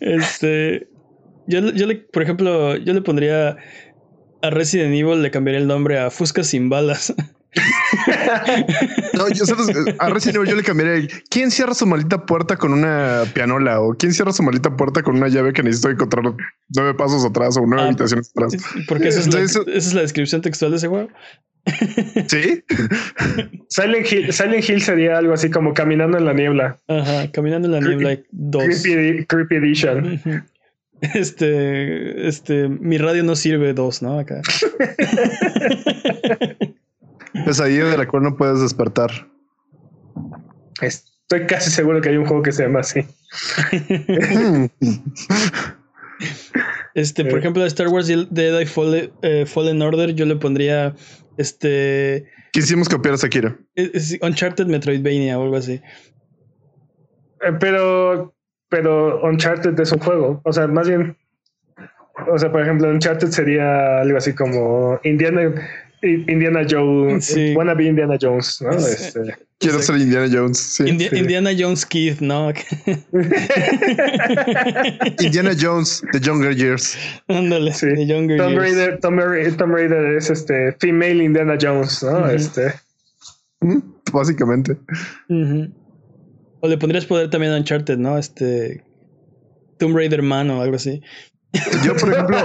Este. 0.00 0.88
Yo, 1.46 1.60
yo 1.72 1.86
le, 1.86 1.96
por 1.96 2.22
ejemplo, 2.22 2.76
yo 2.76 2.92
le 2.94 3.02
pondría 3.02 3.56
a 4.42 4.50
Resident 4.50 4.94
Evil 4.94 5.22
le 5.22 5.30
cambiaría 5.30 5.60
el 5.60 5.66
nombre 5.66 5.98
a 5.98 6.10
Fusca 6.10 6.44
sin 6.44 6.68
balas. 6.68 7.14
no, 9.14 9.28
yo 9.28 9.44
a 9.98 10.08
Resident 10.08 10.36
Evil 10.36 10.48
yo 10.50 10.56
le 10.56 10.62
cambiaría. 10.62 11.08
¿Quién 11.30 11.50
cierra 11.50 11.74
su 11.74 11.86
maldita 11.86 12.26
puerta 12.26 12.56
con 12.56 12.72
una 12.72 13.24
pianola? 13.34 13.80
¿O 13.80 13.94
quién 13.94 14.12
cierra 14.12 14.32
su 14.32 14.42
maldita 14.42 14.76
puerta 14.76 15.02
con 15.02 15.16
una 15.16 15.28
llave 15.28 15.52
que 15.52 15.62
necesito 15.62 15.90
encontrar 15.90 16.34
nueve 16.74 16.94
pasos 16.94 17.24
atrás 17.24 17.56
o 17.56 17.66
nueve 17.66 17.82
ah, 17.82 17.86
habitaciones 17.86 18.30
atrás? 18.34 18.54
Porque 18.88 19.08
esa 19.08 19.20
es, 19.20 19.32
la, 19.32 19.40
esa 19.40 19.62
es 19.66 19.94
la 19.94 20.02
descripción 20.02 20.40
textual 20.40 20.70
de 20.70 20.78
ese 20.78 20.88
juego. 20.88 21.08
Sí. 22.28 22.64
Silent 23.68 24.12
Hill, 24.12 24.32
Silent 24.32 24.68
Hill 24.68 24.80
sería 24.80 25.18
algo 25.18 25.32
así 25.32 25.50
como 25.50 25.74
caminando 25.74 26.18
en 26.18 26.24
la 26.24 26.32
niebla. 26.32 26.78
Ajá, 26.88 27.30
caminando 27.30 27.68
en 27.68 27.72
la 27.72 27.80
niebla 27.80 28.18
2. 28.30 28.64
Creepy, 28.82 29.26
creepy 29.26 29.56
Edition. 29.56 30.20
Este, 31.14 32.28
este, 32.28 32.68
mi 32.68 32.96
radio 32.96 33.24
no 33.24 33.34
sirve 33.34 33.74
dos, 33.74 34.02
¿no? 34.02 34.20
Acá. 34.20 34.40
Pesadilla 37.44 37.86
de 37.86 37.98
la 37.98 38.06
cual 38.06 38.22
no 38.22 38.36
puedes 38.36 38.60
despertar. 38.60 39.10
Estoy 40.80 41.46
casi 41.46 41.70
seguro 41.70 42.00
que 42.00 42.10
hay 42.10 42.16
un 42.18 42.26
juego 42.26 42.42
que 42.42 42.52
se 42.52 42.62
llama 42.62 42.80
así. 42.80 43.00
este, 46.94 47.24
por 47.24 47.34
eh. 47.34 47.38
ejemplo, 47.38 47.64
a 47.64 47.66
Star 47.66 47.88
Wars 47.88 48.06
Jedi 48.06 48.66
Fallen, 48.66 49.12
eh, 49.22 49.44
Fallen 49.44 49.82
Order, 49.82 50.14
yo 50.14 50.24
le 50.24 50.36
pondría 50.36 50.94
este. 51.36 52.28
Quisimos 52.52 52.88
copiar 52.88 53.14
a 53.14 53.18
Sakira. 53.18 53.58
Uncharted 54.20 54.66
Metroidvania 54.66 55.36
o 55.38 55.42
algo 55.42 55.56
así. 55.56 55.80
Eh, 57.40 57.52
pero 57.58 58.34
pero 58.72 59.22
Uncharted 59.22 59.78
es 59.78 59.92
un 59.92 59.98
juego. 59.98 60.40
O 60.44 60.52
sea, 60.52 60.66
más 60.66 60.88
bien, 60.88 61.14
o 62.26 62.38
sea, 62.38 62.50
por 62.50 62.62
ejemplo, 62.62 62.88
Uncharted 62.88 63.28
sería 63.28 64.00
algo 64.00 64.16
así 64.16 64.32
como 64.32 64.98
Indiana, 65.04 65.52
Indiana 66.00 66.62
Jones, 66.68 67.26
sí. 67.26 67.54
wannabe 67.54 67.84
Indiana 67.84 68.16
Jones, 68.18 68.62
¿no? 68.62 68.70
Este, 68.70 69.36
Quiero 69.58 69.82
ser 69.82 69.98
Indiana 69.98 70.26
Jones. 70.32 70.58
Sí, 70.58 70.84
Indiana 70.88 71.50
Jones 71.56 71.84
Keith, 71.84 72.20
¿no? 72.20 72.50
Indiana 75.20 75.52
Jones, 75.60 76.02
The 76.12 76.20
Younger 76.20 76.56
Years. 76.56 76.96
Ándale, 77.28 77.74
sí. 77.74 77.88
The 77.94 78.06
Younger 78.06 78.38
Tom 78.38 78.52
Years. 78.52 78.62
Raider, 78.62 78.98
Tom, 79.00 79.18
Tom, 79.58 79.70
Raider 79.70 80.16
es 80.16 80.30
este 80.30 80.72
female 80.80 81.22
Indiana 81.22 81.58
Jones, 81.60 82.02
¿no? 82.02 82.26
Este. 82.30 82.72
Básicamente. 84.10 84.78
O 86.64 86.68
le 86.68 86.78
pondrías 86.78 87.06
poder 87.06 87.28
también 87.28 87.52
a 87.52 87.56
Uncharted, 87.56 87.98
¿no? 87.98 88.16
Este. 88.16 88.84
Tomb 89.78 89.96
Raider 89.96 90.22
Man 90.22 90.48
o 90.50 90.62
algo 90.62 90.76
así. 90.76 91.02
Yo, 91.84 91.96
por 91.96 92.12
ejemplo. 92.12 92.38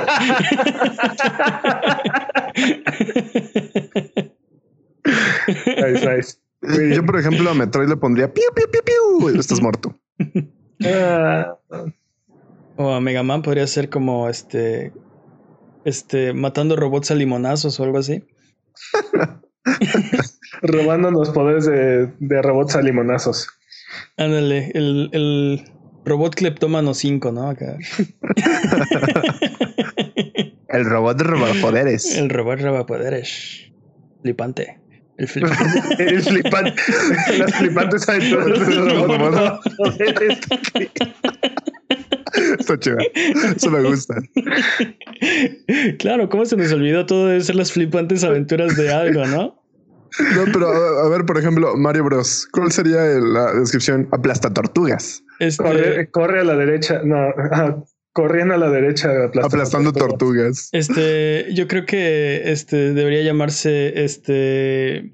nice, 5.68 6.16
nice. 6.16 6.38
Yo, 6.96 7.06
por 7.06 7.20
ejemplo, 7.20 7.48
a 7.52 7.54
Metroid 7.54 7.90
le 7.90 7.96
pondría 7.96 8.34
piu, 8.34 8.44
piu, 8.56 8.66
piu, 8.72 8.82
piu. 8.84 9.30
Estás 9.40 9.62
muerto. 9.62 9.96
Ah. 10.84 11.56
O 12.76 12.92
a 12.92 13.00
Mega 13.00 13.22
Man 13.22 13.44
podría 13.44 13.68
ser 13.68 13.92
como 13.92 14.30
este. 14.30 14.94
Este. 15.86 16.34
Matando 16.34 16.76
robots 16.76 17.12
a 17.12 17.16
limonazos 17.16 17.80
o 17.80 17.84
algo 17.84 18.00
así. 18.00 18.24
Robando 20.64 21.12
los 21.12 21.30
poderes 21.30 21.68
de, 21.68 22.08
de 22.20 22.42
robots 22.42 22.76
a 22.76 22.82
limonazos. 22.82 23.48
Ándale, 24.18 24.72
el, 24.74 25.10
el 25.14 25.64
robot 26.08 26.36
cleptómano 26.36 26.94
5, 26.94 27.32
¿no? 27.32 27.50
Acá. 27.50 27.78
el 30.70 30.86
robot 30.86 31.22
poderes. 31.62 32.16
El 32.16 32.30
robot 32.30 32.88
poderes. 32.88 33.72
Flipante. 34.24 34.80
El 35.18 35.28
flipante. 35.28 35.82
el 36.04 36.22
flipante. 36.22 36.74
Las 37.38 37.56
flipantes 37.56 38.08
aventuras 38.10 38.68
del 38.68 39.08
robot 39.08 39.62
Está 42.60 42.80
chido. 42.80 42.98
Eso 43.56 43.72
me 43.72 43.82
gusta. 43.84 44.16
Claro, 46.00 46.30
¿cómo 46.30 46.46
se 46.46 46.56
nos 46.56 46.72
olvidó 46.72 47.06
todo 47.06 47.28
de 47.28 47.42
ser 47.42 47.56
las 47.56 47.72
flipantes 47.72 48.24
aventuras 48.24 48.78
de 48.78 48.94
algo, 48.94 49.26
no? 49.26 49.62
No, 50.36 50.46
pero 50.52 50.70
a, 50.70 51.10
ver, 51.10 51.26
por 51.26 51.38
ejemplo, 51.38 51.76
Mario 51.76 52.04
Bros. 52.06 52.48
¿Cuál 52.52 52.72
sería 52.72 53.02
la 53.02 53.54
descripción? 53.54 54.08
Aplasta 54.12 54.54
tortugas. 54.54 55.24
Este... 55.40 56.10
Corre, 56.12 56.40
a 56.40 56.44
la 56.44 56.56
derecha. 56.56 57.02
No, 57.04 57.34
corriendo 58.14 58.56
a 58.56 58.58
la 58.58 58.70
derecha. 58.70 59.10
Aplastando 59.44 59.94
tortugas. 59.94 60.70
Este, 60.72 61.54
yo 61.54 61.68
creo 61.68 61.86
que 61.86 62.52
este 62.52 62.94
debería 62.94 63.24
llamarse 63.24 64.04
este. 64.04 65.14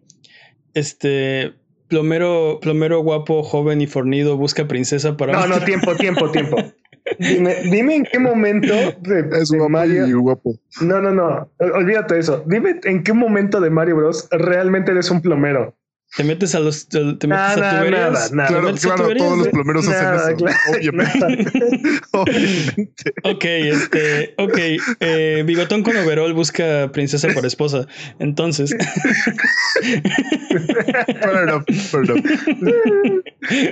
Este. 0.74 1.54
Plomero, 1.90 2.60
plomero 2.60 3.02
guapo, 3.02 3.44
joven 3.44 3.82
y 3.82 3.88
fornido, 3.88 4.36
busca 4.38 4.68
princesa 4.68 5.16
para. 5.16 5.34
No, 5.34 5.48
no, 5.48 5.64
tiempo, 5.64 5.96
tiempo, 5.96 6.32
tiempo. 6.32 6.58
Dime, 7.20 7.56
dime 7.72 7.96
en 7.96 8.04
qué 8.04 8.20
momento 8.20 8.74
de, 9.02 9.30
es 9.42 9.52
Mario. 9.70 10.20
guapo. 10.22 10.56
No, 10.82 11.02
no, 11.02 11.12
no. 11.12 11.50
Olvídate 11.60 12.20
eso. 12.20 12.44
Dime 12.48 12.80
en 12.84 13.04
qué 13.04 13.14
momento 13.14 13.60
de 13.62 13.70
Mario 13.70 13.98
Bros. 13.98 14.28
realmente 14.32 14.92
eres 14.92 15.10
un 15.12 15.22
plomero. 15.22 15.76
Te 16.16 16.24
metes 16.24 16.54
a 16.54 16.60
los. 16.60 16.88
Te 16.88 17.00
metes 17.00 17.32
a 17.32 17.78
tuberías. 17.78 18.12
Nada, 18.12 18.30
nada. 18.32 18.48
Claro, 18.48 18.76
claro 18.76 19.16
todos 19.16 19.38
los 19.40 19.48
plomeros 19.48 19.88
hacen 19.88 20.36
eso. 20.36 20.46
obviamente. 20.72 21.20
obviamente. 22.12 23.14
Ok, 23.24 23.44
este. 23.46 24.36
Ok. 24.38 24.60
Eh, 25.00 25.44
Bigotón 25.44 25.82
con 25.82 25.98
overall 25.98 26.34
busca 26.34 26.92
princesa 26.92 27.30
por 27.30 27.48
esposa. 27.48 27.88
Entonces. 28.20 28.76
Perdón, 31.22 31.66
perdón. 31.92 32.24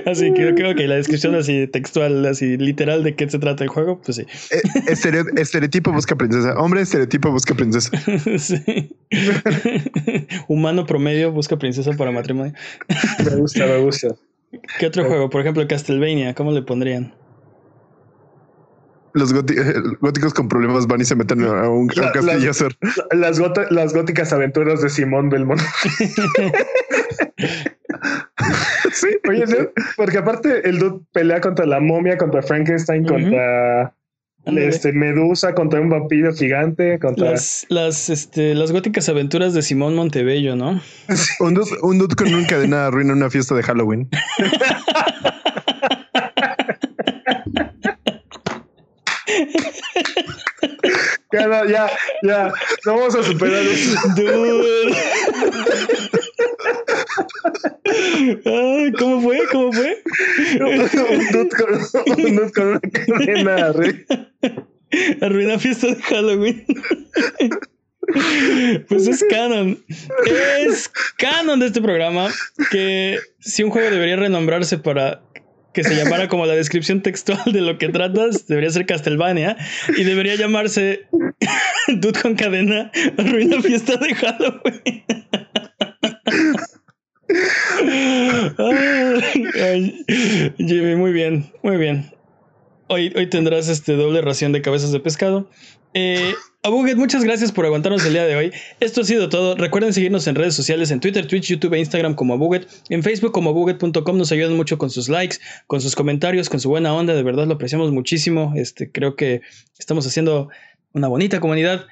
Así 0.06 0.34
que 0.34 0.54
creo 0.54 0.74
que 0.74 0.88
la 0.88 0.96
descripción 0.96 1.36
así 1.36 1.68
textual, 1.68 2.26
así 2.26 2.56
literal 2.56 3.04
de 3.04 3.14
qué 3.14 3.30
se 3.30 3.38
trata 3.38 3.62
el 3.62 3.70
juego, 3.70 4.00
pues 4.00 4.16
sí. 4.16 4.26
Eh, 4.50 5.24
estereotipo 5.36 5.92
busca 5.92 6.16
princesa. 6.16 6.54
Hombre, 6.58 6.80
estereotipo 6.82 7.30
busca 7.30 7.54
princesa. 7.54 7.90
sí. 8.38 8.96
Humano 10.48 10.86
promedio 10.86 11.30
busca 11.30 11.56
princesa 11.56 11.92
para 11.92 12.10
matrimonio. 12.10 12.31
Me 12.34 12.52
gusta, 13.36 13.66
me 13.66 13.78
gusta. 13.78 14.08
¿Qué 14.78 14.86
otro 14.86 15.04
juego? 15.04 15.30
Por 15.30 15.40
ejemplo, 15.40 15.66
Castlevania, 15.66 16.34
¿cómo 16.34 16.52
le 16.52 16.62
pondrían? 16.62 17.14
Los 19.14 19.34
góticos 19.34 20.32
con 20.32 20.48
problemas 20.48 20.86
van 20.86 21.02
y 21.02 21.04
se 21.04 21.14
meten 21.14 21.44
a 21.44 21.68
un, 21.68 21.86
castillo 21.88 22.22
las, 22.22 22.42
Las, 23.12 23.38
las, 23.70 23.92
góticas 23.92 24.32
aventuras 24.32 24.80
de 24.80 24.88
Simón 24.88 25.28
Belmont. 25.28 25.60
sí, 28.92 29.08
oye, 29.28 29.44
porque 29.98 30.16
aparte 30.16 30.66
el 30.66 30.78
dude 30.78 31.04
pelea 31.12 31.42
contra 31.42 31.66
la 31.66 31.78
momia, 31.78 32.16
contra 32.16 32.40
Frankenstein, 32.40 33.04
contra 33.04 33.94
este, 34.44 34.92
Medusa 34.92 35.54
contra 35.54 35.80
un 35.80 35.88
vampiro 35.88 36.34
gigante. 36.34 36.98
Contra... 36.98 37.30
Las, 37.32 37.66
las, 37.68 38.10
este, 38.10 38.54
las 38.54 38.72
góticas 38.72 39.08
aventuras 39.08 39.54
de 39.54 39.62
Simón 39.62 39.94
Montebello, 39.94 40.56
¿no? 40.56 40.80
un, 41.40 41.54
dude, 41.54 41.70
un 41.82 41.98
dude 41.98 42.14
con 42.14 42.32
una 42.32 42.46
cadena 42.46 42.86
arruina 42.86 43.12
una 43.12 43.30
fiesta 43.30 43.54
de 43.54 43.62
Halloween. 43.62 44.08
ya, 51.32 51.66
ya, 51.66 51.90
ya. 52.22 52.52
No 52.84 52.96
vamos 52.96 53.14
a 53.14 53.22
superar 53.22 53.62
eso. 53.66 53.98
Dude. 54.16 54.96
¿Cómo 58.98 59.20
fue? 59.20 59.40
¿Cómo 59.50 59.72
fue? 59.72 60.02
un 60.60 61.26
dude 61.32 62.50
con, 62.52 62.68
una 62.70 62.80
cadena 62.90 63.72
Arruina 65.20 65.58
fiesta 65.58 65.88
de 65.88 65.96
Halloween. 66.02 66.64
Pues 68.88 69.06
es 69.06 69.24
canon. 69.30 69.78
Es 70.66 70.90
canon 71.16 71.60
de 71.60 71.66
este 71.66 71.80
programa 71.80 72.30
que 72.70 73.18
si 73.40 73.62
un 73.62 73.70
juego 73.70 73.90
debería 73.90 74.16
renombrarse 74.16 74.78
para 74.78 75.22
que 75.72 75.84
se 75.84 75.94
llamara 75.94 76.28
como 76.28 76.46
la 76.46 76.54
descripción 76.54 77.00
textual 77.00 77.40
de 77.46 77.60
lo 77.60 77.78
que 77.78 77.88
tratas, 77.88 78.46
debería 78.46 78.70
ser 78.70 78.86
Castlevania 78.86 79.56
y 79.96 80.04
debería 80.04 80.34
llamarse 80.34 81.06
Dude 81.88 82.20
con 82.20 82.34
cadena 82.34 82.90
arruina 83.16 83.60
fiesta 83.62 83.96
de 83.96 84.14
Halloween. 84.14 85.04
Jimmy, 90.58 90.96
muy 90.96 91.12
bien, 91.12 91.52
muy 91.62 91.76
bien. 91.76 92.10
Hoy, 92.88 93.12
hoy 93.16 93.28
tendrás 93.28 93.68
este 93.68 93.94
doble 93.94 94.20
ración 94.20 94.52
de 94.52 94.62
cabezas 94.62 94.92
de 94.92 95.00
pescado. 95.00 95.48
Eh, 95.94 96.34
muchas 96.96 97.24
gracias 97.24 97.52
por 97.52 97.66
aguantarnos 97.66 98.04
el 98.04 98.12
día 98.12 98.24
de 98.24 98.36
hoy. 98.36 98.52
Esto 98.80 99.02
ha 99.02 99.04
sido 99.04 99.28
todo. 99.28 99.56
Recuerden 99.56 99.92
seguirnos 99.92 100.26
en 100.26 100.34
redes 100.34 100.54
sociales, 100.54 100.90
en 100.90 101.00
Twitter, 101.00 101.26
Twitch, 101.26 101.48
YouTube 101.48 101.74
e 101.74 101.78
Instagram 101.78 102.14
como 102.14 102.34
Abuget. 102.34 102.66
En 102.88 103.02
Facebook 103.02 103.32
como 103.32 103.50
abuget.com 103.50 104.16
nos 104.16 104.32
ayudan 104.32 104.56
mucho 104.56 104.78
con 104.78 104.90
sus 104.90 105.08
likes, 105.08 105.38
con 105.66 105.80
sus 105.80 105.96
comentarios, 105.96 106.48
con 106.48 106.60
su 106.60 106.68
buena 106.68 106.94
onda. 106.94 107.14
De 107.14 107.22
verdad 107.22 107.46
lo 107.46 107.54
apreciamos 107.54 107.92
muchísimo. 107.92 108.52
Este, 108.56 108.90
creo 108.90 109.16
que 109.16 109.42
estamos 109.78 110.06
haciendo 110.06 110.48
una 110.92 111.08
bonita 111.08 111.40
comunidad. 111.40 111.86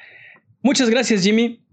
Muchas 0.62 0.90
gracias, 0.90 1.22
Jimmy. 1.22 1.64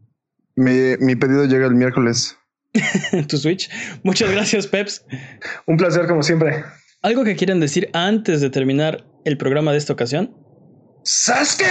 Mi 0.56 1.16
pedido 1.16 1.46
llega 1.46 1.68
el 1.68 1.76
miércoles. 1.76 2.38
tu 3.28 3.38
Switch. 3.38 3.70
Muchas 4.04 4.32
gracias, 4.32 4.68
Peps. 4.68 5.06
Un 5.66 5.78
placer 5.78 6.08
como 6.08 6.24
siempre. 6.24 6.64
¿Algo 7.02 7.24
que 7.24 7.36
quieran 7.36 7.60
decir 7.60 7.90
antes 7.94 8.42
de 8.42 8.50
terminar 8.50 9.06
el 9.26 9.38
programa 9.38 9.72
de 9.72 9.78
esta 9.78 9.94
ocasión? 9.94 10.36
¡Sasuke! 11.04 11.66